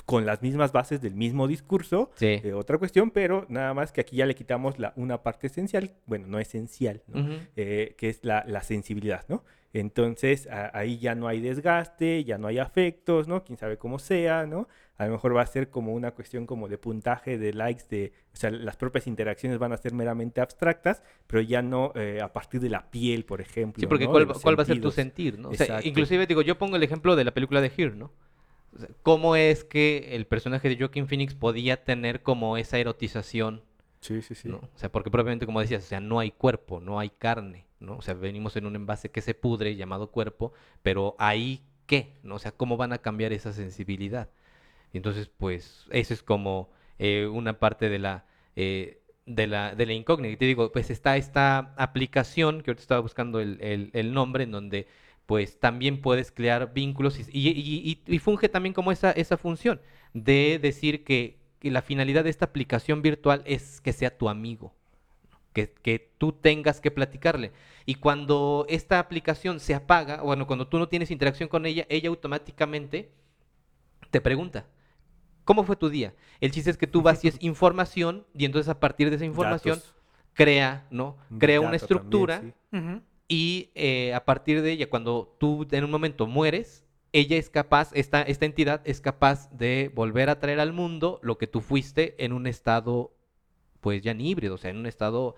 con 0.08 0.24
las 0.24 0.40
mismas 0.40 0.72
bases 0.72 1.02
del 1.02 1.14
mismo 1.14 1.46
discurso, 1.46 2.10
eh, 2.22 2.54
otra 2.54 2.78
cuestión, 2.78 3.10
pero 3.10 3.44
nada 3.50 3.74
más 3.74 3.92
que 3.92 4.00
aquí 4.00 4.16
ya 4.16 4.24
le 4.24 4.34
quitamos 4.34 4.78
la, 4.78 4.94
una 4.96 5.22
parte 5.22 5.48
esencial, 5.48 5.92
bueno, 6.06 6.26
no 6.28 6.38
esencial, 6.38 7.02
eh, 7.56 7.94
que 7.98 8.08
es 8.08 8.24
la, 8.24 8.62
sensibilidad, 8.62 9.26
¿no? 9.28 9.44
Entonces 9.74 10.48
ahí 10.72 10.98
ya 10.98 11.14
no 11.14 11.28
hay 11.28 11.42
desgaste, 11.42 12.24
ya 12.24 12.38
no 12.38 12.46
hay 12.46 12.58
afectos, 12.58 13.28
¿no? 13.28 13.44
Quién 13.44 13.58
sabe 13.58 13.76
cómo 13.76 13.98
sea, 13.98 14.46
¿no? 14.46 14.66
A 14.96 15.04
lo 15.04 15.12
mejor 15.12 15.36
va 15.36 15.42
a 15.42 15.46
ser 15.46 15.68
como 15.68 15.92
una 15.92 16.12
cuestión 16.12 16.46
como 16.46 16.68
de 16.68 16.78
puntaje, 16.78 17.36
de 17.36 17.52
likes, 17.52 17.84
de, 17.90 18.14
o 18.32 18.36
sea, 18.36 18.50
las 18.50 18.78
propias 18.78 19.06
interacciones 19.06 19.58
van 19.58 19.74
a 19.74 19.76
ser 19.76 19.92
meramente 19.92 20.40
abstractas, 20.40 21.02
pero 21.26 21.42
ya 21.42 21.60
no 21.60 21.92
eh, 21.96 22.20
a 22.22 22.32
partir 22.32 22.62
de 22.62 22.70
la 22.70 22.90
piel, 22.90 23.26
por 23.26 23.42
ejemplo. 23.42 23.78
Sí, 23.78 23.86
porque 23.86 24.06
¿cuál, 24.06 24.26
va 24.26 24.62
a 24.62 24.64
ser 24.64 24.80
tu 24.80 24.90
sentir, 24.90 25.38
¿no? 25.38 25.50
O 25.50 25.54
sea, 25.54 25.84
inclusive 25.84 26.26
digo, 26.26 26.40
yo 26.40 26.56
pongo 26.56 26.76
el 26.76 26.82
ejemplo 26.82 27.14
de 27.14 27.24
la 27.24 27.34
película 27.34 27.60
de 27.60 27.70
Here, 27.76 27.94
¿no? 27.94 28.10
¿Cómo 29.02 29.36
es 29.36 29.64
que 29.64 30.14
el 30.14 30.26
personaje 30.26 30.68
de 30.68 30.76
Joaquin 30.76 31.08
Phoenix 31.08 31.34
podía 31.34 31.84
tener 31.84 32.22
como 32.22 32.56
esa 32.56 32.78
erotización? 32.78 33.62
Sí, 34.00 34.22
sí, 34.22 34.34
sí. 34.34 34.48
O 34.50 34.68
sea, 34.76 34.92
porque 34.92 35.10
propiamente, 35.10 35.46
como 35.46 35.60
decías, 35.60 35.84
o 35.84 35.86
sea, 35.86 36.00
no 36.00 36.20
hay 36.20 36.30
cuerpo, 36.30 36.80
no 36.80 37.00
hay 37.00 37.10
carne, 37.10 37.66
¿no? 37.80 37.96
O 37.96 38.02
sea, 38.02 38.14
venimos 38.14 38.56
en 38.56 38.66
un 38.66 38.76
envase 38.76 39.10
que 39.10 39.20
se 39.20 39.34
pudre 39.34 39.74
llamado 39.74 40.10
cuerpo, 40.10 40.52
pero 40.82 41.16
ahí, 41.18 41.62
¿qué? 41.86 42.14
¿No? 42.22 42.36
O 42.36 42.38
sea, 42.38 42.52
¿cómo 42.52 42.76
van 42.76 42.92
a 42.92 42.98
cambiar 42.98 43.32
esa 43.32 43.52
sensibilidad? 43.52 44.28
Entonces, 44.92 45.28
pues, 45.36 45.86
eso 45.90 46.14
es 46.14 46.22
como 46.22 46.70
eh, 46.98 47.26
una 47.26 47.58
parte 47.58 47.88
de 47.88 47.98
la... 47.98 48.26
Eh, 48.56 49.02
de 49.26 49.46
la, 49.46 49.74
de 49.74 49.84
la 49.84 49.92
incógnita. 49.92 50.32
Y 50.32 50.36
te 50.38 50.46
digo, 50.46 50.72
pues 50.72 50.88
está 50.88 51.18
esta 51.18 51.74
aplicación, 51.76 52.62
que 52.62 52.70
ahorita 52.70 52.80
estaba 52.80 53.00
buscando 53.02 53.40
el, 53.40 53.60
el, 53.60 53.90
el 53.92 54.14
nombre, 54.14 54.44
en 54.44 54.52
donde 54.52 54.86
pues 55.28 55.60
también 55.60 56.00
puedes 56.00 56.32
crear 56.32 56.72
vínculos 56.72 57.20
y, 57.30 58.18
funge 58.18 58.48
también 58.48 58.72
como 58.72 58.92
esa, 58.92 59.10
esa 59.10 59.36
función 59.36 59.78
de 60.14 60.58
decir 60.58 61.04
que, 61.04 61.36
la 61.60 61.82
finalidad 61.82 62.24
de 62.24 62.30
esta 62.30 62.46
aplicación 62.46 63.02
virtual 63.02 63.42
es 63.44 63.82
que 63.82 63.92
sea 63.92 64.16
tu 64.16 64.30
amigo, 64.30 64.74
que, 65.52 65.70
que, 65.70 66.12
tú 66.16 66.32
tengas 66.32 66.80
que 66.80 66.90
platicarle. 66.90 67.52
Y 67.84 67.96
cuando 67.96 68.64
esta 68.70 69.00
aplicación 69.00 69.60
se 69.60 69.74
apaga, 69.74 70.22
bueno, 70.22 70.46
cuando 70.46 70.66
tú 70.66 70.78
no 70.78 70.88
tienes 70.88 71.10
interacción 71.10 71.50
con 71.50 71.66
ella, 71.66 71.84
ella 71.90 72.08
automáticamente 72.08 73.10
te 74.10 74.22
pregunta, 74.22 74.64
¿cómo 75.44 75.62
fue 75.62 75.76
tu 75.76 75.90
día? 75.90 76.14
El 76.40 76.52
chiste 76.52 76.70
es 76.70 76.78
que 76.78 76.86
tú 76.86 77.02
vacías 77.02 77.36
información 77.40 78.24
y 78.32 78.46
entonces 78.46 78.70
a 78.70 78.80
partir 78.80 79.10
de 79.10 79.16
esa 79.16 79.26
información 79.26 79.82
crea, 80.32 80.86
¿no? 80.90 81.18
Crea 81.38 81.60
una 81.60 81.76
estructura. 81.76 82.42
Y 83.28 83.70
eh, 83.74 84.14
a 84.14 84.24
partir 84.24 84.62
de 84.62 84.72
ella, 84.72 84.88
cuando 84.88 85.36
tú 85.38 85.66
en 85.70 85.84
un 85.84 85.90
momento 85.90 86.26
mueres, 86.26 86.84
ella 87.12 87.36
es 87.36 87.50
capaz, 87.50 87.90
esta, 87.94 88.22
esta 88.22 88.46
entidad 88.46 88.80
es 88.84 89.00
capaz 89.00 89.50
de 89.50 89.90
volver 89.94 90.30
a 90.30 90.40
traer 90.40 90.60
al 90.60 90.72
mundo 90.72 91.20
lo 91.22 91.38
que 91.38 91.46
tú 91.46 91.60
fuiste 91.60 92.22
en 92.24 92.32
un 92.32 92.46
estado, 92.46 93.14
pues 93.80 94.02
ya 94.02 94.14
ni 94.14 94.30
híbrido, 94.30 94.54
o 94.54 94.58
sea, 94.58 94.70
en 94.70 94.78
un 94.78 94.86
estado... 94.86 95.36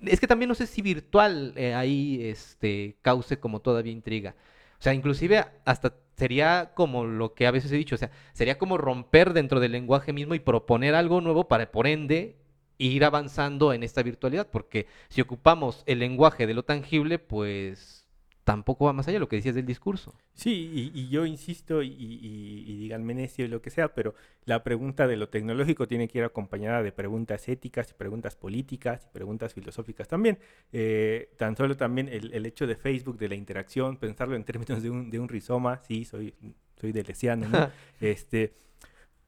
Es 0.00 0.20
que 0.20 0.26
también 0.26 0.48
no 0.48 0.54
sé 0.54 0.66
si 0.66 0.82
virtual 0.82 1.52
eh, 1.56 1.74
ahí 1.74 2.20
este, 2.22 2.96
cause 3.02 3.38
como 3.40 3.60
todavía 3.60 3.92
intriga. 3.92 4.36
O 4.78 4.82
sea, 4.82 4.94
inclusive 4.94 5.44
hasta 5.64 5.94
sería 6.16 6.72
como 6.74 7.04
lo 7.06 7.34
que 7.34 7.46
a 7.46 7.50
veces 7.50 7.72
he 7.72 7.76
dicho, 7.76 7.94
o 7.94 7.98
sea, 7.98 8.10
sería 8.32 8.58
como 8.58 8.78
romper 8.78 9.32
dentro 9.32 9.60
del 9.60 9.72
lenguaje 9.72 10.12
mismo 10.12 10.34
y 10.34 10.38
proponer 10.40 10.94
algo 10.94 11.20
nuevo 11.20 11.48
para, 11.48 11.70
por 11.70 11.86
ende, 11.86 12.36
ir 12.78 13.04
avanzando 13.04 13.72
en 13.72 13.82
esta 13.82 14.02
virtualidad, 14.02 14.48
porque 14.50 14.86
si 15.08 15.20
ocupamos 15.20 15.82
el 15.86 15.98
lenguaje 15.98 16.46
de 16.46 16.54
lo 16.54 16.64
tangible, 16.64 17.18
pues 17.18 18.06
tampoco 18.46 18.84
va 18.84 18.92
más 18.92 19.08
allá 19.08 19.16
de 19.16 19.20
lo 19.20 19.28
que 19.28 19.34
decías 19.34 19.56
del 19.56 19.66
discurso. 19.66 20.14
Sí, 20.32 20.92
y, 20.94 21.08
yo 21.08 21.26
insisto, 21.26 21.82
y, 21.82 21.88
y, 21.88 22.64
y 22.64 22.76
digan 22.76 23.04
necio 23.04 23.44
y 23.44 23.48
lo 23.48 23.60
que 23.60 23.70
sea, 23.70 23.92
pero 23.92 24.14
la 24.44 24.62
pregunta 24.62 25.08
de 25.08 25.16
lo 25.16 25.28
tecnológico 25.28 25.88
tiene 25.88 26.06
que 26.06 26.18
ir 26.18 26.24
acompañada 26.24 26.84
de 26.84 26.92
preguntas 26.92 27.48
éticas, 27.48 27.90
y 27.90 27.94
preguntas 27.94 28.36
políticas 28.36 29.04
y 29.04 29.12
preguntas 29.12 29.52
filosóficas 29.52 30.06
también. 30.06 30.38
Eh, 30.72 31.30
tan 31.36 31.56
solo 31.56 31.76
también 31.76 32.08
el, 32.08 32.32
el, 32.32 32.46
hecho 32.46 32.68
de 32.68 32.76
Facebook, 32.76 33.18
de 33.18 33.30
la 33.30 33.34
interacción, 33.34 33.96
pensarlo 33.96 34.36
en 34.36 34.44
términos 34.44 34.80
de 34.80 34.90
un, 34.90 35.10
de 35.10 35.18
un 35.18 35.28
rizoma, 35.28 35.82
sí, 35.82 36.04
soy, 36.04 36.32
soy 36.80 36.92
de 36.92 37.02
Lesiano, 37.02 37.48
¿no? 37.48 37.68
este, 38.00 38.54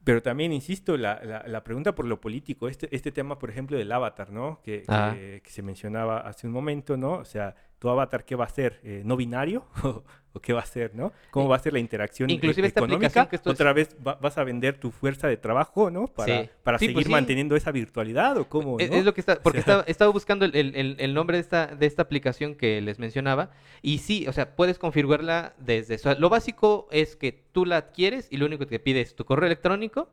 pero 0.09 0.23
también, 0.23 0.51
insisto, 0.51 0.97
la, 0.97 1.43
la, 1.45 1.63
pregunta 1.63 1.93
por 1.93 2.03
lo 2.07 2.19
político, 2.19 2.67
este, 2.67 2.89
este 2.95 3.11
tema, 3.11 3.37
por 3.37 3.51
ejemplo, 3.51 3.77
del 3.77 3.91
avatar, 3.91 4.31
¿no? 4.31 4.59
Que, 4.63 4.81
que, 4.81 5.41
que, 5.43 5.51
se 5.51 5.61
mencionaba 5.61 6.21
hace 6.21 6.47
un 6.47 6.53
momento, 6.53 6.97
¿no? 6.97 7.11
O 7.11 7.25
sea, 7.25 7.53
tu 7.79 7.89
avatar, 7.89 8.25
¿qué 8.25 8.35
va 8.35 8.45
a 8.45 8.49
ser? 8.49 8.79
Eh, 8.83 9.01
¿No 9.05 9.15
binario? 9.17 9.65
¿O 10.31 10.39
qué 10.39 10.53
va 10.53 10.59
a 10.59 10.65
ser, 10.65 10.93
no? 10.93 11.11
¿Cómo 11.31 11.49
va 11.49 11.55
a 11.55 11.59
ser 11.59 11.73
la 11.73 11.79
interacción 11.79 12.29
Inclusive 12.29 12.67
esta 12.67 12.81
económica? 12.81 13.27
Que 13.27 13.39
¿Otra 13.45 13.73
vez 13.73 13.95
vas 13.99 14.37
a 14.37 14.43
vender 14.43 14.79
tu 14.79 14.91
fuerza 14.91 15.27
de 15.27 15.37
trabajo, 15.37 15.89
¿no? 15.89 16.05
Para, 16.05 16.47
para 16.61 16.77
pues 16.77 16.91
seguir 16.91 17.09
manteniendo 17.09 17.55
esa 17.55 17.71
virtualidad 17.71 18.37
o 18.37 18.47
cómo, 18.47 18.79
es, 18.79 18.91
es, 18.91 19.03
lo 19.03 19.15
que 19.15 19.21
está... 19.21 19.41
Porque 19.41 19.57
estaba, 19.57 19.83
estaba, 19.87 20.11
buscando 20.11 20.45
el, 20.45 20.55
el, 20.55 20.97
el, 20.99 21.13
nombre 21.15 21.37
de 21.37 21.41
esta, 21.41 21.67
de 21.67 21.87
esta 21.87 22.03
aplicación 22.03 22.53
que 22.53 22.79
les 22.79 22.99
mencionaba 22.99 23.49
y 23.81 23.99
sí, 23.99 24.27
o 24.27 24.33
sea, 24.33 24.55
puedes 24.55 24.77
configurarla 24.77 25.55
desde... 25.57 25.97
lo 26.19 26.29
básico 26.29 26.87
es 26.91 27.15
que 27.15 27.31
tú 27.31 27.65
la 27.65 27.77
adquieres 27.77 28.27
y 28.29 28.37
lo 28.37 28.45
único 28.45 28.65
que 28.65 28.77
te 28.77 28.79
pide 28.79 29.01
es 29.01 29.15
tu 29.15 29.25
correo 29.25 29.47
electrónico 29.47 30.09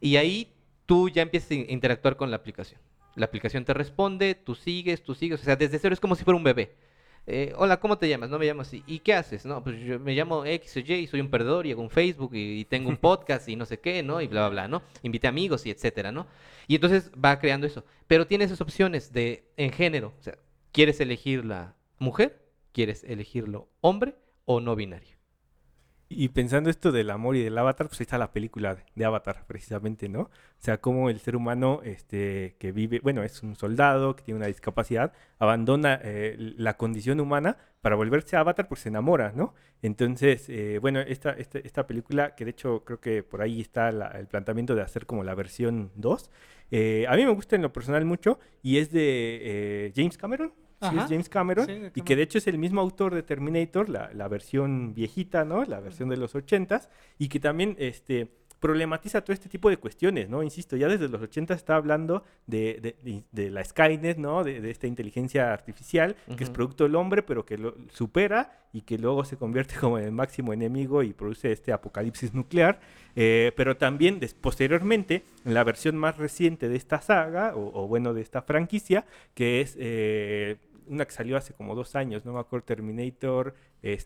y 0.00 0.16
ahí 0.16 0.54
tú 0.86 1.10
ya 1.10 1.20
empiezas 1.20 1.50
a 1.50 1.54
interactuar 1.54 2.16
con 2.16 2.30
la 2.30 2.36
aplicación. 2.36 2.80
La 3.16 3.26
aplicación 3.26 3.66
te 3.66 3.74
responde, 3.74 4.34
tú 4.34 4.54
sigues, 4.54 5.02
tú 5.02 5.14
sigues, 5.14 5.42
o 5.42 5.44
sea, 5.44 5.56
desde 5.56 5.78
cero 5.78 5.92
es 5.92 6.00
como 6.00 6.14
si 6.14 6.24
fuera 6.24 6.38
un 6.38 6.44
bebé. 6.44 6.74
Eh, 7.26 7.52
hola, 7.56 7.78
¿cómo 7.78 7.98
te 7.98 8.08
llamas? 8.08 8.30
No 8.30 8.38
me 8.38 8.46
llamo 8.46 8.62
así. 8.62 8.82
¿Y 8.86 8.98
qué 8.98 9.14
haces? 9.14 9.46
No, 9.46 9.62
pues 9.62 9.80
yo 9.80 10.00
me 10.00 10.14
llamo 10.14 10.44
X 10.44 10.76
o 10.76 10.80
Y 10.80 10.92
y 10.92 11.06
soy 11.06 11.20
un 11.20 11.30
perdedor 11.30 11.66
y 11.66 11.72
hago 11.72 11.82
un 11.82 11.90
Facebook 11.90 12.32
y, 12.34 12.64
tengo 12.64 12.88
un 12.88 12.96
podcast 12.98 13.48
y 13.48 13.56
no 13.56 13.64
sé 13.64 13.78
qué, 13.78 14.02
¿no? 14.02 14.20
Y 14.20 14.26
bla, 14.26 14.48
bla, 14.48 14.50
bla, 14.50 14.68
¿no? 14.68 14.82
Invité 15.02 15.28
amigos 15.28 15.64
y 15.66 15.70
etcétera, 15.70 16.10
¿no? 16.10 16.26
Y 16.66 16.74
entonces 16.74 17.12
va 17.12 17.38
creando 17.38 17.66
eso. 17.66 17.84
Pero 18.08 18.26
tiene 18.26 18.44
esas 18.44 18.60
opciones 18.60 19.12
de, 19.12 19.44
en 19.56 19.70
género, 19.72 20.14
o 20.18 20.22
sea, 20.22 20.36
¿quieres 20.72 21.00
elegir 21.00 21.44
la 21.44 21.76
mujer? 21.98 22.42
¿Quieres 22.72 23.04
elegirlo 23.04 23.68
hombre 23.80 24.16
o 24.44 24.60
no 24.60 24.74
binario? 24.74 25.21
Y 26.16 26.28
pensando 26.28 26.70
esto 26.70 26.92
del 26.92 27.10
amor 27.10 27.36
y 27.36 27.42
del 27.42 27.56
avatar, 27.56 27.88
pues 27.88 28.00
ahí 28.00 28.04
está 28.04 28.18
la 28.18 28.32
película 28.32 28.76
de 28.94 29.04
Avatar, 29.04 29.44
precisamente, 29.46 30.08
¿no? 30.08 30.20
O 30.22 30.30
sea, 30.58 30.80
cómo 30.80 31.10
el 31.10 31.20
ser 31.20 31.36
humano 31.36 31.80
este, 31.84 32.56
que 32.58 32.72
vive, 32.72 33.00
bueno, 33.02 33.22
es 33.22 33.42
un 33.42 33.56
soldado 33.56 34.14
que 34.14 34.22
tiene 34.22 34.38
una 34.38 34.46
discapacidad, 34.46 35.12
abandona 35.38 36.00
eh, 36.02 36.36
la 36.38 36.76
condición 36.76 37.20
humana 37.20 37.56
para 37.80 37.96
volverse 37.96 38.36
avatar 38.36 38.68
porque 38.68 38.82
se 38.82 38.88
enamora, 38.90 39.32
¿no? 39.34 39.54
Entonces, 39.82 40.48
eh, 40.48 40.78
bueno, 40.80 41.00
esta, 41.00 41.32
esta, 41.32 41.58
esta, 41.58 41.86
película, 41.86 42.34
que 42.34 42.44
de 42.44 42.52
hecho 42.52 42.84
creo 42.84 43.00
que 43.00 43.22
por 43.22 43.42
ahí 43.42 43.60
está 43.60 43.88
el 43.88 44.26
planteamiento 44.28 44.74
de 44.74 44.82
hacer 44.82 45.06
como 45.06 45.24
la 45.24 45.34
versión 45.34 45.90
2, 45.96 46.30
eh, 46.70 47.06
a 47.08 47.16
mí 47.16 47.24
me 47.24 47.32
gusta 47.32 47.56
en 47.56 47.62
lo 47.62 47.72
personal 47.72 48.04
mucho 48.04 48.38
y 48.62 48.78
es 48.78 48.92
de 48.92 49.92
James 49.96 50.16
Cameron, 50.16 50.52
sí, 50.90 50.96
es 50.98 51.04
James 51.08 51.28
Cameron, 51.28 51.90
y 51.94 52.02
que 52.02 52.16
de 52.16 52.22
hecho 52.22 52.38
es 52.38 52.46
el 52.46 52.58
mismo 52.58 52.80
autor 52.80 53.14
de 53.14 53.22
Terminator, 53.22 53.88
la, 53.88 54.10
la 54.12 54.28
versión 54.28 54.94
viejita, 54.94 55.44
¿no? 55.44 55.64
La 55.64 55.80
versión 55.80 56.08
de 56.08 56.16
los 56.16 56.34
ochentas, 56.34 56.88
y 57.18 57.28
que 57.28 57.40
también 57.40 57.76
este, 57.78 58.30
problematiza 58.62 59.22
todo 59.22 59.34
este 59.34 59.48
tipo 59.48 59.68
de 59.68 59.76
cuestiones, 59.76 60.28
¿no? 60.28 60.44
Insisto, 60.44 60.76
ya 60.76 60.86
desde 60.86 61.08
los 61.08 61.20
80 61.20 61.52
está 61.52 61.74
hablando 61.74 62.22
de, 62.46 63.24
de, 63.32 63.50
la 63.50 63.64
Skynet, 63.64 64.18
¿no? 64.18 64.44
De, 64.44 64.70
esta 64.70 64.86
inteligencia 64.86 65.52
artificial 65.52 66.14
que 66.36 66.44
es 66.44 66.50
producto 66.50 66.84
del 66.84 66.94
hombre, 66.94 67.24
pero 67.24 67.44
que 67.44 67.58
lo 67.58 67.74
supera 67.90 68.52
y 68.72 68.82
que 68.82 68.98
luego 68.98 69.24
se 69.24 69.36
convierte 69.36 69.74
como 69.80 69.98
en 69.98 70.04
el 70.04 70.12
máximo 70.12 70.52
enemigo 70.52 71.02
y 71.02 71.12
produce 71.12 71.50
este 71.50 71.72
apocalipsis 71.72 72.32
nuclear. 72.34 72.78
Eh, 73.16 73.50
pero 73.56 73.76
también 73.76 74.20
posteriormente, 74.40 75.24
en 75.44 75.54
la 75.54 75.64
versión 75.64 75.96
más 75.96 76.16
reciente 76.16 76.68
de 76.68 76.76
esta 76.76 77.00
saga, 77.00 77.54
o, 77.56 77.88
bueno, 77.88 78.14
de 78.14 78.22
esta 78.22 78.42
franquicia, 78.42 79.04
que 79.34 79.60
es... 79.60 79.76
Eh, 79.76 80.56
una 80.86 81.04
que 81.04 81.12
salió 81.12 81.36
hace 81.36 81.54
como 81.54 81.74
dos 81.74 81.96
años, 81.96 82.24
no 82.24 82.32
me 82.32 82.40
acuerdo, 82.40 82.66
Terminator, 82.66 83.54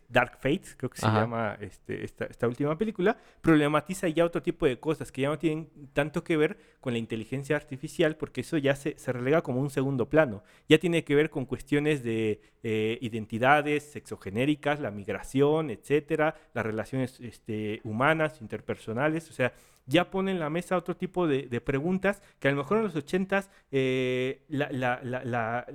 Dark 0.09 0.39
Fate, 0.39 0.63
creo 0.77 0.89
que 0.89 0.99
se 0.99 1.07
llama 1.07 1.59
este, 1.61 2.05
esta, 2.05 2.49
última 2.49 2.79
película, 2.79 3.19
problematiza 3.43 4.09
ya 4.09 4.25
otro 4.25 4.43
tipo 4.43 4.65
de 4.65 4.81
cosas 4.81 5.13
que 5.13 5.23
ya 5.23 5.29
no 5.29 5.39
tienen 5.39 5.69
tanto 5.93 6.25
que 6.25 6.37
ver 6.37 6.57
con 6.81 6.95
la 6.95 6.99
inteligencia 6.99 7.57
artificial, 7.57 8.17
porque 8.17 8.41
eso 8.41 8.57
ya 8.57 8.75
se, 8.75 8.99
se 8.99 9.13
relega 9.13 9.43
como 9.43 9.61
un 9.61 9.69
segundo 9.69 10.09
plano. 10.09 10.43
Ya 10.69 10.79
tiene 10.79 11.05
que 11.05 11.15
ver 11.15 11.29
con 11.29 11.45
cuestiones 11.45 12.03
de 12.03 12.41
eh, 12.63 12.99
identidades 13.01 13.85
sexogenéricas, 13.85 14.81
la 14.81 14.91
migración, 14.91 15.71
etcétera, 15.71 16.35
las 16.55 16.65
relaciones 16.65 17.21
este, 17.21 17.81
humanas, 17.85 18.41
interpersonales, 18.41 19.29
o 19.31 19.33
sea, 19.33 19.53
ya 19.87 20.11
pone 20.11 20.33
en 20.33 20.41
la 20.41 20.51
mesa 20.51 20.77
otro 20.77 20.97
tipo 20.97 21.27
de, 21.27 21.61
preguntas 21.61 22.23
que 22.39 22.49
a 22.49 22.51
lo 22.51 22.59
mejor 22.59 22.79
en 22.79 22.85
los 22.85 22.97
ochentas 22.97 23.51
eh, 23.71 24.43
la, 24.49 24.69
la, 24.71 25.01
la, 25.03 25.67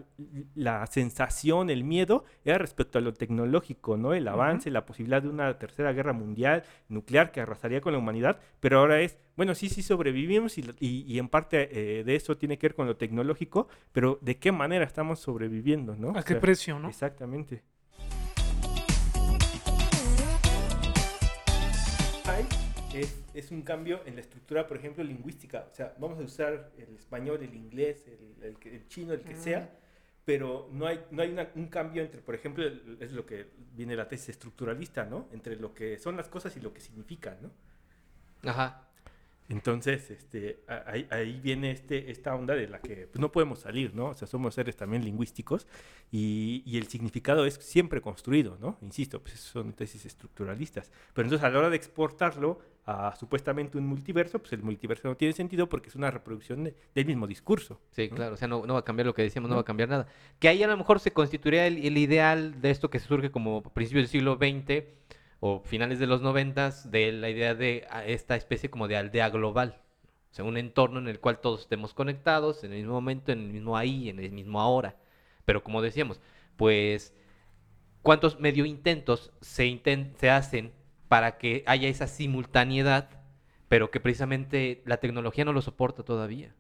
la, 0.56 0.88
sensación, 0.88 1.70
el 1.70 1.84
miedo 1.84 2.26
era 2.46 2.58
respecto 2.58 2.98
a 2.98 3.02
lo 3.02 3.14
tecnológico, 3.14 3.98
¿no? 3.98 4.14
El 4.14 4.28
avance, 4.28 4.70
la 4.70 4.86
posibilidad 4.86 5.22
de 5.22 5.30
una 5.30 5.58
tercera 5.58 5.92
guerra 5.94 6.14
mundial 6.14 6.64
nuclear 6.90 7.32
que 7.32 7.42
arrasaría 7.42 7.82
con 7.82 7.94
la 7.94 8.00
humanidad, 8.00 8.40
pero 8.60 8.80
ahora 8.80 9.02
es, 9.02 9.18
bueno, 9.36 9.56
sí, 9.56 9.70
sí 9.70 9.82
sobrevivimos 9.82 10.58
y, 10.58 10.66
y, 10.80 11.18
en 11.18 11.30
parte 11.30 11.70
eh, 11.72 12.04
de 12.04 12.16
eso 12.16 12.38
tiene 12.38 12.58
que 12.58 12.68
ver 12.68 12.76
con 12.76 12.88
lo 12.88 12.98
tecnológico, 12.98 13.68
pero 13.92 14.20
¿de 14.22 14.38
qué 14.38 14.52
manera 14.52 14.86
estamos 14.86 15.20
sobreviviendo, 15.20 15.96
¿no? 15.96 16.18
¿A 16.18 16.24
qué 16.24 16.36
precio, 16.36 16.80
no? 16.80 16.90
Exactamente. 16.90 17.64
Es, 22.94 23.52
un 23.52 23.62
cambio 23.62 24.02
en 24.06 24.16
la 24.16 24.22
estructura, 24.22 24.68
por 24.68 24.78
ejemplo, 24.78 25.04
lingüística. 25.04 25.68
O 25.72 25.76
sea, 25.76 25.94
vamos 26.00 26.20
a 26.20 26.24
usar 26.24 26.72
el 26.78 26.96
español, 26.96 27.42
el 27.42 27.54
inglés, 27.54 28.06
el, 28.08 28.58
el, 28.64 28.88
chino, 28.88 29.14
el 29.14 29.22
que 29.22 29.36
sea, 29.36 29.70
pero 30.26 30.70
no 30.72 30.86
hay, 30.86 31.04
no 31.12 31.22
hay 31.22 31.36
un 31.56 31.68
cambio 31.68 32.02
entre, 32.02 32.22
por 32.22 32.36
ejemplo, 32.36 32.64
es 33.00 33.12
lo 33.12 33.26
que 33.26 33.48
viene 33.74 33.96
la 33.96 34.08
tesis 34.08 34.30
estructuralista, 34.30 35.06
¿no? 35.06 35.28
Entre 35.32 35.56
lo 35.56 35.74
que 35.74 35.98
son 35.98 36.18
las 36.18 36.28
cosas 36.28 36.56
y 36.58 36.60
lo 36.60 36.74
que 36.74 36.82
significan, 36.82 37.38
¿no? 37.42 37.52
Ajá. 38.50 38.91
Entonces, 39.52 40.10
este, 40.10 40.60
ahí, 40.86 41.06
ahí, 41.12 41.42
viene 41.44 41.72
este, 41.72 42.10
esta 42.10 42.34
onda 42.34 42.56
de 42.56 42.70
la 42.70 42.80
que 42.80 43.08
pues, 43.12 43.20
no 43.20 43.34
podemos 43.34 43.60
salir, 43.60 43.94
¿no? 43.94 44.06
O 44.06 44.14
sea, 44.14 44.26
somos 44.26 44.56
seres 44.56 44.78
también 44.78 45.04
lingüísticos 45.04 45.68
y, 46.10 46.64
y, 46.66 46.78
el 46.78 46.88
significado 46.88 47.46
es 47.46 47.56
siempre 47.56 48.00
construido, 48.00 48.58
¿no? 48.62 48.78
Insisto, 48.82 49.22
pues 49.22 49.42
son 49.42 49.74
tesis 49.74 50.06
estructuralistas. 50.06 50.90
Pero 51.14 51.26
entonces 51.26 51.46
a 51.46 51.50
la 51.50 51.60
hora 51.60 51.70
de 51.70 51.76
exportarlo 51.76 52.60
a 52.86 53.14
supuestamente 53.18 53.78
un 53.78 53.88
multiverso, 53.88 54.40
pues 54.40 54.54
el 54.54 54.64
multiverso 54.64 55.10
no 55.10 55.18
tiene 55.18 55.34
sentido 55.34 55.68
porque 55.68 55.90
es 55.90 55.96
una 55.96 56.10
reproducción 56.10 56.74
del 56.96 57.06
mismo 57.06 57.28
discurso. 57.28 57.82
Sí, 57.92 58.08
claro, 58.08 58.36
o 58.36 58.38
sea, 58.38 58.48
no, 58.48 58.66
no, 58.66 58.76
va 58.76 58.80
a 58.80 58.86
cambiar 58.86 59.06
lo 59.06 59.14
que 59.14 59.22
decíamos, 59.22 59.50
no, 59.50 59.56
va 59.56 59.64
a 59.64 59.66
cambiar 59.66 59.90
nada. 59.90 60.08
Que 60.40 60.48
ahí 60.48 60.64
a 60.64 60.68
lo 60.68 60.78
mejor 60.78 61.02
se 61.02 61.12
constituiría 61.12 61.68
el, 61.68 61.86
el 61.86 61.98
ideal 61.98 62.62
de 62.62 62.72
esto 62.72 62.90
que 62.90 63.00
surge 63.00 63.32
como 63.32 63.64
principios 63.64 64.04
del 64.04 64.10
siglo 64.10 64.38
XX 64.38 64.86
o 65.42 65.60
finales 65.60 66.00
de 66.00 66.08
los 66.08 66.22
noventas, 66.22 66.92
de 66.92 67.12
la 67.12 67.30
idea 67.30 67.56
de 67.56 67.88
esta 68.06 68.36
especie 68.36 68.70
como 68.70 68.88
de 68.88 68.96
aldea 68.96 69.30
global. 69.30 69.82
O 70.32 70.34
sea, 70.34 70.46
un 70.46 70.56
entorno 70.56 71.00
en 71.00 71.08
el 71.08 71.20
cual 71.20 71.42
todos 71.42 71.62
estemos 71.62 71.94
conectados 71.96 72.64
en 72.64 72.72
el 72.72 72.78
mismo 72.78 72.94
momento, 72.94 73.32
en 73.32 73.40
el 73.40 73.50
mismo 73.52 73.76
ahí, 73.76 74.08
en 74.08 74.20
el 74.20 74.32
mismo 74.32 74.62
ahora. 74.62 74.96
Pero 75.44 75.64
como 75.64 75.82
decíamos, 75.82 76.22
pues, 76.58 77.16
¿cuántos 78.04 78.40
medio 78.40 78.66
intentos 78.66 79.34
se, 79.42 79.82
se 80.18 80.30
hacen 80.30 80.74
para 81.08 81.40
que 81.40 81.64
haya 81.66 81.90
esa 81.90 82.08
simultaneidad, 82.08 83.10
pero 83.68 83.90
que 83.90 84.00
precisamente 84.00 84.84
la 84.86 84.98
tecnología 84.98 85.44
no 85.44 85.54
lo 85.54 85.62
soporta 85.64 86.04
todavía. 86.04 86.56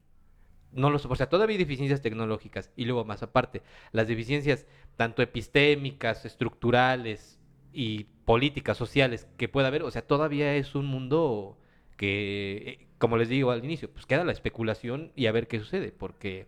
No 0.71 0.89
lo 0.89 0.97
soporta. 0.97 1.13
O 1.13 1.25
sea, 1.25 1.29
todavía 1.29 1.53
hay 1.53 1.59
deficiencias 1.59 2.01
tecnológicas. 2.01 2.71
Y 2.75 2.85
luego, 2.85 3.05
más 3.05 3.21
aparte, 3.21 3.61
las 3.91 4.07
deficiencias 4.07 4.65
tanto 4.97 5.21
epistémicas, 5.21 6.25
estructurales 6.25 7.40
y 7.73 8.05
políticas, 8.25 8.77
sociales 8.77 9.27
que 9.37 9.49
pueda 9.49 9.67
haber, 9.67 9.83
o 9.83 9.91
sea, 9.91 10.01
todavía 10.01 10.55
es 10.55 10.75
un 10.75 10.85
mundo 10.85 11.57
que, 11.97 12.79
eh, 12.81 12.87
como 12.97 13.17
les 13.17 13.29
digo 13.29 13.51
al 13.51 13.63
inicio, 13.63 13.89
pues 13.91 14.05
queda 14.05 14.23
la 14.23 14.31
especulación 14.31 15.11
y 15.15 15.27
a 15.27 15.31
ver 15.31 15.47
qué 15.47 15.59
sucede, 15.59 15.91
porque 15.91 16.47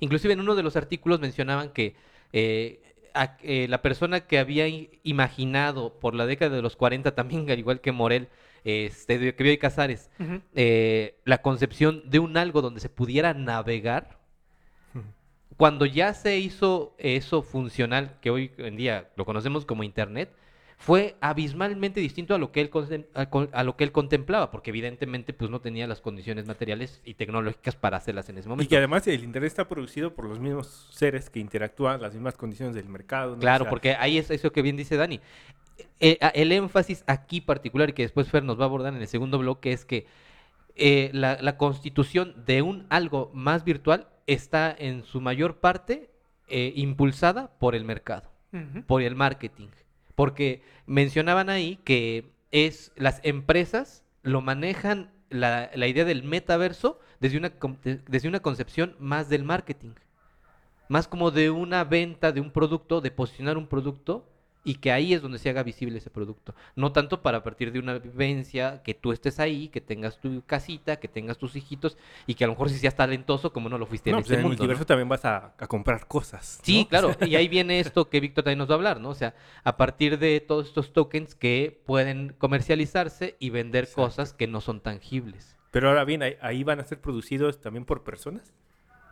inclusive 0.00 0.32
en 0.32 0.40
uno 0.40 0.54
de 0.54 0.62
los 0.62 0.76
artículos 0.76 1.20
mencionaban 1.20 1.70
que 1.70 1.94
eh, 2.32 2.82
eh, 3.42 3.66
la 3.68 3.82
persona 3.82 4.20
que 4.20 4.38
había 4.38 4.66
imaginado 5.02 5.98
por 5.98 6.14
la 6.14 6.26
década 6.26 6.54
de 6.54 6.62
los 6.62 6.76
40 6.76 7.14
también, 7.14 7.50
al 7.50 7.58
igual 7.58 7.80
que 7.80 7.90
Morel, 7.90 8.28
este, 8.64 9.34
que 9.34 9.42
vio 9.42 9.52
y 9.52 9.58
Casares, 9.58 10.10
eh, 10.54 11.16
la 11.24 11.42
concepción 11.42 12.02
de 12.08 12.18
un 12.18 12.36
algo 12.36 12.62
donde 12.62 12.80
se 12.80 12.88
pudiera 12.88 13.34
navegar, 13.34 14.17
cuando 15.58 15.84
ya 15.84 16.14
se 16.14 16.38
hizo 16.38 16.94
eso 16.96 17.42
funcional, 17.42 18.16
que 18.22 18.30
hoy 18.30 18.52
en 18.56 18.76
día 18.76 19.10
lo 19.16 19.26
conocemos 19.26 19.66
como 19.66 19.82
Internet, 19.82 20.30
fue 20.78 21.16
abismalmente 21.20 21.98
distinto 21.98 22.36
a 22.36 22.38
lo 22.38 22.52
que 22.52 22.60
él, 22.60 22.70
a, 23.52 23.64
lo 23.64 23.76
que 23.76 23.82
él 23.82 23.90
contemplaba, 23.90 24.52
porque 24.52 24.70
evidentemente 24.70 25.32
pues 25.32 25.50
no 25.50 25.60
tenía 25.60 25.88
las 25.88 26.00
condiciones 26.00 26.46
materiales 26.46 27.02
y 27.04 27.14
tecnológicas 27.14 27.74
para 27.74 27.96
hacerlas 27.96 28.28
en 28.28 28.38
ese 28.38 28.48
momento. 28.48 28.64
Y 28.64 28.68
que 28.68 28.76
además 28.76 29.04
el 29.08 29.24
Internet 29.24 29.48
está 29.48 29.66
producido 29.66 30.14
por 30.14 30.26
los 30.26 30.38
mismos 30.38 30.86
seres 30.92 31.28
que 31.28 31.40
interactúan, 31.40 32.00
las 32.00 32.14
mismas 32.14 32.36
condiciones 32.36 32.76
del 32.76 32.88
mercado. 32.88 33.36
Claro, 33.36 33.68
porque 33.68 33.96
ahí 33.96 34.16
es 34.16 34.30
eso 34.30 34.52
que 34.52 34.62
bien 34.62 34.76
dice 34.76 34.96
Dani. 34.96 35.20
Eh, 35.98 36.18
el 36.34 36.52
énfasis 36.52 37.02
aquí 37.08 37.40
particular, 37.40 37.90
y 37.90 37.92
que 37.94 38.02
después 38.02 38.30
Fer 38.30 38.44
nos 38.44 38.60
va 38.60 38.62
a 38.62 38.66
abordar 38.66 38.94
en 38.94 39.00
el 39.00 39.08
segundo 39.08 39.38
bloque, 39.38 39.72
es 39.72 39.84
que 39.84 40.06
eh, 40.76 41.10
la, 41.12 41.56
constitución 41.56 42.44
de 42.46 42.62
un 42.62 42.86
algo 42.88 43.32
más 43.34 43.64
virtual 43.64 44.06
está 44.28 44.74
en 44.78 45.02
su 45.04 45.20
mayor 45.20 45.56
parte 45.56 46.10
eh, 46.46 46.72
impulsada 46.76 47.58
por 47.58 47.74
el 47.74 47.84
mercado, 47.84 48.30
por 48.86 49.02
el 49.02 49.16
marketing. 49.16 49.68
Porque 50.14 50.62
mencionaban 50.86 51.50
ahí 51.50 51.76
que 51.84 52.30
es 52.52 52.92
las 52.96 53.20
empresas 53.24 54.04
lo 54.22 54.40
manejan 54.40 55.10
la, 55.30 55.70
la 55.74 55.86
idea 55.86 56.04
del 56.04 56.22
metaverso 56.22 57.00
desde 57.20 57.38
una, 57.38 57.52
desde 58.06 58.28
una 58.28 58.40
concepción 58.40 58.94
más 58.98 59.28
del 59.28 59.44
marketing. 59.44 59.92
Más 60.88 61.08
como 61.08 61.30
de 61.30 61.50
una 61.50 61.84
venta 61.84 62.32
de 62.32 62.40
un 62.40 62.50
producto, 62.50 63.00
de 63.00 63.10
posicionar 63.10 63.56
un 63.58 63.66
producto 63.66 64.28
y 64.64 64.76
que 64.76 64.92
ahí 64.92 65.14
es 65.14 65.22
donde 65.22 65.38
se 65.38 65.48
haga 65.48 65.62
visible 65.62 65.98
ese 65.98 66.10
producto. 66.10 66.54
No 66.76 66.92
tanto 66.92 67.22
para 67.22 67.42
partir 67.42 67.72
de 67.72 67.78
una 67.78 67.98
vivencia, 67.98 68.82
que 68.82 68.94
tú 68.94 69.12
estés 69.12 69.40
ahí, 69.40 69.68
que 69.68 69.80
tengas 69.80 70.20
tu 70.20 70.42
casita, 70.44 70.96
que 70.96 71.08
tengas 71.08 71.38
tus 71.38 71.56
hijitos 71.56 71.96
y 72.26 72.34
que 72.34 72.44
a 72.44 72.46
lo 72.46 72.54
mejor 72.54 72.70
si 72.70 72.78
seas 72.78 72.94
talentoso 72.94 73.52
como 73.52 73.68
no 73.68 73.78
lo 73.78 73.86
fuiste 73.86 74.10
en 74.10 74.16
pues 74.16 74.26
este 74.26 74.34
en 74.34 74.40
el 74.40 74.46
multiverso 74.46 74.84
también 74.84 75.08
vas 75.08 75.24
a, 75.24 75.54
comprar 75.68 76.06
cosas. 76.06 76.60
Sí, 76.62 76.86
claro. 76.88 77.16
Y 77.28 77.36
ahí 77.36 77.48
viene 77.48 77.80
esto 77.80 78.08
que 78.08 78.20
Víctor 78.20 78.44
también 78.44 78.58
nos 78.58 78.68
va 78.68 78.74
a 78.74 78.76
hablar, 78.76 79.00
¿no? 79.00 79.10
O 79.10 79.14
sea, 79.14 79.34
a 79.64 79.76
partir 79.76 80.18
de 80.18 80.40
todos 80.40 80.68
estos 80.68 80.92
tokens 80.92 81.34
que 81.34 81.80
pueden 81.84 82.34
comercializarse 82.38 83.36
y 83.38 83.50
vender 83.50 83.88
cosas 83.92 84.32
que 84.32 84.46
no 84.46 84.60
son 84.60 84.80
tangibles. 84.80 85.56
Pero 85.70 85.88
ahora 85.88 86.04
bien, 86.04 86.22
ahí 86.40 86.64
van 86.64 86.80
a 86.80 86.84
ser 86.84 87.00
producidos 87.00 87.60
también 87.60 87.84
por 87.84 88.02
personas. 88.02 88.54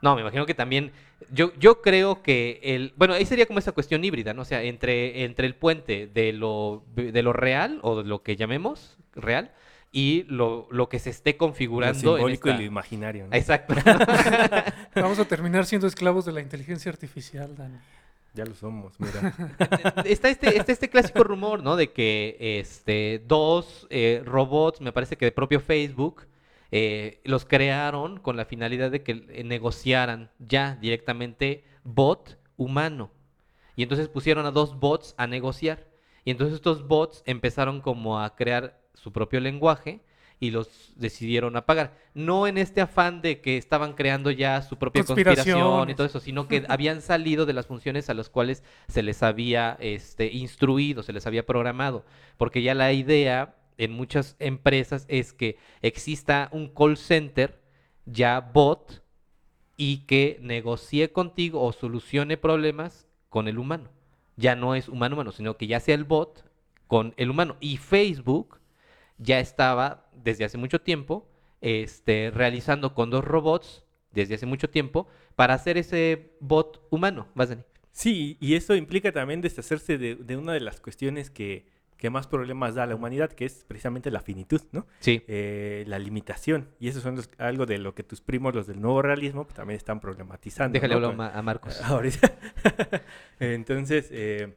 No, 0.07 0.15
me 0.15 0.21
imagino 0.21 0.47
que 0.47 0.55
también. 0.55 0.93
Yo, 1.33 1.53
yo 1.59 1.83
creo 1.83 2.23
que 2.23 2.61
el. 2.63 2.93
Bueno, 2.97 3.15
ahí 3.15 3.27
sería 3.27 3.47
como 3.47 3.59
esa 3.59 3.73
cuestión 3.73 4.05
híbrida, 4.05 4.35
¿no? 4.35 4.43
O 4.43 4.45
sea, 4.45 4.63
entre, 4.63 5.25
entre 5.25 5.49
el 5.49 5.57
puente 5.57 6.07
de 6.07 6.33
lo, 6.33 6.85
de 6.95 7.23
lo 7.25 7.33
real, 7.33 7.81
o 7.83 8.01
de 8.01 8.09
lo 8.09 8.23
que 8.23 8.37
llamemos 8.37 8.99
real, 9.17 9.51
y 9.91 10.23
lo, 10.29 10.69
lo 10.71 10.89
que 10.89 11.01
se 11.01 11.11
esté 11.11 11.37
configurando. 11.37 12.13
Lo 12.13 12.17
simbólico 12.19 12.51
y 12.51 12.53
lo 12.53 12.63
imaginario. 12.63 13.27
Exacto. 13.33 13.75
Vamos 14.95 15.19
a 15.19 15.25
terminar 15.25 15.67
siendo 15.67 15.89
esclavos 15.89 16.25
de 16.25 16.31
la 16.31 16.41
inteligencia 16.41 16.93
artificial, 16.93 17.57
Dani. 17.57 17.79
Ya 18.33 18.45
lo 18.45 18.55
somos, 18.55 18.95
mira. 19.01 19.35
está, 20.05 20.29
este, 20.29 20.57
está 20.57 20.71
este 20.71 20.89
clásico 20.89 21.25
rumor, 21.25 21.65
¿no? 21.65 21.75
De 21.75 21.91
que 21.91 22.37
este, 22.61 23.21
dos 23.27 23.89
eh, 23.91 24.23
robots, 24.25 24.81
me 24.81 24.93
parece 24.93 25.17
que 25.17 25.25
de 25.25 25.33
propio 25.33 25.59
Facebook, 25.59 26.29
eh, 26.73 27.21
los 27.25 27.45
crearon 27.45 28.19
con 28.19 28.37
la 28.37 28.45
finalidad 28.45 28.91
de 28.91 29.03
que 29.03 29.25
eh, 29.29 29.45
negociaran 29.45 30.31
ya 30.39 30.77
directamente 30.77 31.65
bot 31.85 32.39
humano. 32.57 33.11
Y 33.77 33.83
entonces 33.83 34.09
pusieron 34.09 34.47
a 34.47 34.51
dos 34.51 34.79
bots 34.79 35.15
a 35.19 35.27
negociar. 35.27 35.87
Y 36.25 36.31
entonces 36.31 36.57
estos 36.57 36.89
bots 36.89 37.23
empezaron 37.27 37.81
como 37.81 38.21
a 38.21 38.35
crear 38.35 38.81
su 38.95 39.13
propio 39.13 39.39
lenguaje 39.41 40.01
y 40.41 40.51
los 40.51 40.93
decidieron 40.97 41.57
apagar. 41.57 41.97
No 42.15 42.47
en 42.47 42.59
este 42.59 42.81
afán 42.81 43.23
de 43.23 43.41
que 43.41 43.57
estaban 43.57 43.95
creando 43.95 44.31
ya 44.31 44.61
su 44.63 44.77
propia 44.77 45.05
conspiración 45.05 45.89
y 45.89 45.95
todo 45.95 46.07
eso, 46.07 46.21
sino 46.21 46.49
que 46.49 46.65
habían 46.69 47.01
salido 47.01 47.47
de 47.47 47.53
las 47.53 47.67
funciones 47.67 48.11
a 48.11 48.15
las 48.15 48.29
cuales 48.29 48.63
se 48.89 49.03
les 49.03 49.23
había 49.23 49.77
este, 49.81 50.33
instruido, 50.33 51.03
se 51.03 51.13
les 51.13 51.27
había 51.27 51.47
programado. 51.47 52.05
Porque 52.37 52.63
ya 52.63 52.75
la 52.75 52.93
idea 52.93 53.55
en 53.79 53.93
muchas 53.93 54.37
empresas 54.39 55.05
es 55.09 55.33
que 55.33 55.59
exista 55.83 56.49
un 56.53 56.69
call 56.69 56.97
center 56.97 57.61
ya 58.05 58.41
bot 58.41 59.03
y 59.77 59.99
que 60.07 60.39
negocie 60.41 61.13
contigo 61.13 61.63
o 61.63 61.73
solucione 61.73 62.37
problemas 62.37 63.07
con 63.29 63.49
el 63.49 63.59
humano. 63.59 63.91
Ya 64.37 64.55
no 64.55 64.75
es 64.75 64.89
humano-humano, 64.89 65.33
sino 65.33 65.57
que 65.57 65.67
ya 65.67 65.81
sea 65.81 65.95
el 65.95 66.05
bot 66.05 66.45
con 66.87 67.15
el 67.17 67.31
humano. 67.31 67.57
Y 67.61 67.77
Facebook 67.77 68.59
ya 69.19 69.41
estaba 69.41 70.09
desde 70.15 70.45
hace 70.45 70.59
mucho 70.59 70.81
tiempo 70.81 71.29
este, 71.61 72.31
realizando 72.31 72.95
con 72.95 73.11
dos 73.11 73.25
robots 73.25 73.85
desde 74.13 74.35
hace 74.35 74.47
mucho 74.47 74.71
tiempo 74.71 75.07
para 75.35 75.55
hacer 75.55 75.77
ese 75.77 76.33
bot 76.41 76.87
humano. 76.91 77.29
¿Vas, 77.35 77.57
Sí, 77.93 78.37
y 78.41 78.55
eso 78.57 78.75
implica 78.77 79.11
también 79.11 79.41
deshacerse 79.41 79.97
de 79.97 80.37
una 80.37 80.53
de 80.53 80.61
las 80.61 80.81
cuestiones 80.81 81.31
que, 81.31 81.65
que 81.97 82.11
más 82.11 82.27
problemas 82.27 82.75
da 82.75 82.83
a 82.83 82.87
la 82.87 82.95
humanidad, 82.95 83.33
que 83.33 83.47
es 83.47 83.65
precisamente 83.67 84.11
la 84.11 84.21
finitud, 84.21 84.61
¿no? 84.73 84.87
Sí. 85.01 85.23
Eh, 85.29 85.85
la 85.87 85.99
limitación. 85.99 86.69
Y 86.79 86.89
eso 86.89 86.99
es 86.99 87.31
algo 87.39 87.67
de 87.67 87.79
lo 87.79 87.95
que 87.95 88.03
tus 88.03 88.21
primos, 88.21 88.55
los 88.55 88.67
del 88.67 88.81
nuevo 88.81 89.03
realismo, 89.03 89.45
pues, 89.45 89.55
también 89.55 89.77
están 89.77 90.01
problematizando. 90.01 90.75
Déjale 90.75 90.95
hablar 90.95 91.33
a 91.35 91.43
Marcos. 91.43 91.81
Ahorita. 91.85 92.33
Entonces, 93.41 94.09
eh, 94.11 94.55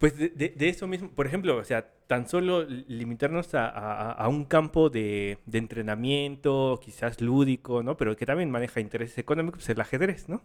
pues 0.00 0.16
de, 0.16 0.54
eso 0.60 0.86
mismo, 0.86 1.10
por 1.10 1.26
ejemplo, 1.26 1.58
o 1.58 1.62
sea, 1.62 1.86
tan 2.06 2.26
solo 2.26 2.64
limitarnos 2.64 3.50
a, 3.52 4.26
un 4.30 4.46
campo 4.46 4.88
de, 4.88 5.36
entrenamiento, 5.52 6.80
quizás 6.82 7.20
lúdico, 7.20 7.82
¿no? 7.82 7.98
Pero 7.98 8.16
que 8.16 8.24
también 8.24 8.50
maneja 8.50 8.80
intereses 8.80 9.18
económicos, 9.18 9.58
pues 9.58 9.68
el 9.68 9.78
ajedrez, 9.78 10.26
¿no? 10.30 10.40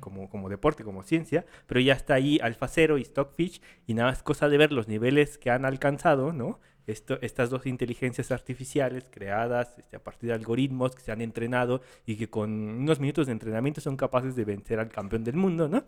como, 0.00 0.28
como 0.28 0.50
deporte, 0.50 0.84
como 0.84 1.02
ciencia, 1.02 1.46
pero 1.66 1.80
ya 1.80 1.94
está 1.94 2.12
ahí 2.12 2.38
Alfa 2.42 2.68
Cero 2.68 2.98
y 2.98 3.04
Stockfish 3.04 3.62
y 3.86 3.94
nada 3.94 4.10
más 4.10 4.22
cosa 4.22 4.50
de 4.50 4.58
ver 4.58 4.70
los 4.70 4.86
niveles 4.86 5.38
que 5.38 5.50
han 5.50 5.64
alcanzado, 5.64 6.34
¿no? 6.34 6.60
Esto, 6.86 7.18
estas 7.22 7.48
dos 7.48 7.64
inteligencias 7.66 8.30
artificiales 8.30 9.08
creadas 9.10 9.78
este, 9.78 9.96
a 9.96 10.04
partir 10.04 10.28
de 10.28 10.34
algoritmos 10.34 10.94
que 10.94 11.00
se 11.00 11.12
han 11.12 11.22
entrenado 11.22 11.80
y 12.04 12.16
que 12.16 12.28
con 12.28 12.50
unos 12.52 13.00
minutos 13.00 13.26
de 13.26 13.32
entrenamiento 13.32 13.80
son 13.80 13.96
capaces 13.96 14.36
de 14.36 14.44
vencer 14.44 14.78
al 14.78 14.90
campeón 14.90 15.24
del 15.24 15.36
mundo, 15.36 15.68
¿no? 15.68 15.84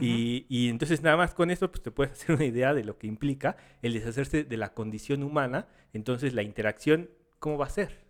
y, 0.00 0.46
y, 0.48 0.68
entonces 0.68 1.02
nada 1.02 1.16
más 1.16 1.34
con 1.34 1.50
eso 1.50 1.70
pues 1.70 1.82
te 1.82 1.90
puedes 1.90 2.12
hacer 2.14 2.34
una 2.34 2.44
idea 2.44 2.74
de 2.74 2.84
lo 2.84 2.98
que 2.98 3.06
implica 3.06 3.56
el 3.82 3.92
deshacerse 3.92 4.44
de 4.44 4.56
la 4.56 4.72
condición 4.72 5.22
humana, 5.22 5.66
entonces 5.92 6.34
la 6.34 6.42
interacción, 6.42 7.10
¿cómo 7.38 7.58
va 7.58 7.66
a 7.66 7.70
ser? 7.70 8.06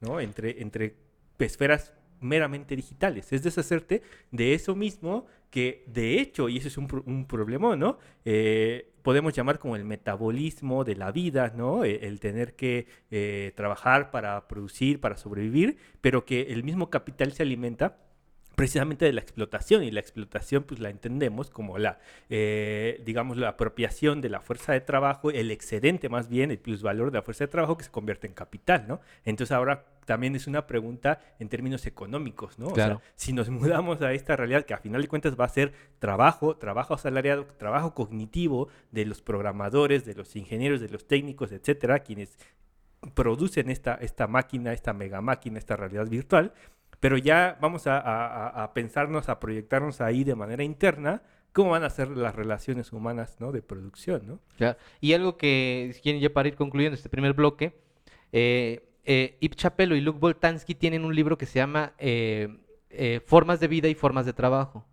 ¿No? 0.00 0.20
Entre, 0.20 0.60
entre 0.62 0.96
esferas 1.38 1.92
meramente 2.20 2.74
digitales, 2.74 3.32
es 3.32 3.42
deshacerte 3.42 4.02
de 4.32 4.54
eso 4.54 4.74
mismo 4.74 5.26
que 5.50 5.84
de 5.86 6.20
hecho, 6.20 6.48
y 6.48 6.58
eso 6.58 6.68
es 6.68 6.78
un, 6.78 6.88
un 7.06 7.26
problema, 7.26 7.76
¿no? 7.76 7.98
Eh, 8.24 8.92
podemos 9.02 9.32
llamar 9.32 9.58
como 9.58 9.76
el 9.76 9.84
metabolismo 9.84 10.82
de 10.82 10.96
la 10.96 11.12
vida, 11.12 11.52
¿no? 11.54 11.84
E, 11.84 12.06
el, 12.06 12.18
tener 12.18 12.56
que 12.56 12.86
eh, 13.10 13.52
trabajar 13.54 14.10
para 14.10 14.48
producir, 14.48 15.00
para 15.00 15.16
sobrevivir, 15.16 15.76
pero 16.00 16.24
que 16.24 16.52
el 16.52 16.64
mismo 16.64 16.90
capital 16.90 17.32
se 17.32 17.44
alimenta 17.44 17.98
precisamente 18.56 19.04
de 19.04 19.12
la 19.12 19.20
explotación 19.20 19.84
y 19.84 19.90
la 19.90 20.00
explotación 20.00 20.64
pues 20.64 20.80
la 20.80 20.88
entendemos 20.88 21.50
como 21.50 21.78
la 21.78 21.98
eh, 22.30 23.00
digamos 23.04 23.36
la 23.36 23.50
apropiación 23.50 24.22
de 24.22 24.30
la 24.30 24.40
fuerza 24.40 24.72
de 24.72 24.80
trabajo 24.80 25.30
el 25.30 25.50
excedente 25.50 26.08
más 26.08 26.28
bien 26.28 26.50
el 26.50 26.58
plusvalor 26.58 27.12
de 27.12 27.18
la 27.18 27.22
fuerza 27.22 27.44
de 27.44 27.48
trabajo 27.48 27.76
que 27.76 27.84
se 27.84 27.90
convierte 27.90 28.26
en 28.26 28.32
capital 28.32 28.86
no 28.88 29.00
entonces 29.24 29.52
ahora 29.52 29.84
también 30.06 30.34
es 30.36 30.46
una 30.46 30.66
pregunta 30.66 31.20
en 31.38 31.50
términos 31.50 31.86
económicos 31.86 32.58
no 32.58 32.68
o 32.68 32.74
sea, 32.74 32.98
si 33.14 33.34
nos 33.34 33.50
mudamos 33.50 34.00
a 34.00 34.14
esta 34.14 34.36
realidad 34.36 34.64
que 34.64 34.72
a 34.72 34.78
final 34.78 35.02
de 35.02 35.08
cuentas 35.08 35.38
va 35.38 35.44
a 35.44 35.50
ser 35.50 35.74
trabajo 35.98 36.56
trabajo 36.56 36.94
asalariado 36.94 37.44
trabajo 37.58 37.92
cognitivo 37.92 38.68
de 38.90 39.04
los 39.04 39.20
programadores 39.20 40.06
de 40.06 40.14
los 40.14 40.34
ingenieros 40.34 40.80
de 40.80 40.88
los 40.88 41.06
técnicos 41.06 41.52
etcétera 41.52 41.98
quienes 41.98 42.38
producen 43.14 43.70
esta, 43.70 43.94
esta 43.94 44.26
máquina, 44.26 44.72
esta 44.72 44.92
mega 44.92 45.20
máquina, 45.20 45.58
esta 45.58 45.76
realidad 45.76 46.08
virtual, 46.08 46.52
pero 47.00 47.16
ya 47.18 47.56
vamos 47.60 47.84
a, 47.86 48.70
pensarnos, 48.74 49.28
a 49.28 49.38
proyectarnos 49.38 50.00
ahí 50.00 50.24
de 50.24 50.34
manera 50.34 50.64
interna 50.64 51.22
cómo 51.52 51.70
van 51.70 51.84
a 51.84 51.90
ser 51.90 52.08
las 52.08 52.34
relaciones 52.34 52.92
humanas 52.92 53.36
¿no? 53.40 53.50
de 53.52 53.62
producción. 53.62 54.26
¿no? 54.26 54.76
Y 55.00 55.14
algo 55.14 55.36
que, 55.36 55.90
si 55.94 56.00
quieren 56.00 56.20
ya 56.20 56.32
para 56.32 56.48
ir 56.48 56.56
concluyendo 56.56 56.96
este 56.96 57.08
primer 57.08 57.32
bloque, 57.32 57.78
eh, 58.32 58.86
eh, 59.08 59.36
Ip 59.38 59.54
Chapelo 59.54 59.94
y 59.94 60.00
Luke 60.00 60.18
Boltansky 60.18 60.74
tienen 60.74 61.04
un 61.04 61.14
libro 61.14 61.38
que 61.38 61.46
se 61.46 61.60
llama 61.60 61.94
eh, 61.98 62.58
eh, 62.90 63.20
Formas 63.24 63.60
de 63.60 63.68
vida 63.68 63.86
y 63.86 63.94
formas 63.94 64.26
de 64.26 64.32
trabajo, 64.32 64.84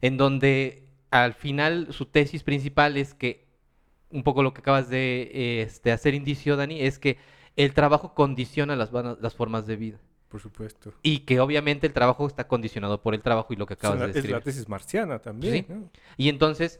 en 0.00 0.16
donde 0.16 0.88
al 1.10 1.34
final 1.34 1.88
su 1.90 2.06
tesis 2.06 2.42
principal 2.42 2.96
es 2.96 3.12
que, 3.12 3.46
un 4.10 4.22
poco 4.22 4.42
lo 4.42 4.54
que 4.54 4.60
acabas 4.60 4.88
de 4.88 5.60
este, 5.62 5.92
hacer 5.92 6.14
indicio, 6.14 6.56
Dani, 6.56 6.80
es 6.80 6.98
que 6.98 7.18
el 7.56 7.74
trabajo 7.74 8.14
condiciona 8.14 8.74
las 8.74 9.34
formas 9.34 9.66
de 9.66 9.76
vida. 9.76 9.98
Por 10.30 10.40
supuesto. 10.40 10.94
Y 11.02 11.20
que 11.20 11.40
obviamente 11.40 11.88
el 11.88 11.92
trabajo 11.92 12.24
está 12.26 12.46
condicionado 12.46 13.02
por 13.02 13.14
el 13.14 13.20
trabajo 13.20 13.52
y 13.52 13.56
lo 13.56 13.66
que 13.66 13.74
acabas 13.74 13.98
de 13.98 14.06
decir. 14.06 14.26
Es 14.26 14.30
la 14.30 14.40
tesis 14.40 14.68
marciana 14.68 15.18
también. 15.18 15.90
Y 16.16 16.28
entonces, 16.28 16.78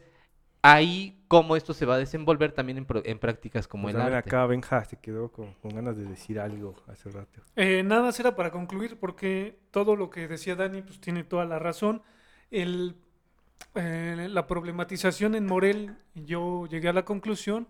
ahí 0.63 1.21
cómo 1.27 1.57
esto 1.57 1.75
se 1.75 1.85
va 1.85 1.97
a 1.97 1.99
desenvolver 1.99 2.53
también 2.53 2.87
en, 3.05 3.19
prácticas 3.19 3.67
como 3.67 3.85
pues 3.85 3.97
el 3.97 4.01
arte. 4.01 4.17
acá 4.17 4.47
Benja 4.47 4.85
se 4.85 4.99
quedó 4.99 5.33
con, 5.33 5.55
ganas 5.65 5.97
de 5.97 6.05
decir 6.05 6.39
algo 6.39 6.77
hace 6.87 7.11
rato. 7.11 7.43
Eh, 7.57 7.83
nada 7.83 8.03
más 8.03 8.21
era 8.21 8.37
para 8.37 8.53
concluir, 8.53 8.99
porque 8.99 9.59
todo 9.73 9.97
lo 9.97 10.11
que 10.11 10.29
decía 10.29 10.55
Dani 10.55 10.83
pues 10.83 11.01
tiene 11.01 11.25
toda 11.25 11.45
la 11.45 11.59
razón. 11.59 12.03
El, 12.53 12.95
eh, 13.75 14.29
la 14.31 14.47
problematización 14.47 15.35
en 15.35 15.47
Morel, 15.47 15.97
yo 16.15 16.67
llegué 16.67 16.89
a 16.89 16.93
la 16.93 17.05
conclusión 17.05 17.67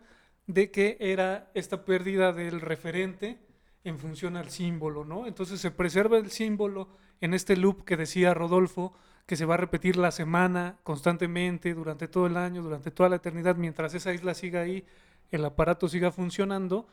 de 0.47 0.71
que 0.71 0.99
era 1.01 1.51
esta 1.55 1.87
pérdida 1.87 2.33
del 2.35 2.61
referente 2.61 3.39
en 3.85 3.99
función 3.99 4.37
al 4.37 4.51
símbolo, 4.51 5.05
¿no? 5.05 5.27
Entonces 5.27 5.61
se 5.61 5.71
preserva 5.71 6.19
el 6.19 6.31
símbolo 6.31 6.89
en 7.21 7.35
este 7.35 7.57
loop 7.57 7.85
que 7.85 7.97
decía 7.97 8.35
Rodolfo, 8.35 8.93
que 9.27 9.37
se 9.37 9.45
va 9.45 9.55
a 9.55 9.59
repetir 9.59 9.97
la 9.97 10.11
semana 10.11 10.79
constantemente, 10.83 11.75
durante 11.75 12.09
todo 12.09 12.27
el 12.27 12.37
año, 12.37 12.63
durante 12.63 12.91
toda 12.91 13.09
la 13.09 13.17
eternidad, 13.17 13.57
mientras 13.57 13.95
esa 13.95 14.13
isla 14.13 14.35
siga 14.35 14.61
ahí, 14.61 14.85
el 15.31 15.45
aparato 15.45 15.89
siga 15.89 16.11
funcionando 16.11 16.89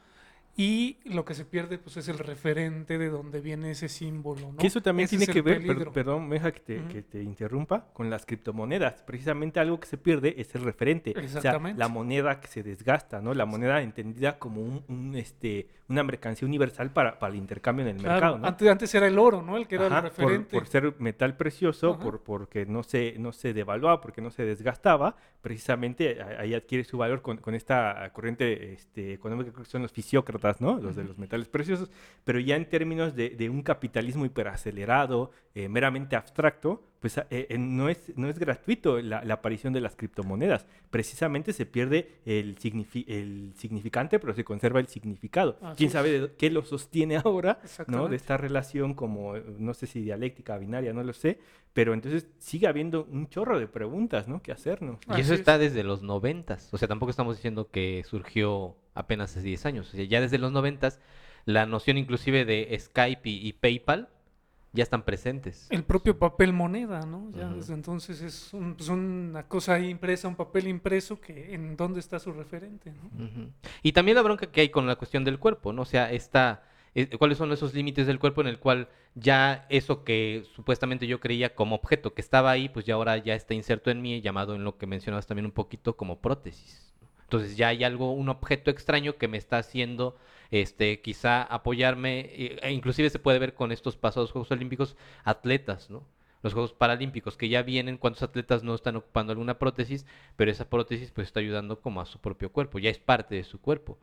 y 0.60 0.98
lo 1.06 1.24
que 1.24 1.36
se 1.36 1.46
pierde 1.46 1.78
pues 1.78 1.98
es 1.98 2.08
el 2.08 2.18
referente 2.18 2.98
de 2.98 3.10
donde 3.10 3.42
viene 3.42 3.70
ese 3.72 3.88
símbolo. 3.88 4.54
¿no? 4.54 4.58
Que 4.58 4.66
eso 4.66 4.82
también 4.82 5.06
Ese 5.06 5.16
tiene 5.18 5.32
que 5.32 5.44
ver, 5.44 5.64
per- 5.64 5.92
perdón, 5.92 6.28
me 6.28 6.36
deja 6.38 6.52
que 6.52 6.60
te, 6.60 6.84
que 6.88 7.04
te 7.04 7.22
interrumpa, 7.22 7.86
con 7.94 8.10
las 8.10 8.26
criptomonedas. 8.26 9.04
Precisamente 9.04 9.60
algo 9.60 9.80
que 9.80 9.86
se 9.86 9.98
pierde 10.00 10.34
es 10.42 10.56
el 10.56 10.64
referente. 10.64 11.12
O 11.12 11.14
sea, 11.14 11.24
Exactamente. 11.26 11.78
la 11.78 11.88
moneda 11.90 12.40
que 12.40 12.48
se 12.48 12.64
desgasta, 12.64 13.22
¿no? 13.22 13.36
La 13.36 13.46
moneda 13.46 13.84
entendida 13.84 14.40
como 14.40 14.62
un, 14.64 14.84
un, 14.88 15.16
este, 15.16 15.68
una 15.90 16.04
mercancía 16.04 16.48
universal 16.48 16.92
para, 16.92 17.20
para 17.20 17.34
el 17.34 17.40
intercambio 17.40 17.86
en 17.86 17.96
el 17.96 18.02
Claro, 18.02 18.14
mercado, 18.14 18.38
¿no? 18.40 18.48
antes, 18.48 18.68
antes 18.68 18.96
era 18.96 19.08
el 19.08 19.20
oro, 19.20 19.44
¿no? 19.44 19.58
El 19.58 19.68
que 19.68 19.76
era 19.76 19.86
Ajá, 19.86 19.98
el 20.00 20.04
referente. 20.06 20.58
Por, 20.58 20.66
ser 20.66 20.96
metal 20.98 21.38
precioso, 21.38 21.92
Ajá. 21.94 22.00
por, 22.04 22.24
porque 22.24 22.66
no 22.66 22.82
se, 22.82 23.14
no 23.20 23.32
se 23.32 23.54
devaluaba, 23.54 24.02
porque 24.02 24.22
no 24.22 24.32
se 24.32 24.44
desgastaba, 24.44 25.16
precisamente 25.42 26.20
ahí 26.40 26.54
adquiere 26.56 26.84
su 26.84 26.98
valor 26.98 27.22
con, 27.22 27.38
con 27.38 27.54
esta 27.54 28.10
corriente 28.12 28.74
este, 28.74 29.14
económica, 29.14 29.52
que 29.54 29.66
son 29.66 29.84
los 29.84 29.92
fisiócratas, 29.92 30.47
¿no? 30.60 30.80
Los 30.80 30.96
de 30.96 31.04
los 31.04 31.18
metales 31.18 31.48
preciosos, 31.48 31.90
pero 32.24 32.40
ya 32.40 32.56
en 32.56 32.70
términos 32.70 33.16
de, 33.16 33.30
de 33.32 33.50
un 33.50 33.62
capitalismo 33.62 34.26
hiperacelerado, 34.26 35.32
eh, 35.56 35.70
meramente 35.70 36.16
abstracto, 36.16 36.84
pues 37.00 37.18
eh, 37.18 37.26
eh, 37.30 37.58
no, 37.60 37.90
es, 37.90 38.12
no 38.16 38.28
es 38.28 38.40
gratuito 38.40 39.00
la, 39.02 39.24
la 39.24 39.36
aparición 39.36 39.72
de 39.74 39.82
las 39.82 39.96
criptomonedas. 39.96 40.66
Precisamente 40.90 41.54
se 41.54 41.66
pierde 41.66 42.16
el, 42.26 42.58
signifi- 42.58 43.06
el 43.08 43.54
significante, 43.56 44.20
pero 44.20 44.34
se 44.34 44.44
conserva 44.44 44.80
el 44.80 44.88
significado. 44.88 45.58
Así 45.62 45.78
¿Quién 45.78 45.88
es. 45.88 45.94
sabe 45.94 46.20
de- 46.20 46.32
qué 46.34 46.50
lo 46.50 46.64
sostiene 46.66 47.18
ahora? 47.18 47.60
¿no? 47.88 48.08
De 48.08 48.16
esta 48.16 48.38
relación 48.38 48.94
como, 48.96 49.36
eh, 49.36 49.44
no 49.60 49.74
sé 49.74 49.86
si 49.88 50.02
dialéctica, 50.02 50.58
binaria, 50.58 50.92
no 50.94 51.04
lo 51.04 51.14
sé, 51.14 51.40
pero 51.74 51.94
entonces 51.94 52.28
sigue 52.40 52.66
habiendo 52.68 53.06
un 53.12 53.30
chorro 53.30 53.60
de 53.60 53.68
preguntas, 53.68 54.28
¿no? 54.28 54.42
Que 54.42 54.52
hacernos. 54.52 54.98
Y 55.16 55.22
eso 55.22 55.34
es. 55.34 55.40
está 55.42 55.58
desde 55.60 55.84
los 55.84 56.02
noventas. 56.02 56.70
O 56.74 56.78
sea, 56.80 56.88
tampoco 56.88 57.12
estamos 57.12 57.36
diciendo 57.36 57.70
que 57.70 58.04
surgió 58.08 58.76
apenas 58.96 59.32
hace 59.38 59.46
10 59.46 59.66
años. 59.68 59.88
O 59.94 59.96
sea, 59.96 60.04
ya 60.06 60.20
desde 60.20 60.40
los 60.40 60.52
noventas, 60.52 61.00
la 61.46 61.68
noción 61.68 61.98
inclusive 62.00 62.44
de 62.46 62.76
Skype 62.80 63.30
y, 63.30 63.48
y 63.48 63.54
PayPal 63.54 64.10
ya 64.78 64.84
están 64.84 65.04
presentes. 65.04 65.68
El 65.70 65.84
propio 65.84 66.18
papel 66.18 66.54
moneda, 66.54 67.02
¿no? 67.02 67.30
Ya 67.36 67.50
desde 67.50 67.74
entonces 67.74 68.22
es 68.22 68.54
un- 68.54 68.76
pues, 68.76 68.88
una 68.90 69.44
cosa 69.48 69.74
ahí 69.74 69.90
impresa, 69.90 70.28
un 70.28 70.36
papel 70.36 70.68
impreso 70.68 71.20
que 71.20 71.54
en 71.54 71.76
dónde 71.76 72.00
está 72.00 72.20
su 72.20 72.32
referente, 72.32 72.94
¿no? 72.94 73.50
Y 73.84 73.92
también 73.92 74.16
la 74.16 74.22
bronca 74.22 74.48
que 74.52 74.62
hay 74.62 74.70
con 74.70 74.88
la 74.88 74.96
cuestión 74.96 75.24
del 75.24 75.40
cuerpo, 75.40 75.74
¿no? 75.74 75.82
O 75.82 75.86
sea, 75.86 76.12
esta, 76.12 76.64
eh, 76.96 77.10
¿cuáles 77.18 77.38
son 77.38 77.52
esos 77.52 77.74
límites 77.74 78.08
del 78.08 78.20
cuerpo 78.20 78.42
en 78.42 78.48
el 78.48 78.60
cual 78.60 78.88
ya 79.16 79.66
eso 79.70 80.04
que 80.04 80.46
supuestamente 80.56 81.08
yo 81.08 81.20
creía 81.20 81.56
como 81.56 81.76
objeto 81.76 82.14
que 82.14 82.22
estaba 82.22 82.52
ahí, 82.52 82.70
pues 82.70 82.86
ya 82.86 82.94
ahora 82.94 83.18
ya 83.18 83.34
está 83.36 83.54
inserto 83.54 83.90
en 83.92 84.02
mí, 84.02 84.22
llamado 84.22 84.56
en 84.56 84.64
lo 84.64 84.78
que 84.78 84.86
mencionabas 84.88 85.28
también 85.28 85.46
un 85.48 85.52
poquito 85.52 85.98
como 85.98 86.20
prótesis. 86.20 86.94
Entonces 87.24 87.58
ya 87.58 87.68
hay 87.70 87.84
algo, 87.84 88.14
un 88.14 88.30
objeto 88.30 88.72
extraño 88.72 89.18
que 89.18 89.28
me 89.28 89.38
está 89.38 89.58
haciendo, 89.58 90.16
este, 90.52 91.02
quizá 91.02 91.44
apoyarme, 91.44 92.30
e 92.62 92.72
inclusive 92.72 93.10
se 93.10 93.20
puede 93.20 93.40
ver 93.40 93.54
con 93.54 93.72
estos 93.72 93.98
pasados 93.98 94.32
Juegos 94.32 94.52
Olímpicos, 94.52 94.96
atletas, 95.24 95.90
¿no? 95.90 96.04
Los 96.44 96.54
Juegos 96.54 96.74
Paralímpicos 96.74 97.36
que 97.36 97.50
ya 97.50 97.64
vienen, 97.64 97.98
cuántos 97.98 98.24
atletas 98.24 98.64
no 98.64 98.76
están 98.76 98.96
ocupando 98.96 99.32
alguna 99.32 99.58
prótesis, 99.58 100.06
pero 100.36 100.52
esa 100.52 100.70
prótesis 100.70 101.12
pues 101.12 101.28
está 101.28 101.40
ayudando 101.40 101.82
como 101.82 102.00
a 102.00 102.06
su 102.06 102.20
propio 102.20 102.52
cuerpo, 102.52 102.80
ya 102.80 102.90
es 102.90 103.00
parte 103.00 103.36
de 103.36 103.44
su 103.44 103.60
cuerpo. 103.60 103.98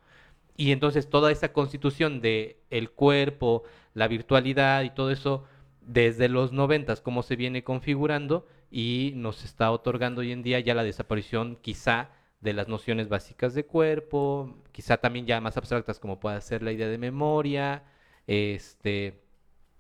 Y 0.57 0.73
entonces 0.73 1.09
toda 1.09 1.33
esa 1.33 1.53
constitución 1.53 2.21
de 2.21 2.59
el 2.71 2.91
cuerpo, 2.91 3.65
la 3.93 4.09
virtualidad 4.09 4.83
y 4.83 4.91
todo 4.91 5.11
eso 5.11 5.45
desde 5.81 6.29
los 6.29 6.53
noventas 6.53 7.01
cómo 7.01 7.23
se 7.23 7.37
viene 7.37 7.65
configurando 7.65 8.47
y 8.71 9.13
nos 9.17 9.45
está 9.45 9.71
otorgando 9.71 10.21
hoy 10.23 10.33
en 10.33 10.43
día 10.43 10.61
ya 10.61 10.75
la 10.75 10.85
desaparición 10.85 11.59
quizá 11.61 12.11
de 12.45 12.53
las 12.53 12.69
nociones 12.69 13.09
básicas 13.09 13.55
de 13.55 13.65
cuerpo, 13.65 14.55
quizá 14.71 14.99
también 14.99 15.27
ya 15.27 15.41
más 15.41 15.57
abstractas 15.57 15.99
como 15.99 16.21
puede 16.21 16.41
ser 16.43 16.63
la 16.63 16.73
idea 16.73 16.89
de 16.89 16.99
memoria, 16.99 17.83
este 18.27 19.21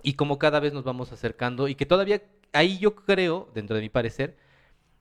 y 0.03 0.15
como 0.15 0.39
cada 0.39 0.61
vez 0.61 0.73
nos 0.73 0.85
vamos 0.85 1.13
acercando 1.13 1.69
y 1.69 1.75
que 1.77 1.87
todavía 1.87 2.23
ahí 2.53 2.79
yo 2.79 2.95
creo, 2.95 3.51
dentro 3.55 3.77
de 3.77 3.83
mi 3.83 3.91
parecer, 3.91 4.37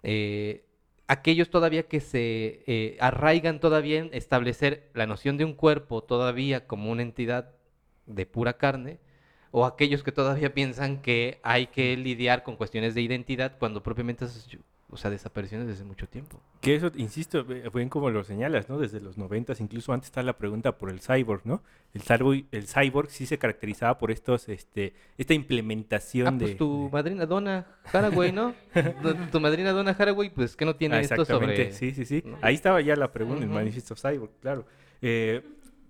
eh, 0.03 0.66
aquellos 1.07 1.49
todavía 1.49 1.84
que 1.84 2.01
se 2.01 2.64
eh, 2.68 2.97
arraigan 2.99 3.59
todavía 3.59 3.99
en 3.99 4.09
establecer 4.14 4.89
la 4.93 5.07
noción 5.07 5.38
de 5.38 5.45
un 5.45 5.53
cuerpo 5.53 6.03
todavía 6.03 6.68
como 6.68 6.91
una 6.91 7.01
entidad 7.03 7.51
de 8.05 8.26
pura 8.26 8.57
carne, 8.57 8.99
o 9.51 9.66
aquellos 9.66 10.03
que 10.03 10.11
todavía 10.11 10.53
piensan 10.53 11.01
que 11.01 11.39
hay 11.43 11.68
que 11.68 11.95
lidiar 11.95 12.43
con 12.43 12.57
cuestiones 12.57 12.95
de 12.95 13.01
identidad 13.01 13.57
cuando 13.59 13.84
propiamente 13.84 14.26
o 14.94 14.98
sea, 14.98 15.12
desapariciones 15.12 15.68
desde 15.68 15.84
mucho 15.84 16.08
tiempo. 16.08 16.39
Que 16.62 16.76
eso, 16.76 16.91
insisto, 16.96 17.44
bien 17.46 17.89
como 17.89 18.10
lo 18.10 18.24
señalas, 18.24 18.70
¿no? 18.70 18.78
Desde 18.78 19.02
los 19.02 19.18
noventas, 19.18 19.60
incluso 19.60 19.91
antes 19.91 20.08
está 20.08 20.24
la 20.24 20.38
pregunta 20.38 20.78
por 20.78 20.89
el 20.89 21.02
cyborg, 21.02 21.41
¿no? 21.46 21.62
El 21.94 22.02
cyborg, 22.02 22.46
el 22.52 22.68
cyborg 22.68 23.10
sí 23.10 23.26
se 23.26 23.38
caracterizaba 23.38 23.98
por 23.98 24.12
estos, 24.12 24.48
este, 24.50 24.94
esta 25.18 25.34
implementación 25.34 26.28
Ah, 26.28 26.32
de... 26.32 26.38
pues 26.39 26.58
tu 26.58 26.86
de- 26.86 26.91
madrina 26.91 27.26
Donna 27.26 27.66
Haraway, 27.91 28.32
¿no? 28.32 28.54
Tu- 29.32 29.39
madrina 29.39 29.72
Donna 29.72 29.96
Haraway, 29.98 30.30
pues 30.30 30.56
que 30.56 30.66
no 30.66 30.76
tiene 30.76 30.96
Ah, 30.98 31.02
esto 31.02 31.16
exactamente, 31.22 31.72
sobre... 31.72 31.74
sí, 31.74 31.91
sí, 31.94 32.06
sí. 32.06 32.24
¿no? 32.26 32.38
Ahí 32.41 32.56
estaba 32.56 32.80
ya 32.82 32.96
la 32.96 33.12
pregunta, 33.12 33.41
el 33.44 33.50
Ujú. 33.50 33.56
manifiesto 33.56 33.96
cyborg, 33.96 34.32
claro. 34.41 34.66
Eh, 35.02 35.41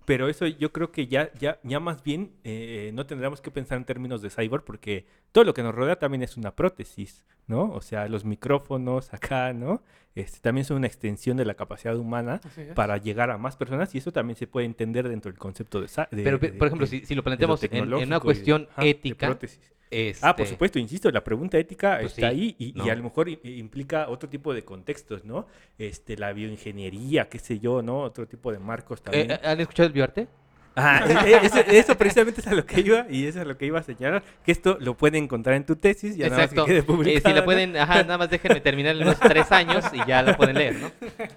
pero 0.04 0.28
eso 0.28 0.46
yo 0.46 0.72
creo 0.72 0.92
que 0.92 1.06
ya, 1.06 1.30
ya, 1.38 1.58
ya 1.62 1.80
más 1.80 2.02
bien 2.02 2.32
eh, 2.44 2.90
no 2.94 3.06
tendríamos 3.06 3.40
que 3.40 3.50
pensar 3.50 3.78
en 3.78 3.84
términos 3.84 4.22
de 4.22 4.30
cyborg 4.30 4.64
porque 4.64 5.06
todo 5.32 5.44
lo 5.44 5.54
que 5.54 5.62
nos 5.62 5.74
rodea 5.74 5.96
también 5.98 6.22
es 6.22 6.36
una 6.36 6.54
prótesis, 6.54 7.24
¿no? 7.46 7.70
O 7.72 7.80
sea, 7.80 8.08
los 8.08 8.24
micrófonos 8.24 9.12
acá, 9.14 9.52
¿no? 9.52 9.82
Este, 10.14 10.38
también 10.40 10.64
son 10.64 10.76
una 10.76 10.86
extensión 10.86 11.36
de 11.36 11.44
la 11.44 11.54
capacidad 11.54 11.96
humana 11.96 12.40
para 12.74 12.98
llegar 12.98 13.30
a 13.30 13.38
más 13.38 13.56
personas 13.56 13.92
y 13.94 13.98
eso 13.98 14.12
también 14.12 14.36
se 14.36 14.46
puede 14.46 14.66
entender 14.66 15.08
dentro 15.08 15.30
del 15.32 15.38
concepto 15.38 15.80
de... 15.80 15.88
de- 15.88 16.22
Pero, 16.22 16.38
de- 16.38 16.52
por 16.52 16.68
ejemplo, 16.68 16.86
de- 16.86 16.90
si, 17.00 17.04
si 17.06 17.14
lo 17.16 17.22
planteamos 17.24 17.60
en- 17.64 17.92
una 18.06 18.16
y- 18.18 18.20
cuestión 18.20 18.68
de 18.78 18.90
ética, 18.90 19.26
prótesis. 19.26 19.72
Ah, 20.20 20.34
por 20.36 20.42
este, 20.44 20.54
supuesto, 20.54 20.78
insisto, 20.78 21.10
la 21.10 21.22
pregunta 21.22 21.58
ética 21.58 21.98
Pues 22.00 22.12
está 22.12 22.30
sí, 22.30 22.34
ahí 22.34 22.56
y, 22.58 22.88
a 22.88 22.94
lo 22.94 23.02
mejor 23.02 23.28
implica 23.28 24.08
otro 24.08 24.28
tipo 24.28 24.52
de 24.54 24.64
contextos, 24.64 25.24
¿no? 25.24 25.46
Este, 25.78 26.16
la 26.16 26.32
bioingeniería, 26.32 27.28
qué 27.28 27.38
sé 27.38 27.58
yo, 27.58 27.82
¿no? 27.82 28.00
Otro 28.00 28.26
tipo 28.26 28.52
de 28.52 28.58
marcos 28.58 29.02
también. 29.02 29.30
eh, 29.30 29.40
¿Han 29.42 29.60
escuchado 29.60 29.86
el 29.86 29.92
bioarte? 29.92 30.28
Ajá, 30.76 31.04
e- 31.28 31.30
e- 31.34 31.46
eso, 31.46 31.58
eso 31.60 31.96
precisamente 31.96 32.40
es 32.40 32.46
a 32.48 32.54
lo 32.54 32.66
que 32.66 32.80
iba 32.80 33.06
y 33.08 33.26
eso 33.26 33.38
es 33.38 33.44
a 33.44 33.48
lo 33.48 33.56
que 33.56 33.66
iba 33.66 33.78
a 33.78 33.82
señalar, 33.84 34.24
que 34.44 34.50
esto 34.50 34.76
lo 34.80 34.96
pueden 34.96 35.22
encontrar 35.22 35.54
en 35.54 35.64
tu 35.64 35.76
tesis, 35.76 36.16
ya 36.16 36.28
nada 36.28 36.42
más 36.42 36.50
que 36.52 36.64
quede 36.64 36.78
Eh, 36.78 36.82
publicado. 36.82 37.28
si 37.28 37.32
la 37.32 37.44
pueden, 37.44 37.76
ajá, 37.76 38.02
nada 38.02 38.18
más 38.18 38.28
déjenme 38.30 38.60
terminar 38.60 38.96
en 38.96 39.04
los 39.04 39.18
tres 39.20 39.52
años 39.52 39.84
y 39.92 40.04
ya 40.04 40.22
la 40.22 40.36
pueden 40.36 40.56
leer, 40.56 40.74
¿no? 40.80 40.90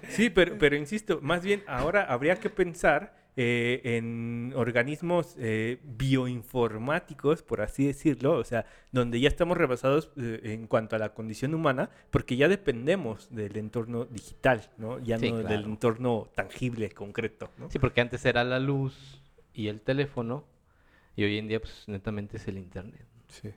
Sí, 0.08 0.30
pero, 0.30 0.58
pero 0.58 0.74
insisto, 0.74 1.20
más 1.22 1.42
bien 1.42 1.62
ahora 1.68 2.02
habría 2.04 2.36
que 2.40 2.50
pensar 2.50 3.14
eh, 3.40 3.96
en 3.96 4.52
organismos 4.56 5.36
eh, 5.38 5.78
bioinformáticos, 5.84 7.44
por 7.44 7.60
así 7.60 7.86
decirlo, 7.86 8.32
o 8.32 8.42
sea, 8.42 8.66
donde 8.90 9.20
ya 9.20 9.28
estamos 9.28 9.56
rebasados 9.56 10.10
eh, 10.16 10.40
en 10.42 10.66
cuanto 10.66 10.96
a 10.96 10.98
la 10.98 11.14
condición 11.14 11.54
humana, 11.54 11.88
porque 12.10 12.36
ya 12.36 12.48
dependemos 12.48 13.32
del 13.32 13.56
entorno 13.56 14.06
digital, 14.06 14.68
¿no? 14.76 14.98
Ya 14.98 15.20
Sí, 15.20 15.30
no 15.30 15.38
del 15.38 15.62
entorno 15.66 16.28
tangible, 16.34 16.90
concreto, 16.90 17.48
¿no? 17.58 17.70
Sí, 17.70 17.78
porque 17.78 18.00
antes 18.00 18.26
era 18.26 18.42
la 18.42 18.58
luz 18.58 19.22
y 19.54 19.68
el 19.68 19.82
teléfono 19.82 20.44
y 21.14 21.22
hoy 21.22 21.38
en 21.38 21.46
día, 21.46 21.60
pues, 21.60 21.84
netamente 21.86 22.38
es 22.38 22.48
el 22.48 22.58
internet. 22.58 23.06
Sí. 23.28 23.50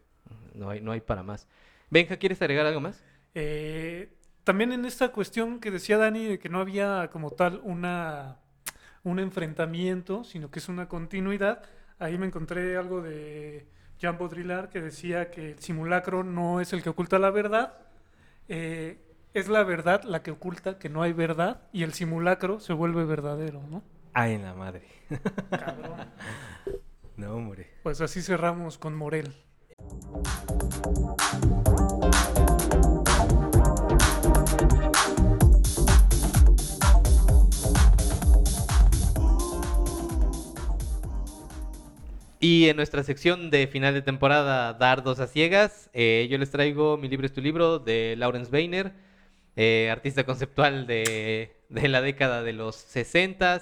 No 0.53 0.69
hay, 0.69 0.79
no 0.79 0.91
hay 0.91 1.01
para 1.01 1.23
más. 1.23 1.47
Benja, 1.89 2.17
¿quieres 2.17 2.39
agregar 2.39 2.67
algo 2.67 2.81
más? 2.81 3.03
Eh, 3.33 4.13
también 4.43 4.73
en 4.73 4.85
esta 4.85 5.11
cuestión 5.11 5.59
que 5.59 5.71
decía 5.71 5.97
Dani 5.97 6.23
de 6.25 6.37
que 6.37 6.49
no 6.49 6.59
había 6.59 7.09
como 7.11 7.31
tal 7.31 7.61
una 7.63 8.40
un 9.03 9.19
enfrentamiento, 9.19 10.23
sino 10.23 10.51
que 10.51 10.59
es 10.59 10.69
una 10.69 10.87
continuidad, 10.87 11.63
ahí 11.99 12.17
me 12.17 12.27
encontré 12.27 12.77
algo 12.77 13.01
de 13.01 13.67
Jean 13.99 14.17
Baudrillard 14.17 14.69
que 14.69 14.81
decía 14.81 15.31
que 15.31 15.51
el 15.51 15.59
simulacro 15.59 16.23
no 16.23 16.61
es 16.61 16.73
el 16.73 16.83
que 16.83 16.89
oculta 16.89 17.19
la 17.19 17.31
verdad, 17.31 17.73
eh, 18.47 18.99
es 19.33 19.47
la 19.47 19.63
verdad 19.63 20.03
la 20.03 20.23
que 20.23 20.31
oculta 20.31 20.77
que 20.77 20.89
no 20.89 21.03
hay 21.03 21.13
verdad 21.13 21.61
y 21.71 21.83
el 21.83 21.93
simulacro 21.93 22.59
se 22.59 22.73
vuelve 22.73 23.05
verdadero, 23.05 23.61
¿no? 23.69 23.83
Ay, 24.13 24.33
en 24.33 24.43
la 24.43 24.53
madre. 24.53 24.87
Cabrón. 25.49 26.07
No, 27.17 27.35
hombre. 27.35 27.69
Pues 27.83 28.01
así 28.01 28.21
cerramos 28.23 28.79
con 28.79 28.95
Morel. 28.95 29.35
Y 42.41 42.69
en 42.69 42.75
nuestra 42.75 43.03
sección 43.03 43.51
de 43.51 43.67
final 43.67 43.93
de 43.93 44.01
temporada, 44.01 44.73
Dardos 44.73 45.19
a 45.19 45.27
Ciegas, 45.27 45.91
eh, 45.93 46.27
yo 46.29 46.39
les 46.39 46.49
traigo 46.49 46.97
Mi 46.97 47.07
libro 47.07 47.27
es 47.27 47.33
tu 47.33 47.39
libro 47.39 47.77
de 47.77 48.15
Lawrence 48.17 48.51
Weiner. 48.51 48.93
eh, 49.55 49.89
artista 49.91 50.23
conceptual 50.23 50.87
de, 50.87 51.51
de 51.69 51.87
la 51.87 52.01
década 52.01 52.41
de 52.41 52.53
los 52.53 52.75
60. 52.75 53.61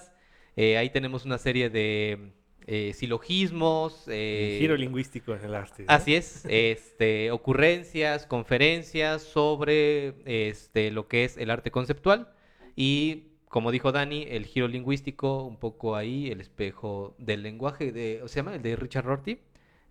ahí 0.77 0.89
tenemos 0.91 1.25
una 1.25 1.37
serie 1.37 1.69
de 1.69 2.31
eh, 2.67 2.93
silogismos. 2.93 4.07
El 4.07 4.59
giro 4.59 4.77
lingüístico 4.77 5.33
en 5.35 5.43
el 5.43 5.55
arte. 5.55 5.83
¿no? 5.83 5.91
Así 5.93 6.15
es, 6.15 6.45
este, 6.49 7.31
ocurrencias, 7.31 8.25
conferencias 8.27 9.23
sobre 9.23 10.13
este, 10.25 10.91
lo 10.91 11.07
que 11.07 11.25
es 11.25 11.35
el 11.37 11.49
arte 11.49 11.71
conceptual 11.71 12.31
y 12.75 13.28
como 13.49 13.71
dijo 13.71 13.91
Dani, 13.91 14.25
el 14.29 14.45
giro 14.45 14.67
lingüístico, 14.67 15.43
un 15.43 15.57
poco 15.57 15.95
ahí, 15.95 16.29
el 16.31 16.39
espejo 16.39 17.15
del 17.17 17.43
lenguaje, 17.43 17.91
de, 17.91 18.21
¿se 18.27 18.35
llama? 18.37 18.55
El 18.55 18.61
de 18.61 18.75
Richard 18.75 19.05
Rorty, 19.05 19.39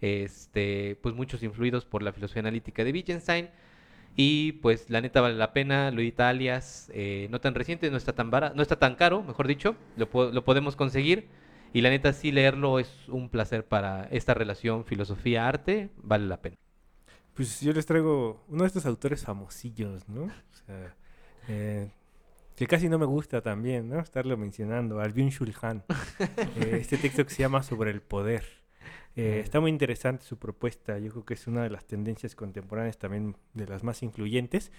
este, 0.00 0.96
pues 1.02 1.14
muchos 1.14 1.42
influidos 1.42 1.84
por 1.84 2.02
la 2.04 2.12
filosofía 2.12 2.40
analítica 2.40 2.84
de 2.84 2.92
Wittgenstein. 2.92 3.50
Y 4.14 4.52
pues 4.52 4.90
la 4.90 5.00
neta 5.00 5.20
vale 5.20 5.36
la 5.36 5.52
pena, 5.52 5.90
lo 5.90 6.02
alias, 6.24 6.90
eh, 6.94 7.28
no 7.30 7.40
tan 7.40 7.54
reciente, 7.54 7.90
no 7.90 7.96
está 7.96 8.14
tan 8.14 8.30
barato, 8.30 8.54
no 8.56 8.62
está 8.62 8.78
tan 8.78 8.94
caro, 8.94 9.22
mejor 9.22 9.46
dicho, 9.46 9.76
lo, 9.96 10.08
lo 10.32 10.44
podemos 10.44 10.76
conseguir. 10.76 11.28
Y 11.72 11.82
la 11.82 11.90
neta 11.90 12.12
sí 12.12 12.32
leerlo 12.32 12.78
es 12.78 13.08
un 13.08 13.28
placer 13.28 13.64
para 13.66 14.04
esta 14.10 14.34
relación 14.34 14.84
filosofía-arte, 14.84 15.90
vale 15.98 16.26
la 16.26 16.40
pena. 16.40 16.56
Pues 17.34 17.60
yo 17.60 17.72
les 17.72 17.86
traigo 17.86 18.44
uno 18.48 18.62
de 18.62 18.68
estos 18.68 18.86
autores 18.86 19.24
famosillos, 19.24 20.08
¿no? 20.08 20.24
O 20.24 20.66
sea, 20.66 20.96
eh, 21.48 21.88
que 22.58 22.66
casi 22.66 22.88
no 22.88 22.98
me 22.98 23.06
gusta 23.06 23.40
también, 23.40 23.88
¿no? 23.88 24.00
Estarlo 24.00 24.36
mencionando, 24.36 25.00
Albion 25.00 25.30
Shulhan. 25.30 25.84
eh, 26.56 26.78
este 26.80 26.98
texto 26.98 27.24
que 27.24 27.32
se 27.32 27.42
llama 27.42 27.62
Sobre 27.62 27.90
el 27.90 28.02
Poder. 28.02 28.44
Eh, 29.16 29.40
está 29.42 29.60
muy 29.60 29.70
interesante 29.70 30.24
su 30.24 30.38
propuesta, 30.38 30.98
yo 30.98 31.10
creo 31.10 31.24
que 31.24 31.34
es 31.34 31.46
una 31.46 31.62
de 31.62 31.70
las 31.70 31.86
tendencias 31.86 32.34
contemporáneas 32.34 32.98
también 32.98 33.36
de 33.54 33.66
las 33.66 33.82
más 33.82 34.02
influyentes. 34.02 34.70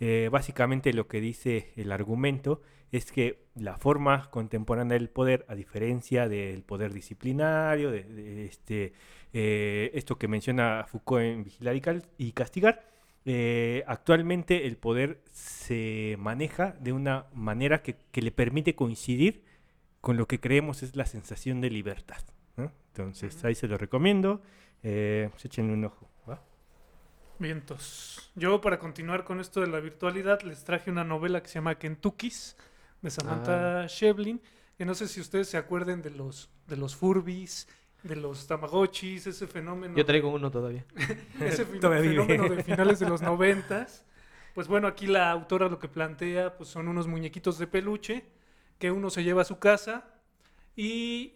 Eh, 0.00 0.28
básicamente 0.30 0.92
lo 0.92 1.08
que 1.08 1.20
dice 1.20 1.72
el 1.74 1.90
argumento 1.90 2.62
es 2.92 3.10
que 3.10 3.46
la 3.56 3.76
forma 3.76 4.30
contemporánea 4.30 4.96
del 4.96 5.10
poder, 5.10 5.44
a 5.48 5.54
diferencia 5.54 6.28
del 6.28 6.62
poder 6.62 6.92
disciplinario, 6.92 7.90
de, 7.90 8.04
de 8.04 8.46
este, 8.46 8.92
eh, 9.32 9.90
esto 9.94 10.16
que 10.16 10.28
menciona 10.28 10.86
Foucault 10.88 11.24
en 11.24 11.44
Vigilar 11.44 11.76
y, 11.76 11.80
Cal 11.80 12.02
y 12.16 12.32
Castigar, 12.32 12.84
eh, 13.30 13.84
actualmente 13.86 14.66
el 14.66 14.78
poder 14.78 15.20
se 15.32 16.16
maneja 16.18 16.72
de 16.80 16.92
una 16.92 17.26
manera 17.34 17.82
que, 17.82 17.96
que, 18.10 18.22
le 18.22 18.32
permite 18.32 18.74
coincidir 18.74 19.44
con 20.00 20.16
lo 20.16 20.26
que 20.26 20.40
creemos 20.40 20.82
es 20.82 20.96
la 20.96 21.04
sensación 21.04 21.60
de 21.60 21.68
libertad. 21.68 22.22
¿no? 22.56 22.72
Entonces, 22.88 23.44
ahí 23.44 23.54
se 23.54 23.68
lo 23.68 23.76
recomiendo. 23.76 24.40
Eh, 24.82 25.28
pues 25.30 25.44
échenle 25.44 25.74
un 25.74 25.84
ojo. 25.84 26.08
¿va? 26.28 26.42
Vientos. 27.38 28.30
Yo, 28.34 28.62
para 28.62 28.78
continuar 28.78 29.24
con 29.24 29.40
esto 29.40 29.60
de 29.60 29.66
la 29.66 29.80
virtualidad, 29.80 30.40
les 30.40 30.64
traje 30.64 30.90
una 30.90 31.04
novela 31.04 31.42
que 31.42 31.48
se 31.48 31.56
llama 31.56 31.78
Kentucky's, 31.78 32.56
de 33.02 33.10
Samantha 33.10 33.82
ah. 33.82 33.86
Shevlin. 33.86 34.40
Que 34.78 34.86
no 34.86 34.94
sé 34.94 35.06
si 35.06 35.20
ustedes 35.20 35.48
se 35.48 35.58
acuerden 35.58 36.00
de 36.00 36.10
los, 36.10 36.48
de 36.66 36.78
los 36.78 36.96
Furbies, 36.96 37.68
de 38.02 38.16
los 38.16 38.46
Tamagotchis, 38.46 39.26
ese 39.26 39.46
fenómeno. 39.46 39.96
Yo 39.96 40.04
traigo 40.04 40.30
uno 40.30 40.50
todavía. 40.50 40.84
ese 41.40 41.64
todavía 41.80 42.10
fenómeno 42.10 42.48
de 42.48 42.62
finales 42.62 42.98
de 42.98 43.08
los 43.08 43.22
noventas. 43.30 44.04
Pues 44.54 44.68
bueno, 44.68 44.88
aquí 44.88 45.06
la 45.06 45.30
autora 45.30 45.68
lo 45.68 45.78
que 45.78 45.88
plantea 45.88 46.56
pues 46.56 46.68
son 46.68 46.88
unos 46.88 47.06
muñequitos 47.06 47.58
de 47.58 47.66
peluche 47.66 48.24
que 48.78 48.90
uno 48.90 49.10
se 49.10 49.24
lleva 49.24 49.42
a 49.42 49.44
su 49.44 49.58
casa 49.58 50.04
y 50.76 51.34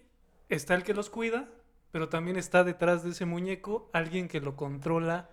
está 0.48 0.74
el 0.74 0.82
que 0.82 0.94
los 0.94 1.10
cuida, 1.10 1.48
pero 1.90 2.08
también 2.08 2.36
está 2.36 2.64
detrás 2.64 3.04
de 3.04 3.10
ese 3.10 3.24
muñeco 3.24 3.90
alguien 3.92 4.28
que 4.28 4.40
lo 4.40 4.56
controla 4.56 5.30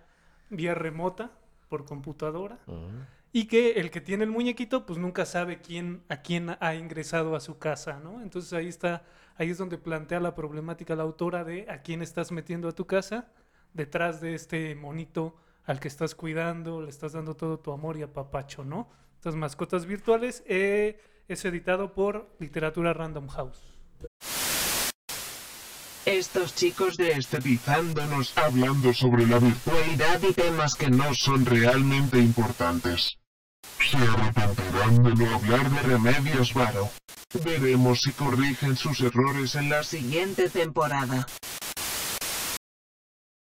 vía 0.50 0.74
remota 0.74 1.30
por 1.68 1.84
computadora. 1.84 2.58
Uh 2.66 2.72
-huh. 2.72 3.06
Y 3.32 3.46
que 3.46 3.72
el 3.72 3.90
que 3.90 4.00
tiene 4.00 4.24
el 4.24 4.30
muñequito, 4.30 4.86
pues 4.86 4.98
nunca 4.98 5.24
sabe 5.24 5.60
quién, 5.60 6.02
a 6.08 6.16
quién 6.16 6.56
ha 6.58 6.74
ingresado 6.74 7.36
a 7.36 7.40
su 7.40 7.58
casa, 7.58 8.00
¿no? 8.02 8.20
Entonces 8.22 8.52
ahí 8.52 8.66
está, 8.66 9.04
ahí 9.40 9.48
es 9.48 9.58
donde 9.58 9.78
plantea 9.78 10.20
la 10.20 10.34
problemática 10.34 10.94
la 10.94 11.02
autora 11.02 11.44
de 11.44 11.64
a 11.70 11.80
quién 11.80 12.02
estás 12.02 12.30
metiendo 12.30 12.68
a 12.68 12.72
tu 12.72 12.86
casa, 12.86 13.32
detrás 13.72 14.20
de 14.20 14.34
este 14.34 14.74
monito 14.74 15.34
al 15.64 15.80
que 15.80 15.88
estás 15.88 16.14
cuidando, 16.14 16.82
le 16.82 16.90
estás 16.90 17.12
dando 17.12 17.34
todo 17.34 17.58
tu 17.58 17.72
amor 17.72 17.96
y 17.96 18.02
apapacho, 18.02 18.64
¿no? 18.64 18.90
Estas 19.16 19.36
mascotas 19.36 19.86
virtuales 19.86 20.42
eh, 20.46 21.00
es 21.26 21.42
editado 21.46 21.94
por 21.94 22.36
Literatura 22.38 22.92
Random 22.92 23.28
House. 23.28 23.62
Estos 26.04 26.54
chicos 26.54 26.98
de 26.98 27.12
Estetizándonos 27.12 28.36
hablando 28.36 28.92
sobre 28.92 29.26
la 29.26 29.38
virtualidad 29.38 30.20
y 30.22 30.34
temas 30.34 30.74
que 30.74 30.90
no 30.90 31.14
son 31.14 31.46
realmente 31.46 32.18
importantes. 32.18 33.19
Se 33.78 33.96
arrepentirán 33.96 35.02
de 35.02 35.14
no 35.14 35.34
hablar 35.34 35.70
de 35.70 35.82
Remedios 35.82 36.54
Varo. 36.54 36.90
Veremos 37.44 38.00
si 38.00 38.12
corrigen 38.12 38.76
sus 38.76 39.00
errores 39.00 39.54
en 39.54 39.68
la 39.68 39.84
siguiente 39.84 40.48
temporada. 40.48 41.26